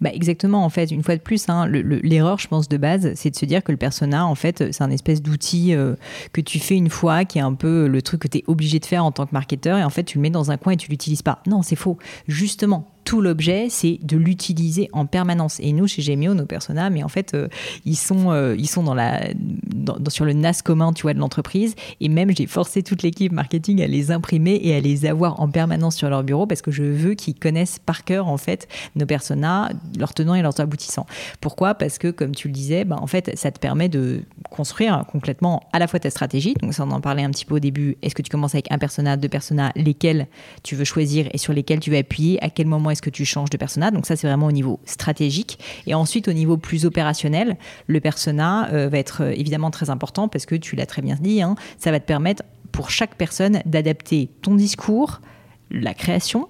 Bah 0.01 0.11
exactement, 0.13 0.65
en 0.65 0.69
fait, 0.69 0.91
une 0.91 1.03
fois 1.03 1.17
de 1.17 1.21
plus, 1.21 1.49
hein, 1.49 1.67
l'erreur, 1.67 2.39
je 2.39 2.49
pense, 2.49 2.69
de 2.69 2.77
base, 2.77 3.13
c'est 3.15 3.31
de 3.31 3.37
se 3.37 3.45
dire 3.45 3.63
que 3.63 3.73
le 3.73 3.79
persona, 3.79 4.27
en 4.27 4.35
fait, 4.35 4.73
c'est 4.73 4.83
un 4.83 4.91
espèce 4.91 5.23
d'outil 5.23 5.75
euh, 5.75 5.95
que 6.33 6.41
tu 6.41 6.59
fais 6.59 6.77
une 6.77 6.91
fois, 6.91 7.25
qui 7.25 7.39
est 7.39 7.43
un 7.43 7.55
peu 7.55 7.87
le 7.87 8.03
truc 8.03 8.21
que 8.23 8.29
tu 8.29 8.39
es 8.39 8.45
obligé 8.47 8.79
de 8.79 8.87
faire 8.87 9.05
en 9.05 9.13
tant 9.13 9.27
que 9.27 9.33
marketeur, 9.33 9.79
et 9.79 9.85
en 9.85 9.91
fait, 9.91 10.05
tu 10.05 10.19
le 10.19 10.23
mets 10.23 10.31
dans 10.31 10.51
un 10.51 10.57
coin 10.57 10.75
et 10.75 10.77
tu 10.77 10.91
l'utilises 10.91 11.23
pas. 11.23 11.43
Non, 11.47 11.63
c'est 11.63 11.77
faux. 11.77 11.99
Justement, 12.29 12.92
tout 13.05 13.21
l'objet, 13.21 13.69
c'est 13.69 13.99
de 14.03 14.17
l'utiliser 14.17 14.89
en 14.93 15.07
permanence. 15.07 15.59
Et 15.61 15.73
nous, 15.73 15.87
chez 15.87 16.03
Gemio, 16.03 16.35
nos 16.35 16.47
personas, 16.47 16.91
mais 16.91 17.03
en 17.03 17.09
fait, 17.09 17.35
euh, 17.35 17.49
ils 17.85 17.97
sont, 17.97 18.31
euh, 18.31 18.55
ils 18.59 18.69
sont 18.69 18.85
sur 20.09 20.25
le 20.25 20.33
NAS 20.33 20.63
commun, 20.65 20.93
tu 20.93 21.03
vois, 21.03 21.15
de 21.15 21.19
l'entreprise. 21.19 21.75
Et 22.01 22.09
même, 22.09 22.31
j'ai 22.37 22.47
forcé 22.47 22.83
toute 22.83 23.03
l'équipe 23.03 23.33
marketing 23.33 23.83
à 23.83 23.87
les 23.87 24.11
imprimer 24.11 24.61
et 24.63 24.75
à 24.75 24.81
les 24.81 25.07
avoir 25.07 25.41
en 25.41 25.49
permanence 25.49 25.97
sur 25.97 26.09
leur 26.09 26.23
bureau 26.23 26.47
parce 26.47 26.63
que 26.63 26.71
je 26.71 26.85
veux 26.85 27.15
qu'ils 27.15 27.35
connaissent 27.35 27.79
par 27.79 28.05
cœur, 28.05 28.29
en 28.29 28.37
fait, 28.37 28.69
nos 28.97 29.07
personas, 29.07 29.71
leurs 29.99 30.15
tenants 30.15 30.35
et 30.35 30.43
leurs 30.43 30.61
aboutissants. 30.61 31.07
Pourquoi? 31.41 31.75
Parce 31.75 31.99
que, 31.99 32.09
comme 32.09 32.35
tu 32.35 32.49
le 32.49 32.55
disais, 32.55 32.85
bah, 32.85 32.99
en 33.01 33.07
fait, 33.07 33.33
ça 33.37 33.51
te 33.51 33.59
permet 33.59 33.89
de 33.89 34.23
construire 34.51 35.05
complètement 35.11 35.63
à 35.73 35.79
la 35.79 35.87
fois 35.87 35.99
ta 35.99 36.11
stratégie. 36.11 36.55
Donc, 36.61 36.75
ça, 36.75 36.85
on 36.85 36.91
en 36.91 37.01
parlait 37.01 37.25
un 37.25 37.31
petit 37.31 37.45
peu 37.45 37.57
au 37.57 37.61
début. 37.61 37.97
Est-ce 38.03 38.15
que 38.15 38.23
tu 38.23 38.31
commences 38.31 38.55
avec 38.55 38.71
un 38.71 38.79
persona, 38.79 39.17
deux 39.17 39.29
personas, 39.29 39.73
lesquels 39.77 40.29
tu 40.63 40.77
veux 40.77 40.85
choisir 40.85 41.29
et 41.33 41.39
sur 41.39 41.53
lesquels 41.53 41.81
tu 41.81 41.91
vas 41.91 41.99
appuyer? 41.99 42.43
À 42.43 42.51
quel 42.51 42.67
moment 42.67 42.92
est-ce 42.93 43.03
que 43.03 43.11
tu 43.11 43.25
changes 43.25 43.51
de 43.51 43.57
persona 43.57 43.91
Donc 43.91 44.07
ça, 44.07 44.17
c'est 44.17 44.27
vraiment 44.27 44.47
au 44.47 44.53
niveau 44.53 44.81
stratégique. 44.85 45.59
Et 45.87 45.95
ensuite, 45.95 46.29
au 46.29 46.33
niveau 46.33 46.57
plus 46.57 46.87
opérationnel, 46.87 47.57
le 47.87 48.01
persona 48.01 48.73
euh, 48.73 48.89
va 48.89 48.99
être 48.99 49.23
euh, 49.23 49.33
évidemment 49.33 49.71
très 49.71 49.91
important 49.91 50.29
parce 50.29 50.47
que 50.47 50.55
tu 50.55 50.77
l'as 50.77 50.87
très 50.87 51.03
bien 51.03 51.17
dit, 51.21 51.43
hein, 51.43 51.57
ça 51.79 51.91
va 51.91 52.01
te 52.01 52.07
permettre 52.07 52.43
pour 52.71 52.91
chaque 52.91 53.17
personne 53.17 53.61
d'adapter 53.67 54.31
ton 54.43 54.55
discours, 54.55 55.21
la 55.71 55.95
création, 55.95 56.49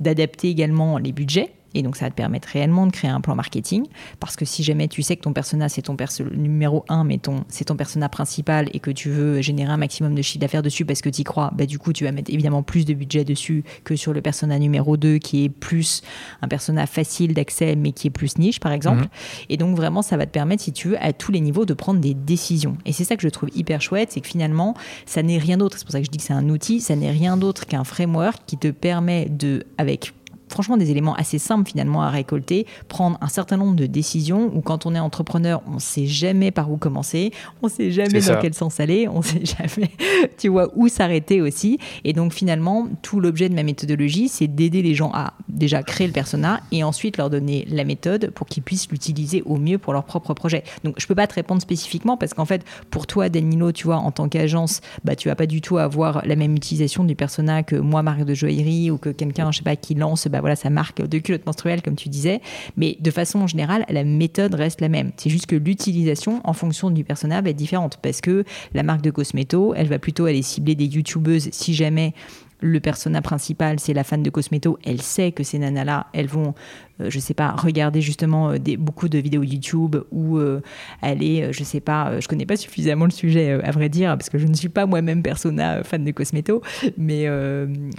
d'adapter 0.00 0.48
également 0.48 0.98
les 0.98 1.12
budgets 1.12 1.52
et 1.74 1.82
donc, 1.82 1.96
ça 1.96 2.06
va 2.06 2.10
te 2.10 2.16
permettre 2.16 2.48
réellement 2.48 2.86
de 2.86 2.92
créer 2.92 3.10
un 3.10 3.20
plan 3.20 3.34
marketing. 3.34 3.86
Parce 4.18 4.36
que 4.36 4.44
si 4.44 4.62
jamais 4.62 4.88
tu 4.88 5.02
sais 5.02 5.16
que 5.16 5.22
ton 5.22 5.32
persona, 5.32 5.68
c'est 5.68 5.82
ton 5.82 5.96
perso 5.96 6.24
numéro 6.34 6.84
1, 6.88 7.04
mais 7.04 7.20
c'est 7.48 7.64
ton 7.64 7.76
persona 7.76 8.08
principal 8.08 8.68
et 8.72 8.80
que 8.80 8.90
tu 8.90 9.10
veux 9.10 9.40
générer 9.40 9.72
un 9.72 9.76
maximum 9.76 10.14
de 10.14 10.22
chiffre 10.22 10.40
d'affaires 10.40 10.62
dessus 10.62 10.84
parce 10.84 11.00
que 11.00 11.08
tu 11.08 11.20
y 11.20 11.24
crois, 11.24 11.52
bah, 11.54 11.66
du 11.66 11.78
coup, 11.78 11.92
tu 11.92 12.04
vas 12.04 12.12
mettre 12.12 12.32
évidemment 12.32 12.62
plus 12.62 12.84
de 12.84 12.94
budget 12.94 13.24
dessus 13.24 13.64
que 13.84 13.96
sur 13.96 14.12
le 14.12 14.20
persona 14.20 14.58
numéro 14.58 14.96
2 14.96 15.18
qui 15.18 15.44
est 15.44 15.48
plus 15.48 16.02
un 16.42 16.48
persona 16.48 16.86
facile 16.86 17.34
d'accès, 17.34 17.76
mais 17.76 17.92
qui 17.92 18.08
est 18.08 18.10
plus 18.10 18.38
niche, 18.38 18.60
par 18.60 18.72
exemple. 18.72 19.02
Mhm. 19.02 19.08
Et 19.48 19.56
donc, 19.56 19.76
vraiment, 19.76 20.02
ça 20.02 20.16
va 20.16 20.26
te 20.26 20.32
permettre, 20.32 20.62
si 20.62 20.72
tu 20.72 20.88
veux, 20.88 21.02
à 21.02 21.12
tous 21.12 21.32
les 21.32 21.40
niveaux 21.40 21.66
de 21.66 21.74
prendre 21.74 22.00
des 22.00 22.14
décisions. 22.14 22.76
Et 22.84 22.92
c'est 22.92 23.04
ça 23.04 23.16
que 23.16 23.22
je 23.22 23.28
trouve 23.28 23.50
hyper 23.54 23.80
chouette, 23.80 24.12
c'est 24.12 24.20
que 24.20 24.28
finalement, 24.28 24.74
ça 25.06 25.22
n'est 25.22 25.38
rien 25.38 25.56
d'autre. 25.56 25.78
C'est 25.78 25.84
pour 25.84 25.92
ça 25.92 26.00
que 26.00 26.06
je 26.06 26.10
dis 26.10 26.18
que 26.18 26.24
c'est 26.24 26.32
un 26.32 26.48
outil, 26.48 26.80
ça 26.80 26.96
n'est 26.96 27.10
rien 27.10 27.36
d'autre 27.36 27.66
qu'un 27.66 27.84
framework 27.84 28.42
qui 28.46 28.56
te 28.56 28.68
permet 28.68 29.28
de, 29.28 29.64
avec 29.78 30.12
franchement 30.50 30.76
des 30.76 30.90
éléments 30.90 31.14
assez 31.14 31.38
simples 31.38 31.70
finalement 31.70 32.02
à 32.02 32.10
récolter, 32.10 32.66
prendre 32.88 33.18
un 33.20 33.28
certain 33.28 33.56
nombre 33.56 33.76
de 33.76 33.86
décisions 33.86 34.50
où 34.54 34.60
quand 34.60 34.86
on 34.86 34.94
est 34.94 34.98
entrepreneur, 34.98 35.62
on 35.66 35.74
ne 35.74 35.80
sait 35.80 36.06
jamais 36.06 36.50
par 36.50 36.70
où 36.70 36.76
commencer, 36.76 37.32
on 37.62 37.66
ne 37.66 37.70
sait 37.70 37.90
jamais 37.90 38.20
dans 38.20 38.40
quel 38.40 38.54
sens 38.54 38.80
aller, 38.80 39.08
on 39.08 39.18
ne 39.18 39.24
sait 39.24 39.44
jamais, 39.58 39.90
tu 40.38 40.48
vois, 40.48 40.70
où 40.74 40.88
s'arrêter 40.88 41.40
aussi. 41.40 41.78
Et 42.04 42.12
donc 42.12 42.32
finalement, 42.32 42.88
tout 43.02 43.20
l'objet 43.20 43.48
de 43.48 43.54
ma 43.54 43.62
méthodologie, 43.62 44.28
c'est 44.28 44.48
d'aider 44.48 44.82
les 44.82 44.94
gens 44.94 45.10
à 45.14 45.34
déjà 45.48 45.82
créer 45.82 46.06
le 46.06 46.12
persona 46.12 46.60
et 46.72 46.82
ensuite 46.84 47.16
leur 47.16 47.30
donner 47.30 47.66
la 47.70 47.84
méthode 47.84 48.30
pour 48.30 48.46
qu'ils 48.46 48.62
puissent 48.62 48.90
l'utiliser 48.90 49.42
au 49.46 49.56
mieux 49.56 49.78
pour 49.78 49.92
leur 49.92 50.04
propre 50.04 50.34
projet. 50.34 50.64
Donc 50.84 50.96
je 50.98 51.06
peux 51.06 51.14
pas 51.14 51.26
te 51.26 51.34
répondre 51.34 51.62
spécifiquement 51.62 52.16
parce 52.16 52.34
qu'en 52.34 52.44
fait, 52.44 52.64
pour 52.90 53.06
toi, 53.06 53.28
Danilo, 53.28 53.72
tu 53.72 53.84
vois, 53.84 53.96
en 53.96 54.10
tant 54.10 54.28
qu'agence, 54.28 54.80
bah, 55.04 55.16
tu 55.16 55.28
vas 55.28 55.34
pas 55.34 55.46
du 55.46 55.60
tout 55.60 55.78
avoir 55.78 56.26
la 56.26 56.36
même 56.36 56.56
utilisation 56.56 57.04
du 57.04 57.14
persona 57.14 57.62
que 57.62 57.76
moi, 57.76 58.02
marque 58.02 58.24
de 58.24 58.34
joaillerie 58.34 58.90
ou 58.90 58.98
que 58.98 59.10
quelqu'un, 59.10 59.52
je 59.52 59.58
sais 59.58 59.64
pas, 59.64 59.76
qui 59.76 59.94
lance 59.94 60.26
bah, 60.28 60.39
voilà, 60.40 60.56
sa 60.56 60.70
marque 60.70 61.02
de 61.02 61.18
culotte 61.18 61.46
menstruelle, 61.46 61.82
comme 61.82 61.96
tu 61.96 62.08
disais. 62.08 62.40
Mais 62.76 62.96
de 63.00 63.10
façon 63.10 63.46
générale, 63.46 63.84
la 63.88 64.04
méthode 64.04 64.54
reste 64.54 64.80
la 64.80 64.88
même. 64.88 65.12
C'est 65.16 65.30
juste 65.30 65.46
que 65.46 65.56
l'utilisation, 65.56 66.40
en 66.44 66.52
fonction 66.52 66.90
du 66.90 67.04
personnage, 67.04 67.44
va 67.44 67.50
être 67.50 67.56
différente 67.56 67.98
parce 68.02 68.20
que 68.20 68.44
la 68.74 68.82
marque 68.82 69.02
de 69.02 69.10
Cosmeto, 69.10 69.74
elle 69.74 69.88
va 69.88 69.98
plutôt 69.98 70.26
aller 70.26 70.42
cibler 70.42 70.74
des 70.74 70.86
youtubeuses 70.86 71.48
si 71.52 71.74
jamais 71.74 72.14
le 72.60 72.80
persona 72.80 73.22
principal, 73.22 73.80
c'est 73.80 73.94
la 73.94 74.04
fan 74.04 74.22
de 74.22 74.30
Cosmeto, 74.30 74.78
elle 74.84 75.02
sait 75.02 75.32
que 75.32 75.42
ces 75.42 75.58
nanas-là, 75.58 76.06
elles 76.12 76.26
vont, 76.26 76.54
euh, 77.00 77.10
je 77.10 77.18
sais 77.18 77.34
pas, 77.34 77.52
regarder 77.52 78.00
justement 78.00 78.50
euh, 78.50 78.58
des, 78.58 78.76
beaucoup 78.76 79.08
de 79.08 79.18
vidéos 79.18 79.42
YouTube 79.42 79.96
ou 80.10 80.38
euh, 80.38 80.60
aller, 81.02 81.52
je 81.52 81.64
sais 81.64 81.80
pas, 81.80 82.20
je 82.20 82.28
connais 82.28 82.46
pas 82.46 82.56
suffisamment 82.56 83.06
le 83.06 83.10
sujet 83.10 83.60
à 83.62 83.70
vrai 83.70 83.88
dire, 83.88 84.16
parce 84.16 84.30
que 84.30 84.38
je 84.38 84.46
ne 84.46 84.54
suis 84.54 84.68
pas 84.68 84.86
moi-même 84.86 85.22
persona 85.22 85.82
fan 85.84 86.04
de 86.04 86.10
Cosmeto, 86.10 86.62
mais, 86.96 87.26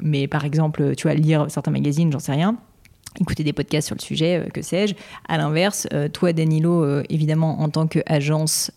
mais 0.04 0.28
par 0.28 0.45
exemple, 0.45 0.95
tu 0.95 1.04
vois, 1.04 1.13
lire 1.13 1.45
certains 1.50 1.71
magazines, 1.71 2.12
j'en 2.12 2.19
sais 2.19 2.32
rien 2.32 2.58
écouter 3.19 3.43
des 3.43 3.54
podcasts 3.54 3.88
sur 3.88 3.95
le 3.95 4.02
sujet, 4.02 4.38
euh, 4.38 4.50
que 4.50 4.62
sais-je. 4.62 4.95
À 5.28 5.38
l'inverse, 5.38 5.88
euh, 5.93 6.08
toi, 6.08 6.34
Danilo, 6.34 6.84
euh, 6.84 7.04
évidemment, 7.10 7.62
en 7.62 7.69
tant 7.69 7.88
qu'agence 7.88 8.71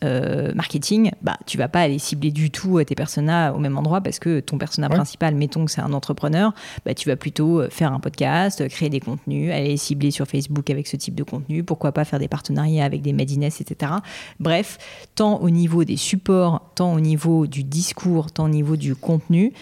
marketing, 0.54 1.10
bah, 1.22 1.36
tu 1.46 1.58
vas 1.58 1.68
pas 1.68 1.80
aller 1.80 1.98
cibler 1.98 2.30
du 2.30 2.50
tout 2.50 2.82
tes 2.84 2.94
personas 2.94 3.52
au 3.52 3.58
même 3.58 3.76
endroit 3.78 4.00
parce 4.00 4.18
que 4.18 4.40
ton 4.40 4.58
persona 4.58 4.88
principal, 4.88 5.34
mettons 5.34 5.64
que 5.64 5.70
c'est 5.70 5.80
un 5.80 5.92
entrepreneur, 5.92 6.52
bah, 6.84 6.94
tu 6.94 7.08
vas 7.08 7.16
plutôt 7.16 7.62
faire 7.70 7.92
un 7.92 8.00
podcast, 8.00 8.68
créer 8.68 8.90
des 8.90 9.00
contenus, 9.00 9.52
aller 9.52 9.76
cibler 9.76 10.10
sur 10.10 10.26
Facebook 10.26 10.70
avec 10.70 10.86
ce 10.86 10.96
type 10.96 11.14
de 11.14 11.22
contenu, 11.22 11.62
pourquoi 11.64 11.92
pas 11.92 12.04
faire 12.04 12.18
des 12.18 12.28
partenariats 12.28 12.84
avec 12.84 13.02
des 13.02 13.12
Madines, 13.12 13.44
etc. 13.44 13.92
Bref, 14.40 14.78
tant 15.14 15.40
au 15.40 15.50
niveau 15.50 15.84
des 15.84 15.96
supports, 15.96 16.70
tant 16.74 16.94
au 16.94 17.00
niveau 17.00 17.46
du 17.46 17.64
discours, 17.64 18.30
tant 18.30 18.44
au 18.44 18.48
niveau 18.48 18.76
du 18.76 18.94
contenu, 18.94 19.52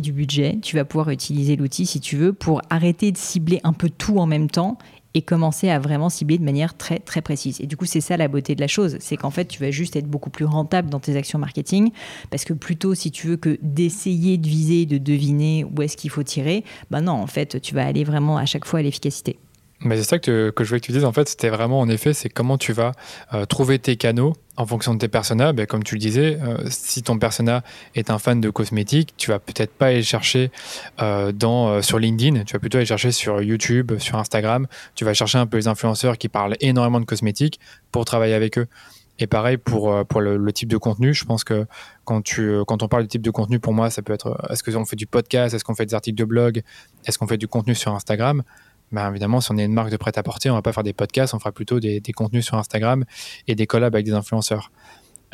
du 0.00 0.12
budget, 0.12 0.58
tu 0.62 0.76
vas 0.76 0.84
pouvoir 0.84 1.10
utiliser 1.10 1.56
l'outil 1.56 1.86
si 1.86 2.00
tu 2.00 2.16
veux 2.16 2.32
pour 2.32 2.62
arrêter 2.70 3.12
de 3.12 3.16
cibler 3.16 3.60
un 3.64 3.72
peu 3.72 3.90
tout 3.90 4.18
en 4.18 4.26
même 4.26 4.50
temps 4.50 4.78
et 5.14 5.22
commencer 5.22 5.68
à 5.70 5.78
vraiment 5.78 6.10
cibler 6.10 6.38
de 6.38 6.44
manière 6.44 6.76
très 6.76 6.98
très 6.98 7.22
précise. 7.22 7.60
Et 7.60 7.66
du 7.66 7.76
coup, 7.76 7.86
c'est 7.86 8.00
ça 8.00 8.16
la 8.16 8.28
beauté 8.28 8.54
de 8.54 8.60
la 8.60 8.68
chose, 8.68 8.96
c'est 9.00 9.16
qu'en 9.16 9.30
fait, 9.30 9.46
tu 9.46 9.60
vas 9.60 9.70
juste 9.70 9.96
être 9.96 10.06
beaucoup 10.06 10.30
plus 10.30 10.44
rentable 10.44 10.90
dans 10.90 11.00
tes 11.00 11.16
actions 11.16 11.38
marketing 11.38 11.90
parce 12.30 12.44
que 12.44 12.52
plutôt 12.52 12.94
si 12.94 13.10
tu 13.10 13.26
veux 13.26 13.36
que 13.36 13.58
d'essayer 13.62 14.36
de 14.38 14.46
viser, 14.46 14.86
de 14.86 14.98
deviner 14.98 15.64
où 15.64 15.82
est-ce 15.82 15.96
qu'il 15.96 16.10
faut 16.10 16.22
tirer, 16.22 16.64
ben 16.90 17.00
non, 17.00 17.12
en 17.12 17.26
fait, 17.26 17.60
tu 17.60 17.74
vas 17.74 17.86
aller 17.86 18.04
vraiment 18.04 18.36
à 18.36 18.46
chaque 18.46 18.64
fois 18.64 18.80
à 18.80 18.82
l'efficacité. 18.82 19.38
Mais 19.80 19.96
c'est 19.96 20.04
ça 20.04 20.18
que, 20.18 20.50
que, 20.50 20.64
je 20.64 20.70
voulais 20.70 20.80
que 20.80 20.86
tu 20.86 20.92
dises, 20.92 21.04
en 21.04 21.12
fait, 21.12 21.28
c'était 21.28 21.50
vraiment, 21.50 21.78
en 21.78 21.88
effet, 21.88 22.12
c'est 22.12 22.28
comment 22.28 22.58
tu 22.58 22.72
vas 22.72 22.92
euh, 23.32 23.46
trouver 23.46 23.78
tes 23.78 23.96
canaux 23.96 24.34
en 24.56 24.66
fonction 24.66 24.92
de 24.92 24.98
tes 24.98 25.06
personas. 25.06 25.52
Ben, 25.52 25.66
comme 25.66 25.84
tu 25.84 25.94
le 25.94 26.00
disais, 26.00 26.36
euh, 26.42 26.56
si 26.68 27.04
ton 27.04 27.16
persona 27.16 27.62
est 27.94 28.10
un 28.10 28.18
fan 28.18 28.40
de 28.40 28.50
cosmétiques, 28.50 29.14
tu 29.16 29.30
vas 29.30 29.38
peut-être 29.38 29.72
pas 29.72 29.86
aller 29.86 30.02
chercher 30.02 30.50
euh, 31.00 31.30
dans, 31.30 31.80
sur 31.80 32.00
LinkedIn, 32.00 32.42
tu 32.42 32.54
vas 32.54 32.58
plutôt 32.58 32.78
aller 32.78 32.86
chercher 32.86 33.12
sur 33.12 33.40
YouTube, 33.40 33.98
sur 33.98 34.16
Instagram. 34.16 34.66
Tu 34.96 35.04
vas 35.04 35.14
chercher 35.14 35.38
un 35.38 35.46
peu 35.46 35.58
les 35.58 35.68
influenceurs 35.68 36.18
qui 36.18 36.28
parlent 36.28 36.56
énormément 36.60 36.98
de 36.98 37.06
cosmétiques 37.06 37.60
pour 37.92 38.04
travailler 38.04 38.34
avec 38.34 38.58
eux. 38.58 38.66
Et 39.20 39.26
pareil 39.26 39.58
pour, 39.58 40.06
pour 40.06 40.20
le, 40.20 40.52
type 40.52 40.68
de 40.68 40.76
contenu, 40.76 41.12
je 41.12 41.24
pense 41.24 41.42
que 41.42 41.66
quand, 42.04 42.22
tu, 42.22 42.52
quand 42.68 42.84
on 42.84 42.88
parle 42.88 43.02
du 43.02 43.08
type 43.08 43.22
de 43.22 43.30
contenu, 43.30 43.58
pour 43.58 43.74
moi, 43.74 43.90
ça 43.90 44.00
peut 44.00 44.12
être 44.12 44.40
est-ce 44.50 44.62
qu'on 44.62 44.84
fait 44.84 44.94
du 44.94 45.08
podcast, 45.08 45.54
est-ce 45.54 45.64
qu'on 45.64 45.74
fait 45.74 45.86
des 45.86 45.94
articles 45.94 46.16
de 46.16 46.24
blog, 46.24 46.62
est-ce 47.04 47.18
qu'on 47.18 47.26
fait 47.26 47.36
du 47.36 47.48
contenu 47.48 47.74
sur 47.74 47.92
Instagram? 47.94 48.44
Bah, 48.92 49.08
évidemment, 49.10 49.40
si 49.40 49.50
on 49.52 49.58
est 49.58 49.64
une 49.64 49.72
marque 49.72 49.90
de 49.90 49.96
prêt-à-porter, 49.96 50.50
on 50.50 50.54
va 50.54 50.62
pas 50.62 50.72
faire 50.72 50.82
des 50.82 50.92
podcasts, 50.92 51.34
on 51.34 51.38
fera 51.38 51.52
plutôt 51.52 51.80
des, 51.80 52.00
des 52.00 52.12
contenus 52.12 52.44
sur 52.44 52.56
Instagram 52.56 53.04
et 53.46 53.54
des 53.54 53.66
collabs 53.66 53.94
avec 53.94 54.06
des 54.06 54.12
influenceurs. 54.12 54.70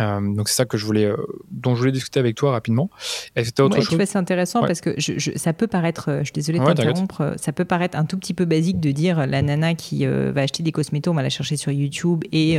Euh, 0.01 0.35
donc 0.35 0.49
c'est 0.49 0.57
ça 0.57 0.65
que 0.65 0.77
je 0.77 0.85
voulais, 0.85 1.05
euh, 1.05 1.17
dont 1.51 1.75
je 1.75 1.81
voulais 1.81 1.93
discuter 1.93 2.21
avec 2.21 2.37
toi 2.37 2.53
rapidement. 2.53 2.91
Est-ce 3.37 3.53
que 3.53 3.63
autre 3.63 3.81
chose 3.81 4.01
C'est 4.05 4.19
intéressant 4.19 4.61
parce 4.61 4.81
que 4.81 4.95
je, 4.99 5.31
ça 5.37 5.53
peut 5.53 5.67
paraître, 5.67 6.11
euh, 6.11 6.19
je 6.21 6.25
suis 6.25 6.33
désolée 6.33 6.59
de 6.59 6.65
t'interrompre, 6.65 7.35
ça 7.37 7.53
peut 7.53 7.65
paraître 7.65 7.97
un 7.97 8.05
tout 8.05 8.19
petit 8.19 8.35
peu 8.35 8.45
basique 8.45 8.81
de 8.81 8.91
dire 8.91 9.27
la 9.27 9.43
nana 9.43 9.75
qui 9.75 10.07
va 10.07 10.43
acheter 10.43 10.63
des 10.63 10.73
cosmétos, 10.73 11.11
on 11.11 11.15
va 11.15 11.23
la 11.23 11.31
chercher 11.31 11.57
sur 11.57 11.73
YouTube 11.73 12.25
et 12.33 12.59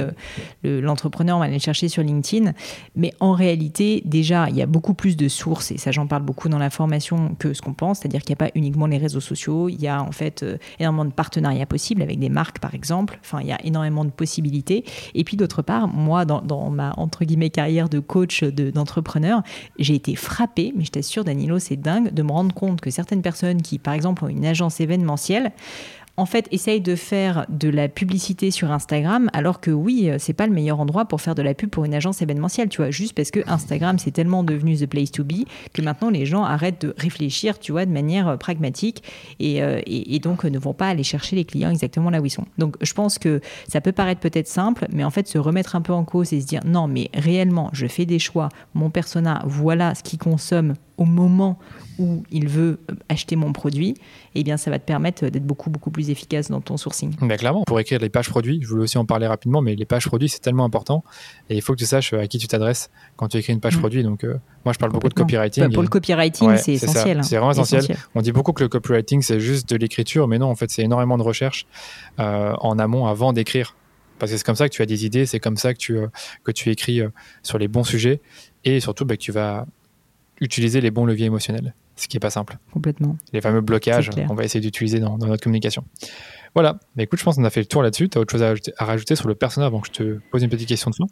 l'entrepreneur, 0.64 1.38
on 1.38 1.40
va 1.40 1.46
aller 1.46 1.60
chercher 1.60 1.90
sur 1.90 2.04
LinkedIn. 2.04 2.54
Mais 2.96 3.14
en 3.20 3.34
réalité, 3.34 4.02
déjà, 4.06 4.50
il 4.50 4.56
y 4.56 4.62
a 4.62 4.66
beaucoup 4.66 4.94
plus 4.94 5.18
de 5.18 5.28
sources 5.28 5.72
et 5.72 5.78
ça, 5.78 5.92
j'en 5.92 6.08
parle 6.08 6.24
beaucoup 6.24 6.50
dans 6.50 6.58
la 6.58 6.70
formation 6.70 7.36
que 7.36 7.54
ce 7.54 7.62
qu'on 7.62 7.74
pense. 7.74 8.00
C'est-à-dire 8.00 8.22
qu'il 8.22 8.32
n'y 8.32 8.46
a 8.46 8.48
pas 8.48 8.52
uniquement 8.56 8.88
les 8.88 8.98
réseaux 8.98 9.20
sociaux, 9.20 9.70
il 9.70 9.82
y 9.82 9.88
a 9.88 10.02
en 10.02 10.12
fait 10.12 10.46
énormément 10.80 11.06
de 11.06 11.14
partenariats 11.14 11.66
possibles 11.66 12.02
avec 12.02 12.20
des 12.20 12.30
marques, 12.30 12.60
par 12.60 12.74
exemple. 12.74 13.20
Enfin, 13.22 13.40
il 13.42 13.48
y 13.48 13.52
a 13.52 13.64
énormément 13.66 14.06
de 14.06 14.12
possibilités. 14.12 14.86
Et 15.14 15.24
puis 15.24 15.38
d'autre 15.38 15.62
part, 15.62 15.88
moi, 15.88 16.26
dans, 16.26 16.42
dans 16.42 16.70
ma 16.70 16.94
entre 16.98 17.25
mes 17.36 17.50
carrières 17.50 17.90
de 17.90 18.00
coach 18.00 18.44
d'entrepreneur, 18.44 19.42
j'ai 19.80 19.96
été 19.96 20.16
frappée, 20.16 20.74
mais 20.76 20.86
je 20.86 20.92
t'assure, 20.92 21.24
Danilo, 21.24 21.60
c'est 21.60 21.76
dingue, 21.76 22.14
de 22.14 22.24
me 22.24 22.32
rendre 22.32 22.54
compte 22.54 22.82
que 22.82 22.90
certaines 22.90 23.22
personnes 23.22 23.62
qui, 23.62 23.80
par 23.80 23.94
exemple, 23.94 24.24
ont 24.24 24.30
une 24.30 24.46
agence 24.46 24.80
événementielle, 24.80 25.52
en 26.18 26.26
fait, 26.26 26.48
essaye 26.52 26.80
de 26.80 26.96
faire 26.96 27.46
de 27.50 27.68
la 27.68 27.90
publicité 27.90 28.50
sur 28.50 28.72
Instagram, 28.72 29.30
alors 29.34 29.60
que 29.60 29.72
oui, 29.72 30.10
euh, 30.10 30.16
c'est 30.18 30.34
pas 30.34 30.48
le 30.48 30.54
meilleur 30.54 30.80
endroit 30.80 31.06
pour 31.06 31.20
faire 31.20 31.36
de 31.36 31.42
la 31.42 31.54
pub 31.54 31.70
pour 31.70 31.84
une 31.84 31.94
agence 31.94 32.22
événementielle, 32.22 32.70
tu 32.70 32.78
vois, 32.78 32.90
juste 32.90 33.14
parce 33.14 33.32
que 33.32 33.42
Instagram, 33.48 34.00
c'est 34.00 34.12
tellement 34.12 34.44
devenu 34.44 34.78
the 34.78 34.86
place 34.86 35.12
to 35.12 35.24
be 35.24 35.46
que 35.74 35.82
maintenant 35.82 36.10
les 36.10 36.26
gens 36.26 36.44
arrêtent 36.44 36.82
de 36.82 36.96
réfléchir, 36.98 37.60
tu 37.60 37.74
vois, 37.74 37.86
de 37.86 37.92
manière 37.92 38.30
euh, 38.30 38.38
pragmatique 38.38 39.04
euh, 39.42 39.82
et, 39.86 40.16
et, 40.16 40.20
donc 40.20 40.46
ne 40.46 40.58
vont 40.58 40.74
pas 40.74 40.88
aller 40.88 41.04
chercher 41.04 41.36
les 41.36 41.44
clients 41.44 41.70
exactement 41.70 42.10
là 42.10 42.22
où 42.22 42.26
ils 42.26 42.30
sont. 42.30 42.46
Donc, 42.58 42.78
je 42.82 42.94
pense 42.94 43.20
que 43.20 43.42
ça 43.68 43.82
peut 43.82 43.92
paraître 43.92 44.22
peut-être 44.22 44.48
simple, 44.48 44.88
mais 44.94 45.04
en 45.04 45.12
fait, 45.12 45.28
se 45.28 45.38
remettre 45.38 45.76
un 45.76 45.82
peu 45.82 45.94
en 45.94 46.06
cause 46.06 46.32
et 46.32 46.40
se 46.40 46.46
dire 46.46 46.62
non, 46.66 46.88
mais 46.88 47.10
réellement, 47.14 47.70
je 47.74 47.88
fais 47.88 48.06
des 48.06 48.20
choix, 48.20 48.50
mon 48.74 48.90
persona, 48.90 49.44
voilà 49.46 49.96
ce 49.96 50.04
qu'il 50.04 50.20
consomme 50.20 50.76
au 50.98 51.06
moment 51.06 51.60
où 52.00 52.24
il 52.32 52.48
veut 52.48 52.80
euh, 52.90 52.96
acheter 53.10 53.36
mon 53.36 53.54
produit, 53.54 53.96
eh 54.36 54.44
bien, 54.44 54.58
ça 54.58 54.72
va 54.72 54.80
te 54.80 54.86
permettre 54.86 55.28
d'être 55.28 55.46
beaucoup, 55.46 55.70
beaucoup 55.70 55.92
plus 55.92 56.10
efficace 56.10 56.50
dans 56.50 56.62
ton 56.62 56.78
sourcing. 56.78 57.16
Mais 57.22 57.38
clairement, 57.38 57.64
pour 57.64 57.80
écrire 57.80 58.00
les 58.00 58.10
pages 58.10 58.30
produits, 58.30 58.60
je 58.62 58.68
voulais 58.68 58.84
aussi 58.84 58.98
en 58.98 59.06
parler 59.06 59.28
rapidement, 59.28 59.62
mais 59.62 59.76
les 59.76 59.86
pages 59.86 60.06
produits, 60.06 60.30
c'est 60.30 60.40
tellement 60.40 60.66
important 60.66 61.04
et 61.50 61.56
il 61.56 61.62
faut 61.62 61.74
que 61.74 61.80
tu 61.80 61.86
saches 61.86 62.14
à 62.14 62.28
qui 62.28 62.38
tu 62.38 62.48
t'adresses 62.48 62.90
quand 63.16 63.28
tu 63.28 63.38
écris 63.38 63.54
une 63.54 63.60
page 63.60 63.78
mm. 63.78 63.80
produit. 63.80 64.04
Donc, 64.04 64.24
euh, 64.24 64.38
moi, 64.66 64.74
je 64.74 64.80
parle 64.80 64.92
beaucoup 64.92 65.10
de 65.10 65.14
copywriting. 65.14 65.64
Bah, 65.64 65.70
pour 65.74 65.84
le 65.84 65.90
copywriting, 65.90 66.58
c'est 66.58 66.74
essentiel. 66.74 67.24
C'est 67.24 67.38
vraiment 67.38 67.52
essentiel. 67.52 67.98
On 68.16 68.22
dit 68.22 68.32
beaucoup 68.32 68.54
que 68.54 68.64
le 68.64 68.70
copywriting, 68.70 69.22
c'est 69.22 69.40
juste 69.40 69.70
de 69.70 69.76
l'écriture, 69.76 70.28
mais 70.28 70.40
non, 70.40 70.48
en 70.48 70.56
fait, 70.56 70.70
c'est 70.72 70.84
énormément 70.84 71.18
de 71.18 71.24
recherche 71.24 71.66
euh, 72.20 72.54
en 72.60 72.80
amont 72.80 73.08
avant 73.08 73.34
d'écrire. 73.34 73.76
Parce 74.18 74.32
que 74.32 74.38
c'est 74.38 74.46
comme 74.46 74.56
ça 74.56 74.70
que 74.70 74.74
tu 74.74 74.82
as 74.82 74.86
des 74.86 75.06
idées, 75.06 75.26
c'est 75.26 75.42
comme 75.42 75.58
ça 75.58 75.74
que 75.74 75.78
tu, 75.78 75.98
que 76.46 76.52
tu 76.52 76.72
écris 76.72 77.02
sur 77.44 77.58
les 77.58 77.68
bons 77.68 77.84
sujets 77.84 78.22
et 78.64 78.80
surtout 78.80 79.04
bah, 79.04 79.18
que 79.18 79.22
tu 79.22 79.34
vas 79.34 79.66
utiliser 80.42 80.82
les 80.82 80.92
bons 80.92 81.06
leviers 81.06 81.28
émotionnels, 81.28 81.74
ce 81.96 82.08
qui 82.08 82.16
n'est 82.16 82.22
pas 82.22 82.30
simple. 82.30 82.58
Complètement. 82.74 83.18
Les 83.34 83.42
fameux 83.42 83.62
blocages 83.62 84.10
qu'on 84.10 84.36
va 84.36 84.44
essayer 84.44 84.62
d'utiliser 84.62 85.00
dans, 85.00 85.18
notre 85.18 85.44
communication. 85.44 85.84
Voilà, 86.54 86.80
mais 86.96 87.04
écoute, 87.04 87.20
je 87.20 87.24
pense 87.24 87.36
qu'on 87.36 87.44
a 87.44 87.50
fait 87.50 87.62
le 87.62 87.66
tour 87.66 87.84
là-dessus. 87.84 88.10
Tu 88.10 88.18
as 88.18 88.22
autre 88.22 88.32
chose 88.32 88.44
à, 88.44 88.54
à, 88.78 88.86
rajouter 88.86 89.16
sur 89.16 89.28
le 89.28 89.36
personnage 89.36 89.68
avant 89.68 89.82
que 89.82 89.88
je 89.88 89.92
te 89.92 90.20
pose 90.32 90.44
une 90.44 90.50
petite 90.50 90.68
question 90.68 90.90
de 90.90 90.96
fin? 90.96 91.06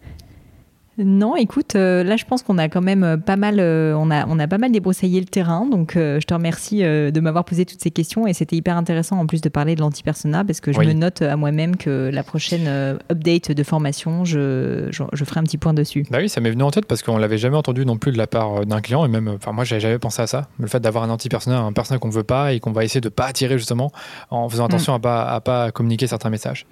Non, 1.00 1.36
écoute, 1.36 1.76
euh, 1.76 2.04
là 2.04 2.18
je 2.18 2.26
pense 2.26 2.44
qu'on 2.44 2.60
a 2.60 2.70
quand 2.70 2.82
même 2.82 3.04
euh, 3.04 3.18
pas 3.18 3.36
mal, 3.36 3.60
euh, 3.60 3.96
on 3.98 4.12
a, 4.12 4.28
on 4.28 4.38
a 4.38 4.48
pas 4.48 4.60
mal 4.60 4.72
débroussaillé 4.72 5.20
le 5.20 5.26
terrain, 5.26 5.66
donc 5.66 5.94
je 5.96 6.24
te 6.24 6.34
remercie 6.34 6.84
de 6.84 7.20
m'avoir 7.20 7.46
posé 7.46 7.66
toutes 7.66 7.82
ces 7.82 7.92
questions 7.92 8.28
et 8.28 8.34
c'était 8.34 8.56
hyper 8.56 8.78
intéressant 8.78 9.20
en 9.20 9.26
plus 9.26 9.42
de 9.42 9.50
parler 9.50 9.76
de 9.76 9.82
l'anti-persona 9.82 10.44
parce 10.44 10.60
que 10.62 10.72
je 10.72 10.80
me 10.80 10.94
note 10.94 11.22
à 11.22 11.36
moi-même 11.36 11.78
que 11.78 12.10
la 12.14 12.24
prochaine 12.24 12.68
update 13.12 13.52
de 13.52 13.64
formation, 13.64 14.26
je, 14.26 14.90
je, 14.92 15.26
ferai 15.26 15.40
un 15.40 15.44
petit 15.44 15.58
point 15.58 15.74
dessus. 15.74 16.06
Bah 16.12 16.20
oui, 16.22 16.30
ça 16.30 16.42
m'est 16.42 16.52
venu 16.52 16.64
en 16.64 16.72
tête 16.72 16.86
parce 16.86 17.02
qu'on 17.02 17.18
l'avait 17.18 17.38
jamais 17.38 17.58
entendu 17.58 17.86
non 17.86 17.98
plus 17.98 18.12
de 18.12 18.18
la 18.18 18.28
part 18.28 18.66
d'un 18.66 18.82
client 18.82 19.06
et 19.06 19.08
même, 19.08 19.28
enfin 19.30 19.52
moi 19.52 19.64
j'avais 19.64 19.82
jamais 19.82 20.00
pensé 20.00 20.22
à 20.22 20.28
ça, 20.28 20.50
le 20.60 20.68
fait 20.68 20.80
d'avoir 20.80 21.04
un 21.04 21.10
anti-persona, 21.10 21.60
un 21.60 21.74
persona 21.74 22.00
qu'on 22.00 22.10
veut 22.10 22.24
pas 22.24 22.54
et 22.54 22.60
qu'on 22.60 22.72
va 22.72 22.84
essayer 22.84 23.02
de 23.02 23.10
pas 23.10 23.26
attirer 23.26 23.58
justement 23.58 23.92
en 24.30 24.48
faisant 24.50 24.66
attention 24.66 24.94
mm. 24.94 24.98
à 24.98 25.00
pas 25.00 25.24
à 25.24 25.42
pas 25.42 25.72
communiquer 25.72 26.08
certains 26.08 26.30
messages. 26.30 26.66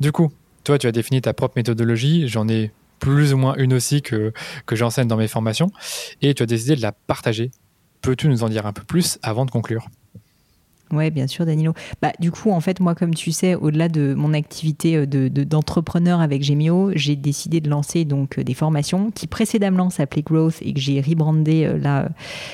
Du 0.00 0.12
coup, 0.12 0.30
toi 0.62 0.78
tu 0.78 0.86
as 0.86 0.92
défini 0.92 1.20
ta 1.20 1.32
propre 1.32 1.54
méthodologie, 1.56 2.28
j'en 2.28 2.48
ai 2.48 2.70
plus 2.98 3.34
ou 3.34 3.36
moins 3.36 3.54
une 3.56 3.74
aussi 3.74 4.02
que, 4.02 4.32
j'enseigne 4.72 5.08
dans 5.08 5.16
mes 5.16 5.28
formations, 5.28 5.70
et 6.22 6.34
tu 6.34 6.42
as 6.42 6.46
décidé 6.46 6.76
de 6.76 6.82
la 6.82 6.92
partager. 6.92 7.50
Peux-tu 8.02 8.28
nous 8.28 8.42
en 8.42 8.48
dire 8.48 8.66
un 8.66 8.72
peu 8.72 8.82
plus 8.82 9.18
avant 9.22 9.46
de 9.46 9.50
conclure? 9.50 9.88
Oui, 10.92 11.10
bien 11.10 11.26
sûr, 11.26 11.46
Danilo. 11.46 11.72
Bah, 12.02 12.12
du 12.20 12.30
coup, 12.30 12.50
en 12.50 12.60
fait, 12.60 12.78
moi, 12.78 12.94
comme 12.94 13.14
tu 13.14 13.32
sais, 13.32 13.54
au-delà 13.54 13.88
de 13.88 14.14
mon 14.14 14.34
activité 14.34 14.96
euh, 14.96 15.06
de, 15.06 15.28
d'entrepreneur 15.28 16.20
avec 16.20 16.42
Gemio, 16.42 16.90
j'ai 16.94 17.16
décidé 17.16 17.60
de 17.60 17.70
lancer 17.70 18.04
donc 18.04 18.38
euh, 18.38 18.44
des 18.44 18.54
formations 18.54 19.10
qui 19.10 19.26
précédemment 19.26 19.90
s'appelaient 19.90 20.22
Growth 20.22 20.56
et 20.60 20.74
que 20.74 20.80
j'ai 20.80 21.00
rebrandé 21.00 21.64
euh, 21.64 21.78
là 21.78 22.08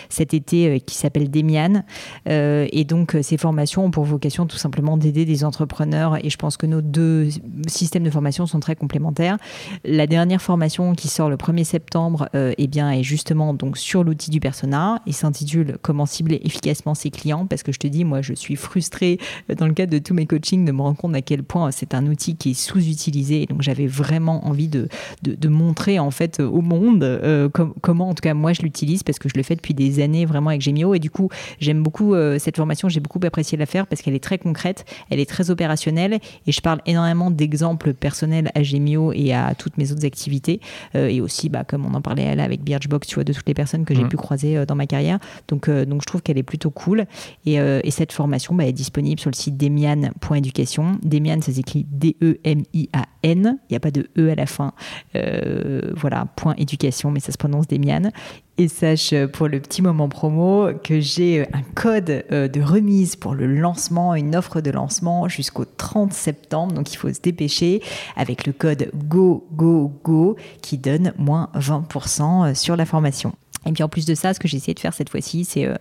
cet 0.08 0.32
été, 0.32 0.80
qui 0.80 0.94
s'appelle 0.94 1.30
Demian. 1.30 1.82
et 2.26 2.84
donc, 2.84 3.16
ces 3.22 3.36
formations 3.36 3.86
ont 3.86 3.90
pour 3.90 4.04
vocation 4.04 4.46
tout 4.46 4.56
simplement 4.56 4.96
d'aider 4.96 5.24
des 5.24 5.44
entrepreneurs. 5.44 6.24
Et 6.24 6.30
je 6.30 6.36
pense 6.36 6.56
que 6.56 6.66
nos 6.66 6.80
deux 6.80 7.28
systèmes 7.66 8.04
de 8.04 8.10
formation 8.10 8.46
sont 8.46 8.60
très 8.60 8.76
complémentaires. 8.76 9.36
La 9.84 10.06
dernière 10.06 10.40
formation 10.40 10.94
qui 10.94 11.08
sort 11.08 11.30
le 11.30 11.36
1er 11.36 11.64
septembre, 11.64 12.28
eh 12.34 12.66
bien, 12.66 12.90
est 12.90 13.02
justement 13.02 13.54
donc 13.54 13.78
sur 13.78 14.04
l'outil 14.04 14.30
du 14.30 14.40
persona. 14.40 15.00
Il 15.06 15.14
s'intitule 15.14 15.78
Comment 15.82 16.06
cibler 16.06 16.40
efficacement 16.44 16.94
ses 16.94 17.10
clients, 17.10 17.46
parce 17.46 17.62
que 17.62 17.72
je 17.72 17.78
te 17.78 17.86
dis, 17.86 18.04
moi, 18.04 18.19
je 18.22 18.34
suis 18.34 18.56
frustrée 18.56 19.18
euh, 19.50 19.54
dans 19.54 19.66
le 19.66 19.72
cadre 19.72 19.92
de 19.92 19.98
tous 19.98 20.14
mes 20.14 20.26
coachings 20.26 20.64
de 20.64 20.72
me 20.72 20.82
rendre 20.82 20.96
compte 20.96 21.14
à 21.14 21.22
quel 21.22 21.42
point 21.42 21.70
c'est 21.70 21.94
un 21.94 22.06
outil 22.06 22.36
qui 22.36 22.50
est 22.50 22.54
sous-utilisé. 22.54 23.46
donc 23.46 23.62
j'avais 23.62 23.86
vraiment 23.86 24.46
envie 24.46 24.68
de, 24.68 24.88
de, 25.22 25.48
montrer 25.48 25.98
en 25.98 26.10
fait 26.10 26.40
au 26.40 26.60
monde 26.60 27.02
euh, 27.02 27.48
comment 27.80 28.10
en 28.10 28.14
tout 28.14 28.22
cas 28.22 28.34
moi 28.34 28.52
je 28.52 28.62
l'utilise 28.62 29.02
parce 29.02 29.18
que 29.18 29.28
je 29.28 29.34
le 29.36 29.42
fais 29.42 29.56
depuis 29.56 29.74
des 29.74 30.00
années 30.02 30.24
vraiment 30.26 30.50
avec 30.50 30.62
Gemio. 30.62 30.94
Et 30.94 30.98
du 30.98 31.10
coup 31.10 31.28
j'aime 31.58 31.82
beaucoup 31.82 32.14
euh, 32.14 32.38
cette 32.38 32.56
formation, 32.56 32.88
j'ai 32.88 33.00
beaucoup 33.00 33.20
apprécié 33.24 33.58
la 33.58 33.66
faire 33.66 33.86
parce 33.86 34.02
qu'elle 34.02 34.14
est 34.14 34.22
très 34.22 34.38
concrète, 34.38 34.84
elle 35.10 35.20
est 35.20 35.28
très 35.28 35.50
opérationnelle 35.50 36.18
et 36.46 36.52
je 36.52 36.60
parle 36.60 36.80
énormément 36.86 37.30
d'exemples 37.30 37.94
personnels 37.94 38.50
à 38.54 38.62
Gemio 38.62 39.12
et 39.12 39.32
à 39.32 39.54
toutes 39.54 39.76
mes 39.78 39.92
autres 39.92 40.04
activités. 40.04 40.60
et 40.94 41.20
aussi 41.20 41.48
bah, 41.48 41.64
comme 41.64 41.84
on 41.84 41.94
en 41.94 42.00
parlait 42.00 42.34
là 42.34 42.44
avec 42.44 42.62
Birchbox, 42.62 43.08
tu 43.08 43.16
vois, 43.16 43.24
de 43.24 43.32
toutes 43.32 43.48
les 43.48 43.54
personnes 43.54 43.84
que 43.84 43.94
j'ai 43.94 44.04
mmh. 44.04 44.08
pu 44.08 44.16
croiser 44.16 44.64
dans 44.66 44.74
ma 44.74 44.86
carrière. 44.86 45.18
Donc, 45.48 45.68
donc 45.68 46.02
je 46.02 46.06
trouve 46.06 46.22
qu'elle 46.22 46.38
est 46.38 46.42
plutôt 46.42 46.70
cool. 46.70 47.06
Et, 47.46 47.54
et 47.54 47.90
cette 47.90 48.09
formation 48.12 48.54
bah, 48.54 48.64
est 48.64 48.72
disponible 48.72 49.20
sur 49.20 49.30
le 49.30 49.36
site 49.36 49.56
demian.education. 49.56 50.98
Demian, 51.02 51.40
ça 51.40 51.52
s'écrit 51.52 51.86
D-E-M-I-A-N. 51.90 53.58
Il 53.68 53.72
n'y 53.72 53.76
a 53.76 53.80
pas 53.80 53.90
de 53.90 54.08
E 54.18 54.30
à 54.30 54.34
la 54.34 54.46
fin. 54.46 54.72
Euh, 55.16 55.92
voilà, 55.96 56.26
point 56.36 56.54
éducation, 56.56 57.10
mais 57.10 57.20
ça 57.20 57.32
se 57.32 57.38
prononce 57.38 57.68
Demian. 57.68 58.10
Et 58.58 58.68
sache 58.68 59.14
pour 59.32 59.48
le 59.48 59.58
petit 59.60 59.80
moment 59.80 60.08
promo 60.08 60.68
que 60.84 61.00
j'ai 61.00 61.46
un 61.54 61.62
code 61.74 62.24
euh, 62.30 62.46
de 62.46 62.60
remise 62.60 63.16
pour 63.16 63.34
le 63.34 63.46
lancement, 63.46 64.14
une 64.14 64.36
offre 64.36 64.60
de 64.60 64.70
lancement 64.70 65.28
jusqu'au 65.28 65.64
30 65.64 66.12
septembre. 66.12 66.74
Donc 66.74 66.92
il 66.92 66.96
faut 66.96 67.12
se 67.12 67.20
dépêcher 67.20 67.82
avec 68.16 68.46
le 68.46 68.52
code 68.52 68.90
GO 69.08 69.46
GO 69.52 69.92
GO 70.04 70.36
qui 70.60 70.76
donne 70.76 71.14
moins 71.16 71.48
20% 71.54 72.54
sur 72.54 72.76
la 72.76 72.84
formation. 72.84 73.32
Et 73.66 73.72
puis 73.72 73.82
en 73.82 73.88
plus 73.88 74.06
de 74.06 74.14
ça, 74.14 74.32
ce 74.34 74.40
que 74.40 74.48
j'ai 74.48 74.56
essayé 74.56 74.74
de 74.74 74.80
faire 74.80 74.94
cette 74.94 75.10
fois-ci, 75.10 75.44
c'est 75.44 75.66
euh, 75.66 75.76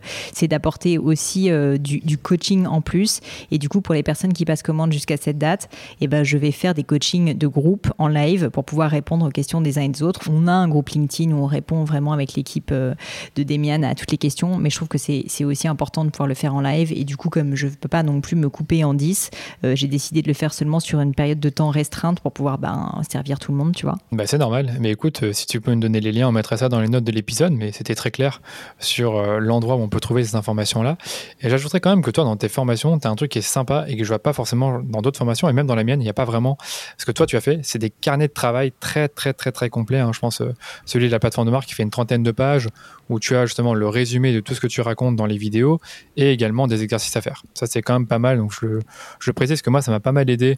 d'apporter 0.47 0.97
aussi 0.97 1.49
euh, 1.49 1.77
du, 1.77 2.17
coaching 2.17 2.65
en 2.65 2.81
plus. 2.81 3.21
Et 3.51 3.57
du 3.57 3.69
coup, 3.69 3.81
pour 3.81 3.93
les 3.93 4.03
personnes 4.03 4.33
qui 4.33 4.45
passent 4.45 4.63
commande 4.63 4.91
jusqu'à 4.91 5.17
cette 5.17 5.37
date, 5.37 5.69
eh 6.01 6.07
ben, 6.07 6.23
je 6.23 6.37
vais 6.37 6.51
faire 6.51 6.73
des 6.73 6.83
coachings 6.83 7.37
de 7.37 7.47
groupe 7.47 7.91
en 7.97 8.07
live 8.07 8.49
pour 8.49 8.63
pouvoir 8.63 8.91
répondre 8.91 9.27
aux 9.27 9.31
questions 9.31 9.61
des 9.61 9.77
uns 9.77 9.83
et 9.83 9.89
des 9.89 10.03
autres. 10.03 10.21
On 10.29 10.47
a 10.47 10.51
un 10.51 10.67
groupe 10.67 10.89
LinkedIn 10.89 11.31
où 11.31 11.43
on 11.43 11.45
répond 11.45 11.83
vraiment 11.83 12.13
avec 12.13 12.33
l'équipe 12.33 12.71
euh, 12.71 12.93
de 13.35 13.43
Demian 13.43 13.83
à 13.83 13.95
toutes 13.95 14.11
les 14.11 14.17
questions, 14.17 14.57
mais 14.57 14.69
je 14.69 14.75
trouve 14.75 14.87
que 14.87 14.97
c'est 14.97 15.43
aussi 15.43 15.67
important 15.67 16.03
de 16.03 16.09
pouvoir 16.09 16.27
le 16.27 16.35
faire 16.35 16.55
en 16.55 16.61
live. 16.61 16.91
Et 16.95 17.03
du 17.03 17.15
coup, 17.15 17.29
comme 17.29 17.55
je 17.55 17.67
ne 17.67 17.71
peux 17.71 17.89
pas 17.89 18.03
non 18.03 18.21
plus 18.21 18.35
me 18.35 18.49
couper 18.49 18.83
en 18.83 18.93
10, 18.93 19.29
euh, 19.63 19.75
j'ai 19.75 19.87
décidé 19.87 20.21
de 20.21 20.27
le 20.27 20.33
faire 20.33 20.53
seulement 20.53 20.79
sur 20.79 20.99
une 20.99 21.13
période 21.13 21.39
de 21.39 21.49
temps 21.49 21.69
restreinte 21.69 22.19
pour 22.19 22.31
pouvoir 22.31 22.57
ben, 22.57 23.01
servir 23.09 23.39
tout 23.39 23.51
le 23.51 23.57
monde, 23.57 23.75
tu 23.75 23.85
vois. 23.85 23.97
Bah, 24.11 24.25
c'est 24.25 24.37
normal. 24.37 24.73
Mais 24.79 24.91
écoute, 24.91 25.31
si 25.31 25.45
tu 25.45 25.61
peux 25.61 25.73
me 25.73 25.81
donner 25.81 25.99
les 25.99 26.11
liens, 26.11 26.27
on 26.27 26.31
mettra 26.31 26.57
ça 26.57 26.69
dans 26.69 26.81
les 26.81 26.87
notes 26.87 27.03
de 27.03 27.11
l'épisode. 27.11 27.53
Mais 27.53 27.68
c'était 27.71 27.95
très 27.95 28.11
clair 28.11 28.41
sur 28.79 29.17
euh, 29.17 29.39
l'endroit 29.39 29.75
où 29.75 29.79
on 29.79 29.89
peut 29.89 29.99
trouver 29.99 30.23
ces 30.23 30.35
informations-là. 30.35 30.97
Et 31.41 31.49
j'ajouterais 31.49 31.79
quand 31.79 31.89
même 31.89 32.01
que 32.01 32.11
toi, 32.11 32.23
dans 32.23 32.35
tes 32.35 32.49
formations, 32.49 32.97
tu 32.99 33.07
as 33.07 33.09
un 33.09 33.15
truc 33.15 33.31
qui 33.31 33.39
est 33.39 33.43
sympa 33.43 33.85
et 33.87 33.97
que 33.97 34.03
je 34.03 34.09
vois 34.09 34.19
pas 34.19 34.33
forcément 34.33 34.79
dans 34.79 35.01
d'autres 35.01 35.17
formations, 35.17 35.49
et 35.49 35.53
même 35.53 35.67
dans 35.67 35.75
la 35.75 35.83
mienne, 35.83 36.01
il 36.01 36.03
n'y 36.03 36.09
a 36.09 36.13
pas 36.13 36.25
vraiment. 36.25 36.57
Ce 36.97 37.05
que 37.05 37.11
toi, 37.11 37.25
tu 37.25 37.37
as 37.37 37.41
fait, 37.41 37.59
c'est 37.63 37.79
des 37.79 37.89
carnets 37.89 38.27
de 38.27 38.33
travail 38.33 38.73
très, 38.79 39.07
très, 39.07 39.33
très, 39.33 39.51
très 39.51 39.69
complets. 39.69 39.99
Hein. 39.99 40.11
Je 40.13 40.19
pense 40.19 40.41
euh, 40.41 40.53
celui 40.85 41.07
de 41.07 41.11
la 41.11 41.19
plateforme 41.19 41.47
de 41.47 41.51
marque 41.51 41.67
qui 41.67 41.75
fait 41.75 41.83
une 41.83 41.89
trentaine 41.89 42.23
de 42.23 42.31
pages, 42.31 42.67
où 43.09 43.19
tu 43.19 43.35
as 43.35 43.45
justement 43.45 43.73
le 43.73 43.87
résumé 43.87 44.33
de 44.33 44.39
tout 44.39 44.53
ce 44.53 44.61
que 44.61 44.67
tu 44.67 44.81
racontes 44.81 45.15
dans 45.15 45.25
les 45.25 45.37
vidéos 45.37 45.79
et 46.15 46.31
également 46.31 46.67
des 46.67 46.83
exercices 46.83 47.15
à 47.15 47.21
faire. 47.21 47.43
Ça, 47.53 47.65
c'est 47.65 47.81
quand 47.81 47.93
même 47.93 48.07
pas 48.07 48.19
mal. 48.19 48.37
Donc, 48.37 48.53
je, 48.53 48.79
je 49.19 49.31
précise 49.31 49.61
que 49.61 49.69
moi, 49.69 49.81
ça 49.81 49.91
m'a 49.91 49.99
pas 49.99 50.11
mal 50.11 50.29
aidé 50.29 50.57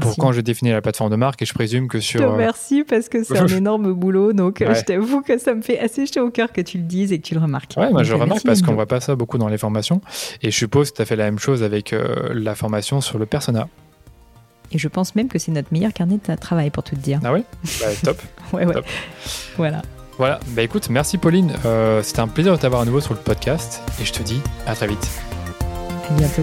pour 0.00 0.16
quand 0.16 0.32
je 0.32 0.40
définis 0.40 0.70
la 0.70 0.80
plateforme 0.80 1.10
de 1.10 1.16
marque 1.16 1.42
et 1.42 1.46
je 1.46 1.54
présume 1.54 1.88
que 1.88 2.00
sur. 2.00 2.20
Je 2.20 2.24
te 2.24 2.30
remercie 2.30 2.84
parce 2.84 3.08
que 3.08 3.24
c'est 3.24 3.38
un 3.38 3.46
énorme 3.48 3.92
boulot. 3.92 4.32
Donc, 4.32 4.58
je 4.60 4.80
t'avoue 4.82 5.22
que 5.22 5.38
ça 5.38 5.54
me 5.54 5.62
fait 5.62 5.78
assez 5.78 6.06
chaud 6.06 6.26
au 6.26 6.30
cœur 6.32 6.52
que 6.52 6.60
tu 6.60 6.78
le 6.78 6.84
dises 6.84 7.12
et 7.12 7.18
que 7.18 7.24
tu 7.26 7.34
le 7.34 7.40
remarques. 7.40 7.74
Ouais, 7.76 7.90
moi 7.90 8.02
je 8.02 8.12
remarque 8.12 8.30
merci, 8.30 8.46
parce 8.46 8.60
qu'on 8.60 8.66
Nenio. 8.68 8.76
voit 8.76 8.86
pas 8.86 9.00
ça 9.00 9.14
beaucoup 9.14 9.38
dans 9.38 9.48
les 9.48 9.58
formations. 9.58 10.00
Et 10.42 10.50
je 10.50 10.56
suppose 10.56 10.90
que 10.90 10.96
tu 10.96 11.02
as 11.02 11.04
fait 11.04 11.16
la 11.16 11.24
même 11.24 11.38
chose 11.38 11.62
avec 11.62 11.92
euh, 11.92 12.30
la 12.34 12.54
formation 12.54 13.00
sur 13.00 13.18
le 13.18 13.26
persona. 13.26 13.68
Et 14.72 14.78
je 14.78 14.88
pense 14.88 15.14
même 15.14 15.28
que 15.28 15.38
c'est 15.38 15.52
notre 15.52 15.68
meilleur 15.70 15.92
carnet 15.92 16.18
de 16.26 16.34
travail 16.34 16.70
pour 16.70 16.82
tout 16.82 16.96
te 16.96 17.00
dire. 17.00 17.20
Ah 17.24 17.32
oui 17.32 17.44
Bah, 17.80 17.86
Top. 18.02 18.20
Ouais, 18.52 18.64
ouais. 18.66 18.74
Top. 18.74 18.86
Voilà. 19.56 19.82
Voilà, 20.18 20.40
bah 20.48 20.62
écoute, 20.62 20.88
merci 20.90 21.16
Pauline. 21.18 21.52
Euh, 21.64 22.02
C'était 22.02 22.20
un 22.20 22.28
plaisir 22.28 22.52
de 22.52 22.58
t'avoir 22.60 22.82
à 22.82 22.84
nouveau 22.84 23.00
sur 23.00 23.14
le 23.14 23.20
podcast. 23.20 23.82
Et 24.00 24.04
je 24.04 24.12
te 24.12 24.22
dis 24.22 24.40
à 24.66 24.74
très 24.74 24.86
vite. 24.86 25.08
À 26.10 26.14
bientôt. 26.14 26.42